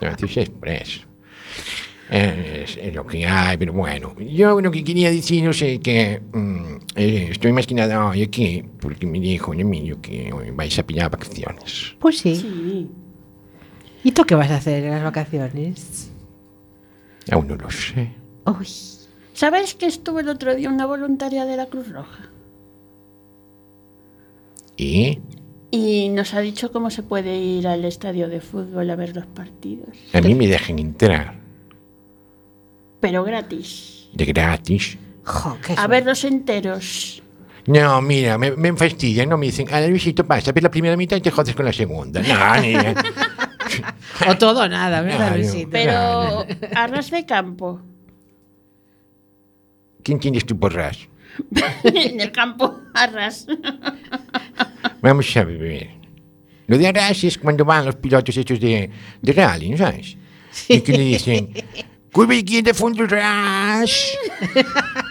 Entonces 0.00 0.36
es 0.36 0.50
por 0.50 0.68
Es, 2.10 2.78
es 2.78 2.94
lo 2.94 3.06
que 3.06 3.26
hay, 3.26 3.56
pero 3.58 3.72
bueno. 3.72 4.14
Yo 4.18 4.60
lo 4.60 4.70
que 4.70 4.82
quería 4.82 5.10
deciros 5.10 5.60
es 5.60 5.78
que 5.80 6.20
mm, 6.32 6.76
eh, 6.96 7.28
estoy 7.32 7.52
más 7.52 7.66
que 7.66 7.74
nada 7.74 8.06
hoy 8.06 8.22
aquí 8.22 8.64
porque 8.80 9.06
me 9.06 9.20
dijo 9.20 9.52
Emilio 9.52 10.00
que 10.00 10.32
hoy 10.32 10.50
vais 10.50 10.78
a 10.78 10.86
pillar 10.86 11.10
vacaciones. 11.10 11.96
Pues 11.98 12.18
sí. 12.18 12.36
Sí. 12.36 12.88
¿Y 14.04 14.12
tú 14.12 14.24
qué 14.24 14.34
vas 14.34 14.50
a 14.50 14.56
hacer 14.56 14.84
en 14.84 14.90
las 14.92 15.04
vacaciones? 15.04 16.10
Aún 17.30 17.48
no 17.48 17.56
lo 17.56 17.70
sé. 17.70 18.10
Uy. 18.46 18.66
¿Sabes 19.34 19.74
que 19.74 19.86
estuvo 19.86 20.20
el 20.20 20.28
otro 20.28 20.54
día 20.54 20.70
una 20.70 20.86
voluntaria 20.86 21.44
de 21.44 21.56
la 21.56 21.66
Cruz 21.66 21.90
Roja? 21.90 22.30
¿Y? 24.76 25.20
Y 25.70 26.08
nos 26.08 26.32
ha 26.32 26.40
dicho 26.40 26.72
cómo 26.72 26.90
se 26.90 27.02
puede 27.02 27.36
ir 27.36 27.68
al 27.68 27.84
estadio 27.84 28.28
de 28.28 28.40
fútbol 28.40 28.88
a 28.90 28.96
ver 28.96 29.14
los 29.14 29.26
partidos. 29.26 29.90
A 30.14 30.20
mí 30.20 30.34
me 30.34 30.46
dejan 30.46 30.78
entrar 30.78 31.47
Pero 33.00 33.24
gratis. 33.24 34.08
de 34.12 34.24
gratis. 34.24 34.98
Jo, 35.24 35.58
qué 35.64 35.74
A 35.76 35.86
verlos 35.86 36.24
enteros. 36.24 37.22
No, 37.66 38.00
mira, 38.00 38.38
me, 38.38 38.52
me 38.52 38.74
fastidian, 38.74 39.28
no 39.28 39.36
me 39.36 39.46
dicen, 39.46 39.72
a 39.72 39.86
Luisito 39.86 40.26
pasa, 40.26 40.52
ves 40.52 40.62
la 40.62 40.70
primera 40.70 40.96
mitad 40.96 41.18
y 41.18 41.20
te 41.20 41.30
jodes 41.30 41.54
con 41.54 41.66
la 41.66 41.72
segunda. 41.72 42.22
No, 42.22 42.60
ni... 42.62 42.74
O 44.26 44.38
todo 44.38 44.62
o 44.62 44.68
nada, 44.68 45.02
¿verdad, 45.02 45.32
no. 45.32 45.36
Luisito? 45.36 45.68
Pero 45.70 46.46
a 46.74 46.86
ras 46.86 47.10
de 47.10 47.26
campo. 47.26 47.82
¿Quién 50.02 50.18
tienes 50.18 50.46
tú 50.46 50.58
por 50.58 50.74
ras? 50.74 51.08
en 51.84 52.20
el 52.20 52.32
campo, 52.32 52.80
arras. 52.94 53.46
Vamos 55.02 55.36
a 55.36 55.44
ver. 55.44 55.90
Lo 56.66 56.78
de 56.78 56.88
arras 56.88 57.22
es 57.24 57.36
cuando 57.36 57.64
van 57.66 57.84
los 57.84 57.96
pilotos 57.96 58.34
hechos 58.36 58.58
de, 58.58 58.90
de 59.20 59.32
rally, 59.32 59.70
¿no 59.70 59.76
sabes? 59.76 60.16
Y 60.68 60.80
que 60.80 60.92
le 60.92 61.04
dicen, 61.04 61.52
curva 62.12 62.34
izquierda, 62.34 62.74
fondo 62.74 63.06
ras. 63.06 63.90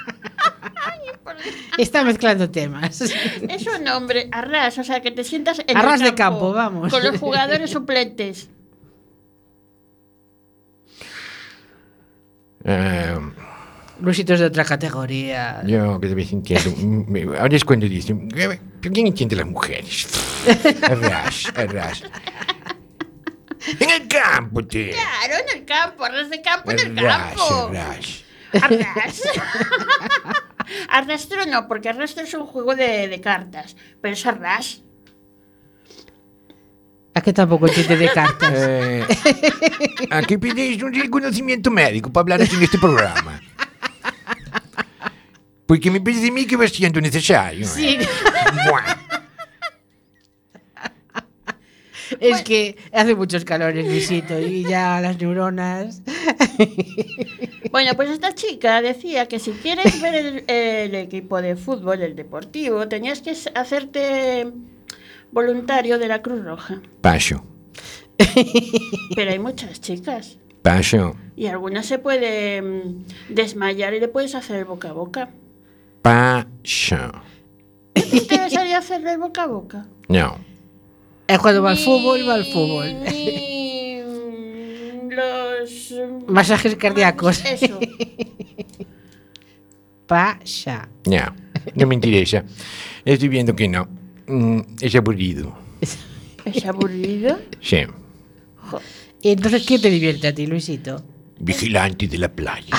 Está 1.78 2.04
mezclando 2.04 2.50
temas. 2.50 3.02
Es 3.02 3.68
un 3.68 3.84
nombre, 3.84 4.28
arras, 4.32 4.78
o 4.80 4.84
sea, 4.84 5.02
que 5.02 5.12
te 5.12 5.24
sientas 5.24 5.62
en 5.68 5.78
Arras 5.78 6.02
el 6.02 6.08
de 6.08 6.16
campo, 6.16 6.52
vamos. 6.52 6.92
Con 6.92 7.04
los 7.04 7.20
jugadores 7.20 7.70
suplentes. 7.70 8.50
Eh, 12.64 13.16
Luisito 14.02 14.34
es 14.34 14.40
de 14.40 14.46
otra 14.48 14.66
categoría. 14.66 15.62
yo 15.66 16.00
que 16.00 16.08
de 16.08 16.16
vez 16.16 16.32
en 16.32 16.42
cuando, 16.42 17.40
ahora 17.40 17.56
es 17.56 17.64
cuando 17.64 17.88
dicen, 17.88 18.28
"Eh, 18.36 18.60
¿pero 18.82 18.94
quién 18.94 19.08
entiende 19.08 19.36
las 19.36 19.46
mujeres? 19.48 20.08
Arras, 20.84 21.52
arras. 21.56 22.04
En 23.80 23.90
el 23.90 24.08
campo, 24.08 24.66
te. 24.66 24.92
Claro, 24.92 25.34
en 25.50 25.58
el 25.60 25.66
campo, 25.66 26.06
arras 26.06 26.30
de 26.30 26.42
campo 26.42 26.72
en 26.72 26.80
el 26.80 27.00
Arras, 27.00 27.28
campo. 27.36 27.68
arras. 27.68 28.24
Arras. 28.62 29.22
Arrastro 30.90 31.46
no, 31.46 31.68
porque 31.68 31.90
arrastro 31.90 32.24
es 32.24 32.34
un 32.34 32.46
juego 32.46 32.76
de, 32.76 33.08
de 33.08 33.22
cartas. 33.22 33.76
Pero 34.02 34.14
es 34.14 34.26
arras. 34.26 34.82
¿A 37.14 37.22
qué 37.22 37.34
tampoco 37.34 37.68
entiende 37.68 37.98
de 37.98 38.10
cartas? 38.12 38.54
Eh, 38.60 39.06
aquí 40.12 40.38
pedís 40.38 40.82
un 40.84 40.94
reconocimiento 40.94 41.72
médico 41.72 42.12
para 42.12 42.22
hablar 42.22 42.42
así 42.42 42.56
en 42.56 42.64
este 42.64 42.78
programa. 42.78 43.42
Porque 45.66 45.90
me 45.92 46.00
parece 46.00 46.30
a 46.30 46.32
mí 46.32 46.46
que 46.46 46.56
va 46.56 46.68
siendo 46.68 47.02
necesario. 47.02 47.66
¿eh? 47.66 47.70
Sí. 47.70 47.98
Bueno, 48.70 48.88
Es 52.20 52.42
que 52.42 52.78
hace 52.92 53.16
muchos 53.16 53.44
calores, 53.46 53.86
Luisito, 53.86 54.40
y 54.40 54.64
ya 54.64 55.00
las 55.02 55.20
neuronas. 55.20 56.02
Bueno, 57.72 57.92
pues 57.96 58.10
esta 58.10 58.34
chica 58.34 58.82
decía 58.82 59.28
que 59.28 59.40
si 59.40 59.52
quieres 59.52 60.02
ver 60.02 60.16
el, 60.16 60.44
el 60.50 60.96
equipo 60.96 61.42
de 61.42 61.56
fútbol, 61.58 62.02
el 62.02 62.16
deportivo, 62.16 62.88
tenías 62.88 63.22
que 63.22 63.36
hacerte 63.56 64.48
voluntario 65.32 66.00
de 66.00 66.08
la 66.08 66.22
Cruz 66.22 66.44
Roja. 66.44 66.82
paso, 67.02 67.44
Pero 69.16 69.32
hay 69.32 69.40
muchas 69.40 69.82
chicas. 69.82 70.38
paso, 70.62 71.16
Y 71.36 71.48
algunas 71.48 71.86
se 71.86 72.00
pueden 72.00 73.06
desmayar 73.30 73.94
y 73.94 74.00
le 74.00 74.08
puedes 74.08 74.34
hacer 74.34 74.58
el 74.60 74.66
boca 74.66 74.90
a 74.90 74.94
boca. 74.94 75.30
paso. 76.02 77.12
¿Te 77.94 78.18
interesaría 78.18 78.78
hacerle 78.78 79.12
el 79.12 79.18
boca 79.18 79.44
a 79.44 79.48
boca? 79.48 79.88
No. 80.08 80.38
Eh, 81.28 81.38
Cuando 81.38 81.62
va 81.62 81.72
al 81.72 81.78
fútbol, 81.78 82.28
va 82.28 82.36
al 82.36 82.46
fútbol. 82.46 82.96
Los... 85.10 85.94
Masajes 86.28 86.76
cardíacos. 86.76 87.44
Eso. 87.46 87.80
Pasa. 90.06 90.88
No, 91.06 91.36
no 91.76 91.88
me 91.88 91.96
interesa. 91.96 92.44
Estoy 93.04 93.28
viendo 93.28 93.56
que 93.56 93.68
no. 93.68 93.88
Mm, 94.28 94.62
es 94.80 94.96
aburrido. 94.96 95.58
¿Es 96.46 96.66
aburrido? 96.66 97.40
Sí. 97.62 97.80
¿Y 99.22 99.32
entonces 99.32 99.66
qué 99.66 99.80
te 99.80 99.90
divierte 99.90 100.28
a 100.28 100.34
ti, 100.34 100.46
Luisito? 100.48 101.04
Vigilante 101.40 102.08
de 102.08 102.18
la 102.18 102.32
playa. 102.32 102.76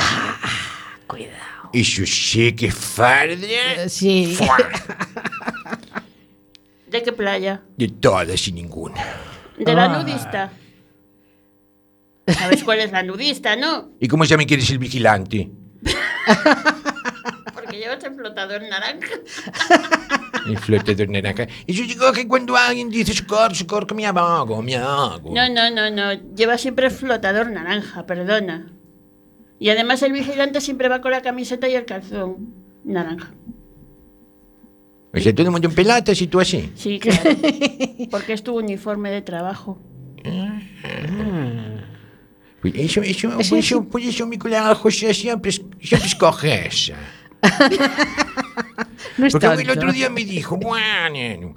Cuidado. 1.07 1.71
Eso 1.73 2.07
sí 2.07 2.53
que 2.53 2.71
farda. 2.71 3.89
Sí. 3.89 4.37
¿De 6.91 7.03
qué 7.03 7.13
playa? 7.13 7.63
De 7.77 7.89
todas 7.89 8.49
y 8.49 8.53
ninguna. 8.53 9.03
De 9.59 9.75
la 9.75 9.85
Ah. 9.85 10.03
nudista. 10.03 10.51
¿Sabes 12.27 12.63
cuál 12.63 12.81
es 12.81 12.93
la 12.93 13.03
nudista, 13.03 13.57
no? 13.57 13.91
¿Y 14.01 14.09
cómo 14.09 14.25
saben 14.27 14.47
que 14.47 14.55
eres 14.55 14.71
el 14.71 14.79
vigilante? 14.79 15.51
Porque 17.55 17.79
llevas 17.79 18.03
el 18.05 18.15
flotador 18.15 18.63
naranja. 18.63 19.15
El 20.47 20.59
flotador 20.59 21.09
naranja. 21.09 21.47
Eso 21.67 21.83
digo 21.83 22.13
que 22.13 22.29
cuando 22.29 22.57
alguien 22.57 22.91
dice 22.91 23.13
socorro, 23.15 23.55
socorro, 23.55 23.87
que 23.87 23.95
me 23.95 24.07
hago, 24.07 24.63
me 24.63 24.77
hago. 24.77 25.33
No, 25.35 25.49
no, 25.49 25.71
no, 25.71 25.91
no. 25.91 26.13
Lleva 26.35 26.59
siempre 26.59 26.87
el 26.87 26.93
flotador 26.93 27.51
naranja, 27.51 28.05
perdona. 28.07 28.73
Y 29.59 29.71
además 29.71 30.03
el 30.03 30.13
vigilante 30.13 30.61
siempre 30.61 30.89
va 30.89 31.01
con 31.01 31.11
la 31.11 31.23
camiseta 31.23 31.69
y 31.69 31.75
el 31.75 31.85
calzón 31.85 32.55
naranja. 32.85 33.33
O 35.15 35.19
sea, 35.19 35.35
todo 35.35 35.47
el 35.47 35.53
mundo 35.53 35.69
en 35.69 35.75
pelotas 35.75 36.21
y 36.21 36.27
tú 36.27 36.41
así. 36.41 36.71
Sí, 36.75 36.99
claro. 36.99 37.31
Porque 38.11 38.35
es 38.35 38.43
tu 38.43 38.59
uniforme 38.59 39.11
de 39.11 39.23
trabajo. 39.23 39.81
Pues 42.61 42.75
eso, 42.77 43.03
eso, 43.03 43.31
pues 43.31 43.53
eso, 43.53 43.85
pues 43.85 44.07
eso 44.07 44.27
mi 44.27 44.37
colega 44.37 44.75
José 44.75 45.15
siempre, 45.15 45.53
siempre 45.53 46.07
escoge 46.07 46.67
esa. 46.67 46.97
No 49.17 49.27
es 49.27 49.33
Porque 49.33 49.47
el 49.47 49.57
tonto. 49.57 49.73
otro 49.73 49.93
día 49.93 50.11
me 50.11 50.25
dijo, 50.25 50.57
bueno. 50.57 51.55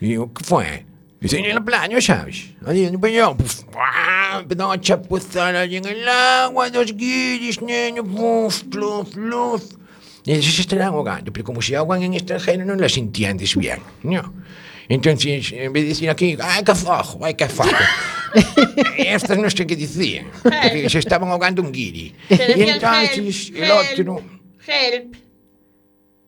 Y 0.00 0.08
digo, 0.08 0.32
¿qué 0.32 0.44
fue? 0.44 0.86
Dice, 1.20 1.38
en 1.38 1.54
la 1.54 1.64
playa, 1.64 2.00
¿sabes? 2.00 2.50
Allí 2.66 2.84
en 2.84 3.00
yo, 3.00 3.36
puf, 3.36 3.62
¡guau! 3.72 4.40
empezó 4.40 4.70
a 4.70 4.80
chapuzar 4.80 5.56
allí 5.56 5.76
en 5.76 5.86
el 5.86 6.08
agua, 6.08 6.70
dos 6.70 6.94
guiris, 6.94 7.62
niño, 7.62 8.04
puf, 8.04 8.62
luz, 8.72 9.16
luz. 9.16 9.78
necesitarán 10.24 10.94
o 10.94 11.04
pero 11.04 11.44
como 11.44 11.60
se 11.60 11.76
ahogan 11.76 12.02
en 12.02 12.14
extranjero 12.14 12.64
no 12.64 12.74
las 12.74 12.96
entiendes 12.96 13.56
bien, 13.56 13.80
¿no? 14.02 14.34
Entonces, 14.88 15.52
en 15.52 15.72
vez 15.72 15.84
de 15.84 15.88
decir 15.90 16.10
aquí, 16.10 16.36
¡ay, 16.40 16.62
qué 16.64 16.74
fajo, 16.74 17.24
¡ay, 17.24 17.34
qué 17.34 17.48
fajo. 17.48 17.70
Estas 18.98 19.38
no 19.38 19.48
sé 19.48 19.66
qué 19.66 19.76
decían, 19.76 20.26
porque 20.42 20.88
se 20.90 20.98
estaban 20.98 21.28
ahogando 21.30 21.62
un 21.62 21.72
guiri. 21.72 22.14
Y 22.28 22.62
entonces 22.62 23.52
el 23.54 23.70
otro... 23.70 24.22
Help. 24.66 25.16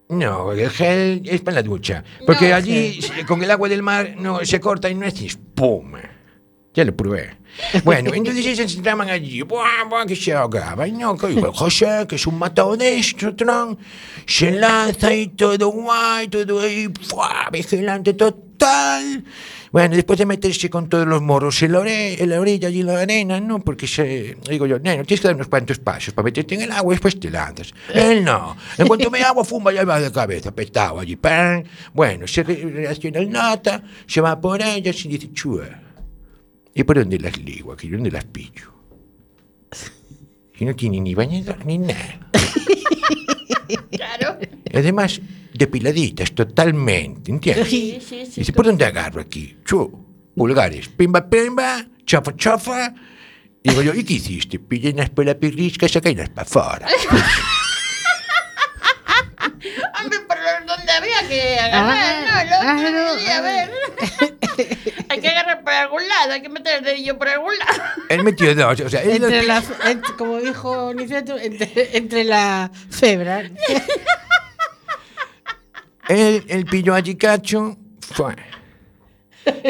No, 0.08 0.52
el 0.52 0.70
gel 0.70 1.22
es 1.24 1.40
para 1.40 1.56
la 1.56 1.62
ducha, 1.62 2.04
porque 2.24 2.50
no, 2.50 2.54
allí 2.54 3.00
con 3.26 3.42
el 3.42 3.50
agua 3.50 3.68
del 3.68 3.82
mar 3.82 4.14
no 4.16 4.44
se 4.44 4.60
corta 4.60 4.88
y 4.88 4.94
no 4.94 5.04
es 5.04 5.20
espuma. 5.20 6.15
Ya 6.76 6.84
lo 6.84 6.94
probé. 6.94 7.34
Bueno, 7.84 8.12
entonces 8.12 8.44
ellos 8.44 8.70
estaban 8.74 9.08
allí, 9.08 9.40
buah, 9.40 9.84
buah, 9.88 10.04
que 10.04 10.14
se 10.14 10.34
ahogaban, 10.34 10.98
¿no? 10.98 11.16
Que 11.16 11.40
José, 11.54 12.04
que 12.06 12.16
es 12.16 12.26
un 12.26 12.38
matado 12.38 12.76
de 12.76 12.98
esto, 12.98 13.34
tron, 13.34 13.78
se 14.26 14.50
lanza 14.50 15.14
y 15.14 15.28
todo 15.28 15.68
guay, 15.68 16.28
todo 16.28 16.60
ahí, 16.60 16.88
buah, 17.10 17.48
vigilante 17.50 18.12
total. 18.12 19.24
Bueno, 19.72 19.96
después 19.96 20.18
de 20.18 20.26
meterse 20.26 20.68
con 20.68 20.90
todos 20.90 21.06
los 21.06 21.22
moros 21.22 21.62
en 21.62 21.72
la, 21.72 21.80
orilla, 21.80 22.22
en 22.22 22.28
la 22.28 22.40
orilla 22.40 22.68
y 22.68 22.80
en 22.80 22.86
la 22.86 23.00
arena, 23.00 23.40
¿no? 23.40 23.58
Porque 23.60 23.86
se, 23.86 24.36
digo 24.46 24.66
yo, 24.66 24.78
neno, 24.78 25.02
tienes 25.04 25.22
que 25.22 25.28
dar 25.28 25.34
unos 25.34 25.48
cuantos 25.48 25.78
pasos 25.78 26.12
para 26.12 26.24
meterte 26.24 26.56
en 26.56 26.62
el 26.62 26.72
agua 26.72 26.92
y 26.92 26.96
después 26.96 27.18
te 27.18 27.30
lanzas. 27.30 27.72
Él 27.94 28.22
no. 28.22 28.54
En 28.76 28.86
cuanto 28.86 29.10
me 29.10 29.22
agua, 29.22 29.46
fuma 29.46 29.72
y 29.72 29.82
va 29.82 29.98
de 29.98 30.12
cabeza, 30.12 30.54
petado 30.54 31.00
allí, 31.00 31.16
pan. 31.16 31.64
Bueno, 31.94 32.26
se 32.26 32.42
reacciona 32.42 33.20
el 33.20 33.30
nota, 33.30 33.82
se 34.06 34.20
va 34.20 34.38
por 34.38 34.60
ella 34.60 34.92
y 34.94 35.08
dice, 35.08 35.32
chua. 35.32 35.85
¿Y 36.76 36.84
por 36.84 36.98
dónde 36.98 37.18
las 37.18 37.38
ligo 37.38 37.72
aquí? 37.72 37.88
¿Dónde 37.88 38.10
las 38.10 38.26
pillo? 38.26 38.70
Y 40.58 40.64
no 40.66 40.76
tiene 40.76 41.00
ni 41.00 41.14
bañador 41.14 41.64
ni 41.64 41.78
nada. 41.78 42.30
Claro. 43.90 44.38
Además, 44.74 45.20
depiladitas 45.54 46.32
totalmente, 46.32 47.30
¿entiendes? 47.32 47.66
Sí, 47.66 47.98
sí, 48.06 48.26
sí. 48.26 48.40
Dice, 48.42 48.52
¿por 48.52 48.66
dónde 48.66 48.84
agarro 48.84 49.22
aquí? 49.22 49.56
Chu, 49.64 50.06
pulgares, 50.36 50.88
pimba, 50.90 51.28
pimba, 51.28 51.86
chafa, 52.04 52.36
chafa. 52.36 52.94
Digo 53.64 53.80
yo, 53.80 53.94
¿y 53.94 54.04
qué 54.04 54.12
hiciste? 54.12 54.58
Pillé 54.58 54.90
unas 54.90 55.08
por 55.10 55.24
la 55.24 55.34
pirrisca, 55.34 55.88
saqué 55.88 56.10
unas 56.10 56.28
para 56.28 56.42
afuera. 56.42 56.86
Hombre, 60.00 60.18
por 60.28 60.36
donde 60.66 60.92
había 60.92 61.15
que 61.28 61.58
agarrar, 61.58 62.24
Ah, 62.28 62.44
¿no? 62.74 62.86
El 62.88 62.94
otro 62.96 63.14
decía, 63.16 63.38
a 63.38 63.40
ver. 63.40 63.70
hay 65.08 65.20
que 65.20 65.28
agarrar 65.28 65.62
por 65.62 65.72
algún 65.72 66.08
lado, 66.08 66.32
hay 66.32 66.42
que 66.42 66.48
meter 66.48 66.78
el 66.78 66.84
dedillo 66.84 67.18
por 67.18 67.28
algún 67.28 67.56
lado. 67.58 67.82
Él 68.08 68.22
metió 68.24 68.54
dos, 68.54 68.80
o 68.80 68.88
sea, 68.88 69.02
él 69.02 69.22
Entre 69.24 69.42
no- 69.42 69.46
la, 69.48 69.62
ent- 69.62 70.16
como 70.16 70.38
dijo 70.40 70.92
Niceto, 70.94 71.38
entre, 71.38 71.96
entre 71.96 72.24
la 72.24 72.70
febra. 72.90 73.40
él, 76.08 76.44
él 76.48 76.64
pilló 76.66 76.94
allí 76.94 77.16
cacho, 77.16 77.76
fue. 78.00 78.34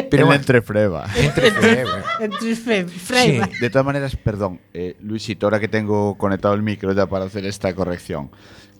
Pero 0.09 0.25
bueno, 0.25 0.39
entre 0.39 0.61
freba. 0.63 1.07
entre 1.15 1.51
freba. 1.51 2.03
Entre 2.19 2.55
fe, 2.55 2.85
freba. 2.85 3.45
Sí. 3.45 3.51
De 3.61 3.69
todas 3.69 3.85
maneras, 3.85 4.15
perdón, 4.15 4.59
eh, 4.73 4.95
Luisito, 5.01 5.45
ahora 5.45 5.59
que 5.59 5.67
tengo 5.67 6.17
conectado 6.17 6.55
el 6.55 6.63
micro 6.63 6.93
ya 6.93 7.05
para 7.05 7.25
hacer 7.25 7.45
esta 7.45 7.73
corrección. 7.75 8.31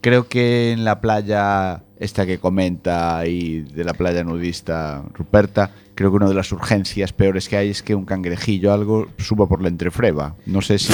Creo 0.01 0.27
que 0.27 0.71
en 0.71 0.85
la 0.85 0.99
playa, 0.99 1.83
esta 1.99 2.25
que 2.25 2.37
comenta 2.37 3.17
ahí 3.17 3.61
de 3.61 3.83
la 3.83 3.93
playa 3.93 4.23
nudista 4.23 5.03
Ruperta, 5.13 5.71
creo 5.95 6.11
que 6.11 6.17
una 6.17 6.29
de 6.29 6.35
las 6.35 6.51
urgencias 6.51 7.13
peores 7.13 7.49
que 7.49 7.57
hay 7.57 7.69
es 7.69 7.81
que 7.81 7.95
un 7.95 8.05
cangrejillo 8.05 8.71
o 8.71 8.73
algo 8.73 9.07
suba 9.17 9.47
por 9.47 9.61
la 9.61 9.69
entrefreba. 9.69 10.35
No 10.45 10.61
sé 10.61 10.77
si. 10.79 10.93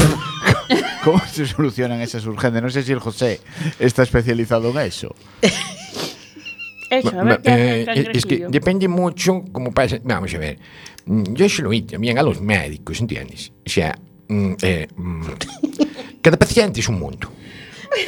¿Cómo 1.03 1.19
se 1.19 1.45
solucionan 1.45 1.99
esas 2.01 2.25
urgencias? 2.25 2.63
No 2.63 2.69
sé 2.69 2.83
si 2.83 2.93
el 2.93 2.99
José 2.99 3.41
está 3.79 4.03
especializado 4.03 4.71
en 4.71 4.77
eso. 4.79 5.13
Eso, 6.89 7.19
a 7.19 7.23
ver 7.23 7.41
qué 7.41 7.51
hace 7.51 7.81
eh, 7.81 7.85
el 8.07 8.15
es 8.15 8.23
que 8.23 8.45
depende 8.49 8.87
mucho 8.87 9.43
como 9.51 9.71
pasa. 9.71 9.97
Vamos 10.03 10.31
a 10.35 10.37
ver. 10.37 10.59
Mm, 11.05 11.33
Yo 11.33 11.49
se 11.49 11.63
lo 11.63 11.69
oí 11.69 11.81
también 11.81 12.19
a 12.19 12.23
los 12.23 12.39
médicos, 12.39 12.99
¿entiendes? 13.01 13.51
O 13.65 13.69
sea, 13.69 13.97
mm, 14.27 14.51
eh, 14.61 14.87
mm, 14.95 15.23
cada 16.21 16.37
paciente 16.37 16.81
es 16.81 16.89
un 16.89 16.99
mundo. 16.99 17.31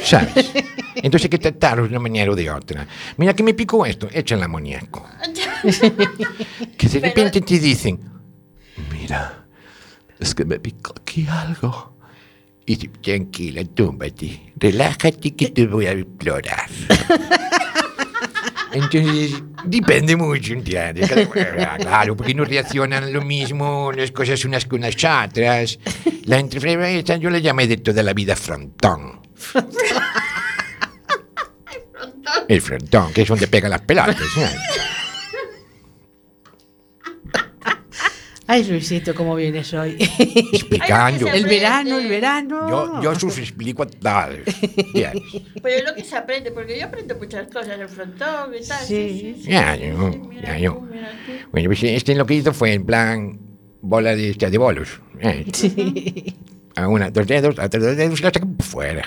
¿Sabes? 0.02 0.52
Entonces 0.96 1.24
hay 1.24 1.30
que 1.30 1.38
tratarlo 1.38 1.84
de 1.84 1.90
una 1.90 2.00
manera 2.00 2.30
o 2.30 2.34
de 2.34 2.50
otra. 2.50 2.86
Mira 3.16 3.34
que 3.34 3.42
me 3.42 3.54
picó 3.54 3.86
esto, 3.86 4.08
échale 4.12 4.44
amoníaco. 4.44 5.06
Que 6.76 6.88
de 6.88 7.00
repente 7.00 7.40
te 7.40 7.58
dicen, 7.58 7.98
Mira, 8.92 9.46
es 10.18 10.34
que 10.34 10.44
me 10.44 10.58
picó 10.58 10.94
aquí 11.00 11.26
algo. 11.28 11.96
y 12.66 12.76
tú, 12.76 12.88
tranquila, 13.00 13.64
túmbate, 13.64 14.52
relájate 14.56 15.34
que 15.34 15.50
te 15.50 15.66
voy 15.66 15.86
a 15.86 15.92
explorar. 15.92 16.68
Entonces, 18.72 19.42
depende 19.64 20.16
mucho, 20.16 20.52
¿entiendes? 20.52 21.10
Claro, 21.78 22.16
porque 22.16 22.34
no 22.34 22.44
reaccionan 22.44 23.12
lo 23.12 23.22
mismo 23.22 23.90
las 23.92 24.10
cosas 24.10 24.44
unas 24.44 24.66
con 24.66 24.82
las 24.82 24.96
otras. 24.96 25.78
La 26.24 26.38
enfermedad 26.38 26.90
esta 26.90 27.16
yo 27.16 27.30
la 27.30 27.38
llamé 27.38 27.66
de 27.66 27.78
toda 27.78 28.02
la 28.02 28.12
vida 28.12 28.36
frontón. 28.36 29.20
El 32.48 32.60
frontón, 32.60 33.12
que 33.12 33.22
es 33.22 33.28
donde 33.28 33.46
pegan 33.46 33.70
las 33.70 33.80
pelotas. 33.82 34.16
¿no? 34.36 34.42
Ay, 38.48 38.62
Luisito, 38.62 39.12
cómo 39.12 39.34
vienes 39.34 39.74
hoy. 39.74 39.96
Explicando. 40.52 41.26
el 41.26 41.46
verano, 41.46 41.98
el 41.98 42.08
verano. 42.08 42.68
Yo, 42.70 43.02
yo 43.02 43.14
sus 43.16 43.38
explico 43.38 43.86
tal. 43.88 44.44
Bien. 44.94 45.12
Pero 45.62 45.78
es 45.78 45.84
lo 45.84 45.94
que 45.94 46.04
se 46.04 46.16
aprende, 46.16 46.52
porque 46.52 46.78
yo 46.78 46.86
aprendo 46.86 47.16
muchas 47.16 47.48
cosas, 47.48 47.78
el 47.80 47.88
frontón 47.88 48.54
y 48.54 48.64
tal. 48.64 48.86
Sí. 48.86 48.94
Sí, 48.94 49.20
sí, 49.20 49.42
sí. 49.42 49.50
Ya, 49.50 49.74
yo, 49.74 50.30
ya, 50.40 50.58
yo. 50.58 50.80
Bueno, 51.50 51.68
pues 51.68 51.82
este 51.82 52.14
lo 52.14 52.24
que 52.24 52.34
hizo 52.34 52.52
fue 52.52 52.72
en 52.72 52.86
plan 52.86 53.40
bola 53.80 54.14
de, 54.14 54.30
esta, 54.30 54.48
de 54.48 54.58
bolos. 54.58 55.00
¿eh? 55.20 55.44
Sí. 55.52 56.36
A 56.76 56.88
una, 56.88 57.10
dos 57.10 57.26
dedos, 57.26 57.58
a 57.58 57.64
otros 57.66 57.82
dos 57.82 57.96
dedos 57.96 58.20
y 58.20 58.22
la 58.22 58.30
sacan 58.30 58.56
fuera. 58.58 59.02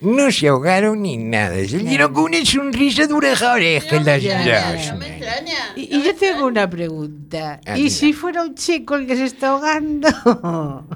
No 0.00 0.30
se 0.30 0.48
ahogaron 0.48 1.00
ni 1.02 1.16
nada. 1.16 1.54
Se 1.66 1.78
dieron 1.78 2.12
con 2.12 2.24
una 2.24 2.44
sonrisa 2.44 3.06
de 3.06 3.14
oreja 3.14 3.52
a 3.52 3.54
oreja 3.54 3.96
en 3.96 4.04
las 4.04 4.22
dos. 4.22 4.92
No 4.92 4.98
me 4.98 5.06
extraña. 5.16 5.72
Y, 5.76 5.96
y 5.96 6.02
yo 6.02 6.14
tengo 6.14 6.46
una 6.46 6.68
pregunta. 6.68 7.60
Ah, 7.64 7.78
¿Y 7.78 7.84
mira. 7.84 7.94
si 7.94 8.12
fuera 8.12 8.42
un 8.42 8.54
chico 8.54 8.96
el 8.96 9.06
que 9.06 9.16
se 9.16 9.24
está 9.24 9.48
ahogando? 9.48 10.08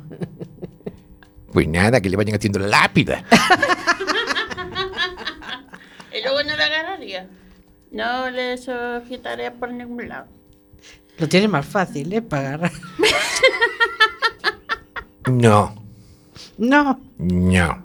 Pues 1.50 1.66
nada, 1.66 2.02
que 2.02 2.10
le 2.10 2.16
vayan 2.18 2.36
haciendo 2.36 2.58
la 2.58 2.66
lápida. 2.68 3.24
Y 6.12 6.22
luego 6.22 6.42
no 6.42 6.56
la 6.56 6.66
agarraría. 6.66 7.26
No 7.90 8.30
le 8.30 8.58
sujetaría 8.58 9.54
por 9.54 9.70
ningún 9.72 10.08
lado. 10.08 10.26
Lo 11.18 11.28
tiene 11.28 11.48
más 11.48 11.66
fácil, 11.66 12.12
¿eh? 12.12 12.22
Para 12.22 12.48
agarrar. 12.54 12.72
No, 15.26 15.74
No. 16.56 17.00
no. 17.18 17.84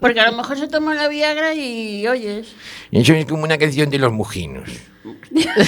Porque 0.00 0.20
a 0.20 0.30
lo 0.30 0.36
mejor 0.36 0.58
se 0.58 0.68
toma 0.68 0.94
la 0.94 1.08
Viagra 1.08 1.54
y 1.54 2.06
oyes. 2.06 2.48
Eso 2.90 3.12
es 3.14 3.24
como 3.26 3.44
una 3.44 3.56
canción 3.58 3.88
de 3.90 3.98
los 3.98 4.12
mujinos. 4.12 4.68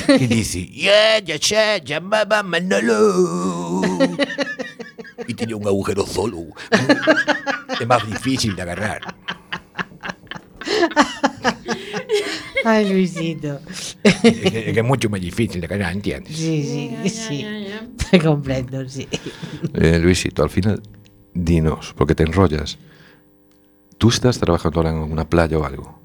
Que 0.07 0.27
dice, 0.27 0.67
ya, 0.69 1.19
ya, 1.21 1.37
ya, 1.37 1.79
llamaba 1.79 2.43
Manolo. 2.43 3.81
Y 5.29 5.35
tiene 5.35 5.55
un 5.55 5.67
agujero 5.67 6.05
solo. 6.07 6.47
Es 7.81 7.87
más 7.87 8.05
difícil 8.07 8.57
de 8.57 8.63
agarrar. 8.63 9.15
Ay, 12.65 12.93
Luisito. 12.93 13.61
Es 14.03 14.21
que 14.23 14.29
es 14.69 14.73
que 14.75 14.81
es 14.81 14.85
mucho 14.85 15.09
más 15.11 15.21
difícil 15.21 15.61
de 15.61 15.67
agarrar, 15.67 15.93
¿entiendes? 15.93 16.37
Sí, 16.37 16.63
sí, 17.03 17.09
sí. 17.09 17.47
Te 18.11 18.21
comprendo, 18.21 18.89
sí. 18.89 19.09
Eh, 19.75 19.99
Luisito, 19.99 20.43
al 20.43 20.51
final, 20.51 20.83
dinos, 21.35 21.95
porque 21.97 22.15
te 22.15 22.23
enrollas. 22.23 22.79
¿Tú 23.99 24.09
estás 24.09 24.39
trabajando 24.39 24.81
ahora 24.81 24.91
en 24.91 24.97
una 24.99 25.29
playa 25.29 25.59
o 25.59 25.65
algo? 25.65 25.99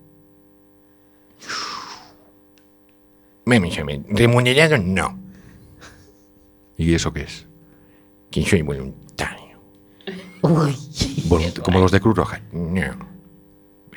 Remunerado 4.09 4.77
no, 4.77 5.17
¿Y 6.77 6.93
eso 6.93 7.11
qué 7.13 7.21
es? 7.21 7.45
que 8.29 8.43
soy 8.45 8.61
voluntario. 8.61 9.57
Uy. 10.41 10.75
Volunt- 11.27 11.61
como 11.61 11.79
los 11.79 11.91
de 11.91 11.99
Cruz 12.01 12.15
Roja. 12.17 12.41
No, 12.51 12.81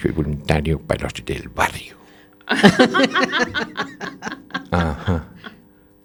soy 0.01 0.13
voluntario 0.13 0.79
para 0.81 1.03
los 1.05 1.13
del 1.25 1.49
barrio. 1.49 1.97
Ajá. 4.71 5.29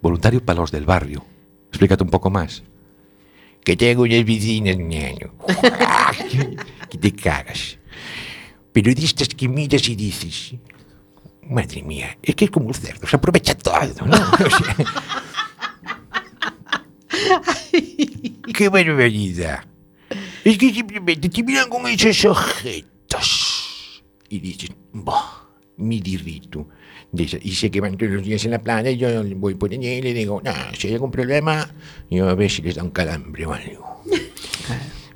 Voluntario 0.02 0.44
para 0.44 0.60
los 0.60 0.72
del 0.72 0.86
barrio. 0.86 1.24
Explícate 1.70 2.04
un 2.04 2.10
poco 2.10 2.30
más. 2.30 2.64
Que 3.64 3.76
tengo 3.76 4.04
unas 4.04 4.24
vecinas, 4.24 4.78
niño. 4.78 5.34
que 6.90 6.98
te 6.98 7.12
cagas. 7.14 7.80
Estas 8.74 9.30
que 9.30 9.48
miras 9.48 9.88
y 9.88 9.96
dices, 9.96 10.56
madre 11.50 11.82
mía, 11.82 12.18
es 12.22 12.36
que 12.36 12.46
es 12.46 12.52
como 12.52 12.68
un 12.68 12.74
cerdo, 12.74 13.08
se 13.08 13.16
aprovecha 13.16 13.58
todo, 13.58 14.06
¿no? 14.06 14.18
O 14.36 14.50
sea, 14.50 14.76
¡Qué 18.54 18.70
barbaridad! 18.70 19.64
Es 20.44 20.58
que 20.58 20.74
simplemente 20.74 21.30
te 21.30 21.44
miran 21.44 21.70
con 21.70 21.88
esos 21.88 22.26
ojetos 22.26 24.04
y 24.30 24.40
dices, 24.40 24.72
bah, 24.92 25.45
mi 25.78 26.00
dirrito. 26.00 26.68
De 27.12 27.24
esa- 27.24 27.38
Y 27.42 27.52
sé 27.52 27.70
que 27.72 27.80
van 27.82 27.98
todos 27.98 28.12
los 28.14 28.24
días 28.24 28.44
en 28.46 28.52
la 28.52 28.60
playa 28.62 28.90
y 28.90 28.98
yo 28.98 29.08
voy 29.36 29.56
por 29.56 29.72
allí 29.72 29.88
y 29.88 30.02
le 30.02 30.14
digo, 30.14 30.42
no, 30.44 30.52
si 30.78 30.88
hay 30.88 30.94
algún 30.96 31.12
problema, 31.12 31.70
yo 32.10 32.28
a 32.30 32.36
ver 32.36 32.50
si 32.52 32.62
les 32.62 32.76
da 32.76 32.84
un 32.84 32.92
calambre 32.92 33.46
o 33.46 33.54
algo. 33.54 34.02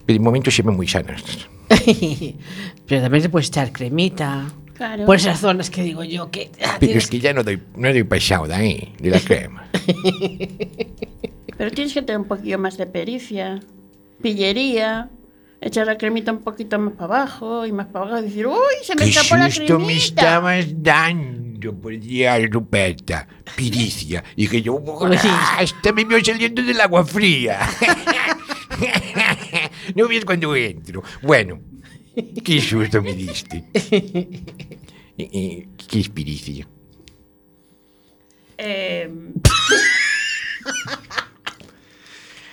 Pero 0.05 0.20
de 0.20 0.24
momento 0.24 0.49
se 0.51 0.62
ven 0.64 0.76
muy 0.76 0.88
sanas. 0.88 1.24
Pero 2.88 3.01
también 3.01 3.22
se 3.22 3.30
puede 3.30 3.45
echar 3.45 3.72
cremita. 3.72 4.47
Claro. 4.74 5.05
Por 5.05 5.18
esas 5.18 5.39
zonas 5.41 5.70
que 5.70 5.84
digo 5.84 6.03
yo 6.05 6.32
que. 6.32 6.51
ah, 6.64 6.78
Pero 6.80 6.91
tienes 6.91 7.03
es 7.03 7.10
que 7.10 7.20
ya 7.20 7.34
no 7.34 7.43
doy, 7.43 7.62
no 7.76 7.89
doy 7.89 8.03
pasado 8.03 8.47
de 8.47 8.53
ahí, 8.55 8.93
de 8.99 9.10
la 9.10 9.20
crema. 9.20 9.70
Pero 11.57 11.72
tienes 11.72 11.93
que 11.93 12.01
tener 12.01 12.22
un 12.22 12.28
poquillo 12.28 12.57
más 12.57 12.78
de 12.78 12.86
pericia, 12.86 13.60
pillería, 14.22 15.10
echar 15.62 15.86
la 15.88 15.97
cremita 15.97 16.32
un 16.32 16.39
poquito 16.39 16.80
más 16.80 16.93
para 16.93 17.05
abajo 17.24 17.66
y 17.66 17.72
más 17.72 17.88
para 17.88 18.05
abajo 18.05 18.22
y 18.22 18.26
decir, 18.28 18.47
uy, 18.47 18.55
se 18.84 18.95
me 18.95 19.03
¡Qué 19.03 19.10
escapó 19.10 19.38
la 19.38 19.49
susto 19.51 19.80
me 19.80 19.86
cremita. 19.86 20.05
estabas 20.05 20.66
dando, 20.84 21.76
por 21.76 21.97
Dios, 21.99 22.49
Ruperta! 22.49 23.28
Piricia. 23.55 24.24
Y 24.36 24.47
que 24.47 24.62
yo, 24.62 24.82
¡ah, 25.01 25.57
hasta 25.60 25.91
me 25.91 26.05
veo 26.05 26.24
saliendo 26.24 26.62
del 26.64 26.80
agua 26.80 27.03
fría. 27.05 27.60
no 29.95 30.07
ves 30.07 30.26
cuando 30.26 30.55
entro. 30.55 31.03
Bueno, 31.22 31.60
qué 32.43 32.62
susto 32.62 33.01
me 33.01 33.14
diste. 33.14 33.66
¿Y- 35.18 35.38
y 35.38 35.68
¿Qué 35.88 35.99
es 35.99 36.10
piricia? 36.10 36.68
Eh, 38.57 39.10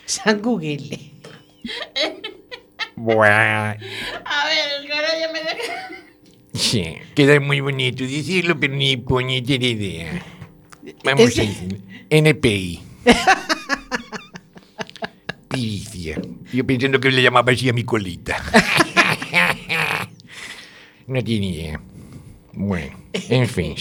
San 0.05 0.41
Google. 0.41 1.13
Buah. 2.97 3.71
a 3.73 3.77
ver, 3.77 4.93
ahora 4.93 5.09
ya 5.21 5.33
me 5.33 5.41
deja. 5.41 5.89
Sí, 6.55 6.97
queda 7.15 7.39
muy 7.41 7.61
bonito 7.61 8.03
decirlo, 8.05 8.59
pero 8.59 8.75
ni 8.75 8.97
puñetera 8.97 9.65
idea. 9.67 10.23
Vamos 11.05 11.21
Es 11.31 11.39
a 11.39 11.43
decir, 11.43 11.81
NPI. 12.11 12.81
Piricia. 15.49 16.21
Yo 16.53 16.67
pensando 16.67 16.99
que 17.01 17.11
le 17.11 17.23
llamaba 17.23 17.53
así 17.53 17.69
a 17.69 17.73
mi 17.73 17.85
colita. 17.85 18.43
no 21.07 21.23
tiene 21.23 21.47
idea. 21.47 21.81
Bueno, 22.55 22.97
en 23.13 23.47
fin, 23.49 23.75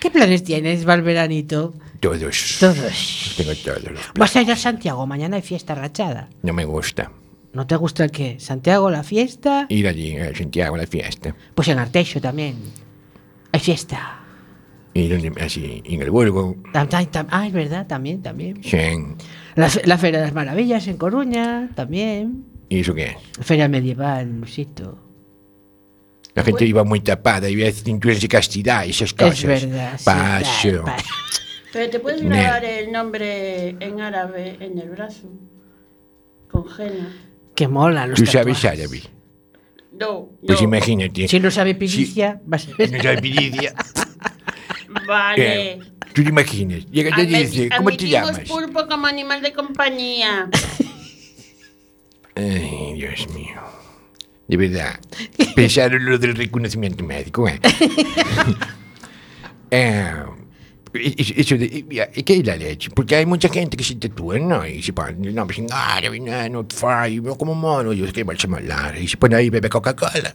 ¿Qué 0.00 0.10
planes 0.10 0.44
tienes 0.44 0.84
para 0.84 0.96
el 0.96 1.02
veranito? 1.02 1.74
todos. 2.00 2.56
Todos. 2.60 3.34
Tengo 3.36 3.54
todos 3.54 3.82
los 3.84 4.00
Vas 4.18 4.36
a 4.36 4.42
ir 4.42 4.50
a 4.52 4.56
Santiago, 4.56 5.06
mañana 5.06 5.36
hay 5.36 5.42
fiesta 5.42 5.74
rachada. 5.74 6.28
No 6.42 6.52
me 6.52 6.64
gusta 6.66 7.10
¿No 7.52 7.66
te 7.66 7.76
gusta 7.76 8.04
el 8.04 8.10
qué? 8.10 8.38
¿Santiago 8.38 8.90
la 8.90 9.02
fiesta? 9.02 9.66
ir 9.68 9.88
allí 9.88 10.16
a 10.16 10.34
Santiago 10.34 10.76
a 10.76 10.78
la 10.78 10.86
fiesta. 10.86 11.34
Pues 11.54 11.68
en 11.68 11.78
Arteixo 11.78 12.20
también. 12.20 12.56
Hay 13.52 13.60
fiesta. 13.60 14.16
Y 14.94 15.08
donde, 15.08 15.32
así, 15.40 15.82
en 15.84 16.02
el 16.02 16.10
Burgo, 16.10 16.56
Tam- 16.72 16.88
tam- 16.88 17.10
tam- 17.10 17.26
Ah, 17.30 17.46
es 17.46 17.52
verdad, 17.52 17.86
también, 17.86 18.22
también. 18.22 18.62
sí. 18.62 18.76
La, 19.56 19.68
la 19.84 19.98
Feria 19.98 20.20
de 20.20 20.26
las 20.26 20.34
Maravillas 20.34 20.86
en 20.88 20.96
Coruña, 20.96 21.70
también. 21.74 22.44
¿Y 22.68 22.80
eso 22.80 22.94
qué 22.94 23.04
es? 23.06 23.16
Feria 23.46 23.68
medieval, 23.68 24.38
Luisito. 24.40 24.98
La 26.34 26.44
gente 26.44 26.64
iba 26.64 26.84
muy 26.84 27.00
tapada 27.00 27.48
y 27.50 27.56
veía 27.56 27.72
cinturas 27.72 28.20
de 28.20 28.28
castidad 28.28 28.84
y 28.84 28.90
esas 28.90 29.12
cosas. 29.12 29.42
Es 29.44 29.44
verdad. 29.68 29.98
sí, 29.98 30.04
Paso. 30.04 30.84
pa- 30.84 30.96
Pero 31.72 31.90
te 31.90 31.98
puedes 32.00 32.22
grabar 32.22 32.64
el 32.64 32.92
nombre 32.92 33.70
en 33.80 34.00
árabe 34.00 34.56
en 34.60 34.78
el 34.78 34.90
brazo. 34.90 35.28
Con 36.50 36.68
Jena. 36.68 37.12
Que 37.60 37.68
mola 37.68 38.06
los 38.06 38.18
Tú 38.18 38.24
sabes 38.24 38.56
tatuajes. 38.58 38.80
árabe. 38.80 39.02
No, 39.92 40.30
Pues 40.46 40.60
no. 40.62 40.64
imagínate. 40.64 41.28
Si 41.28 41.38
no 41.40 41.50
sabe 41.50 41.74
pilicia, 41.74 42.40
va 42.50 42.56
a 42.56 42.58
ser... 42.58 42.90
No 42.90 43.02
sabe 43.02 43.20
pilicia. 43.20 43.74
Vale. 45.06 45.72
Eh, 45.72 45.78
Tú 46.14 46.22
te 46.22 46.30
imaginas. 46.30 46.86
Llega 46.90 47.10
y 47.10 47.26
te 47.26 47.26
dice, 47.26 47.68
¿cómo 47.76 47.90
te 47.90 47.96
admitimos 47.96 48.30
llamas? 48.32 48.48
pulpo 48.48 48.86
como 48.88 49.06
animal 49.06 49.42
de 49.42 49.52
compañía. 49.52 50.48
Ay, 52.34 52.94
Dios 52.94 53.28
mío. 53.34 53.60
De 54.48 54.56
verdad. 54.56 54.98
Pensaron 55.54 56.02
lo 56.06 56.16
del 56.16 56.36
reconocimiento 56.36 57.04
médico, 57.04 57.46
¿eh? 57.46 57.60
eh 59.70 60.12
es- 60.14 60.39
eso 60.92 61.56
de, 61.56 61.84
mira, 61.88 62.08
¿Qué 62.08 62.36
es 62.36 62.46
la 62.46 62.56
leche? 62.56 62.90
Porque 62.90 63.16
hay 63.16 63.26
mucha 63.26 63.48
gente 63.48 63.76
que 63.76 63.84
se 63.84 63.94
tatúa, 63.94 64.38
¿no? 64.38 64.66
Y 64.66 64.82
se 64.82 64.92
pone 64.92 65.32
nombres 65.32 65.58
en 65.58 65.68
árabe, 65.72 66.18
no, 66.20 66.48
no 66.48 66.66
fai, 66.68 67.20
veo 67.20 67.36
como 67.36 67.54
mono, 67.54 67.92
yo 67.92 68.10
que 68.12 68.24
marcha 68.24 68.48
hablar. 68.50 68.96
Y 68.98 69.06
se 69.06 69.16
pone 69.16 69.36
ahí 69.36 69.50
bebe 69.50 69.68
Coca-Cola. 69.68 70.34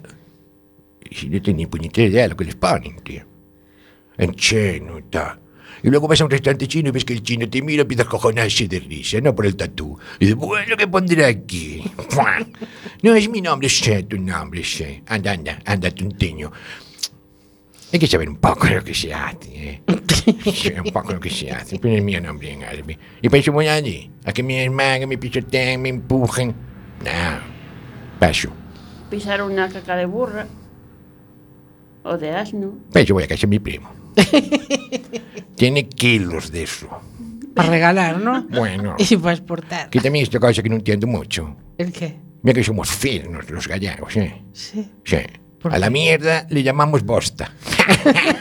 Y 1.09 1.15
si 1.15 1.29
no 1.29 1.41
tienen 1.41 1.57
ni 1.57 1.65
puñetera 1.65 2.07
idea 2.07 2.23
de 2.23 2.29
lo 2.29 2.37
que 2.37 2.45
les 2.45 2.55
ponen, 2.55 2.95
tío. 3.03 3.23
En 4.17 4.33
chino, 4.35 4.99
está. 4.99 5.39
Y 5.83 5.89
luego 5.89 6.07
vas 6.07 6.19
a 6.21 6.25
un 6.25 6.31
restaurante 6.31 6.67
chino 6.67 6.89
y 6.89 6.91
ves 6.91 7.05
que 7.05 7.13
el 7.13 7.21
chino 7.21 7.47
te 7.47 7.61
mira 7.61 7.81
y 7.81 7.81
empieza 7.81 8.03
a 8.03 8.07
cojonarse 8.07 8.67
de 8.67 8.79
risa, 8.79 9.19
no 9.21 9.35
por 9.35 9.45
el 9.45 9.55
tatú. 9.55 9.99
Y 10.19 10.25
dices, 10.25 10.35
bueno, 10.35 10.75
¿qué 10.77 10.87
pondré 10.87 11.25
aquí? 11.25 11.83
No 13.03 13.13
es 13.13 13.29
mi 13.29 13.41
nombre, 13.41 13.69
sé 13.69 14.03
tu 14.03 14.17
nombre, 14.17 14.63
sé. 14.63 15.03
Anda, 15.05 15.33
anda, 15.33 15.59
anda, 15.65 15.91
tonteño. 15.91 16.51
Hay 17.95 17.99
que 17.99 18.07
saber 18.07 18.27
un 18.27 18.35
poco 18.35 18.67
lo 18.67 18.83
que 18.83 18.93
se 18.93 19.13
hace, 19.13 19.69
¿eh? 19.69 19.81
Sí, 20.53 20.73
un 20.85 20.91
poco 20.91 21.13
lo 21.13 21.19
que 21.21 21.29
se 21.29 21.49
hace. 21.49 21.79
Pero 21.79 21.95
el 21.95 22.01
mío 22.01 22.19
nombre 22.19 22.51
en 22.51 22.61
árabe. 22.61 22.99
Y 23.21 23.29
para 23.29 23.39
eso 23.39 23.53
voy 23.53 23.69
allí. 23.69 24.11
A 24.25 24.33
que 24.33 24.43
mi 24.43 24.57
hermana 24.57 25.07
me 25.07 25.17
pisoteen, 25.17 25.81
me 25.81 25.87
empujen. 25.87 26.49
No. 26.49 28.19
Paso. 28.19 28.49
Pisar 29.09 29.41
una 29.43 29.69
caca 29.69 29.95
de 29.95 30.05
burra. 30.07 30.45
O 32.03 32.17
de 32.17 32.31
asno. 32.31 32.73
Para 32.91 33.05
eso 33.05 33.13
voy 33.13 33.23
a 33.23 33.27
casa 33.29 33.43
de 33.43 33.47
mi 33.47 33.59
primo. 33.59 33.89
Tiene 35.55 35.87
kilos 35.87 36.51
de 36.51 36.63
eso. 36.63 36.89
Para 37.53 37.69
regalar, 37.69 38.19
¿no? 38.19 38.43
Bueno. 38.49 38.97
Y 38.99 39.15
para 39.15 39.35
exportar. 39.35 39.89
Que 39.89 40.01
también 40.01 40.23
es 40.23 40.27
otra 40.27 40.41
cosa 40.41 40.61
que 40.61 40.67
no 40.67 40.75
entiendo 40.75 41.07
mucho. 41.07 41.55
¿El 41.77 41.93
qué? 41.93 42.19
Mira 42.43 42.55
que 42.55 42.63
somos 42.65 42.89
finos 42.89 43.49
los 43.49 43.69
gallegos, 43.69 44.17
¿eh? 44.17 44.43
Sí. 44.51 44.85
Sí. 45.05 45.19
A 45.71 45.79
la 45.79 45.89
mierda 45.89 46.45
le 46.49 46.63
llamamos 46.63 47.03
bosta. 47.03 47.51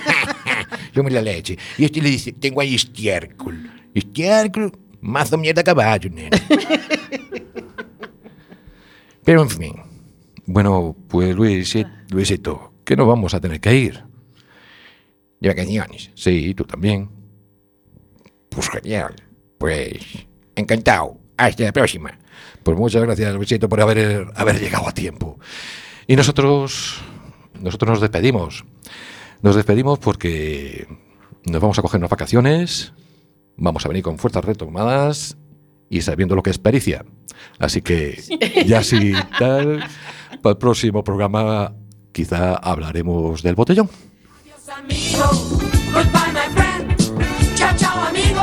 somos 0.95 1.12
la 1.12 1.22
leche. 1.22 1.59
Y 1.79 1.85
este 1.85 2.01
le 2.01 2.11
dice, 2.11 2.33
tengo 2.33 2.61
ahí 2.61 2.75
estiércol. 2.75 3.70
Estiércol, 3.95 4.72
mazo 5.01 5.39
mierda 5.39 5.62
caballo. 5.64 6.11
Pero 9.25 9.43
en 9.43 9.51
fin. 9.51 9.75
Bueno, 10.47 10.95
pues 11.09 11.35
Luis, 11.35 11.75
Luisito, 12.11 12.75
que 12.85 12.97
nos 12.97 13.07
vamos 13.07 13.33
a 13.35 13.41
tener 13.41 13.61
que 13.61 13.75
ir. 13.75 14.05
De 15.41 15.49
vacaciones. 15.49 16.11
Sí, 16.14 16.55
tú 16.55 16.64
también. 16.64 17.09
Pues 18.51 18.68
genial. 18.70 19.14
Pues 19.59 20.27
encantado. 20.55 21.18
Hasta 21.37 21.64
la 21.64 21.72
próxima. 21.72 22.16
Pues 22.62 22.79
muchas 22.79 23.03
gracias, 23.03 23.35
Luisito, 23.35 23.68
por 23.68 23.81
haber, 23.81 24.29
haber 24.35 24.61
llegado 24.61 24.89
a 24.89 24.93
tiempo. 24.93 25.39
Y 26.07 26.16
nosotros, 26.16 27.03
nosotros 27.61 27.91
nos 27.91 28.01
despedimos. 28.01 28.65
Nos 29.43 29.57
despedimos 29.57 29.99
porque 29.99 30.87
nos 31.45 31.61
vamos 31.61 31.79
a 31.79 31.83
coger 31.83 31.99
unas 31.99 32.11
vacaciones, 32.11 32.93
vamos 33.57 33.85
a 33.85 33.89
venir 33.89 34.03
con 34.03 34.19
fuerzas 34.19 34.45
retomadas 34.45 35.37
y 35.91 36.01
sabiendo 36.01 36.35
lo 36.35 36.43
que 36.43 36.51
es 36.51 36.59
pericia. 36.59 37.05
Así 37.59 37.83
que 37.83 38.23
ya 38.67 38.83
sí, 38.83 39.13
tal, 39.39 39.85
para 40.43 40.53
el 40.53 40.59
próximo 40.59 41.05
programa 41.05 41.75
quizá 42.13 42.55
hablaremos 42.57 43.43
del 43.43 43.55
botellón. 43.55 43.91
amigo. 44.69 45.25
Goodbye, 45.93 46.33
my 46.33 46.49
friend. 46.55 47.57
Ciao, 47.57 47.77
ciao, 47.77 48.09
amigo. 48.09 48.41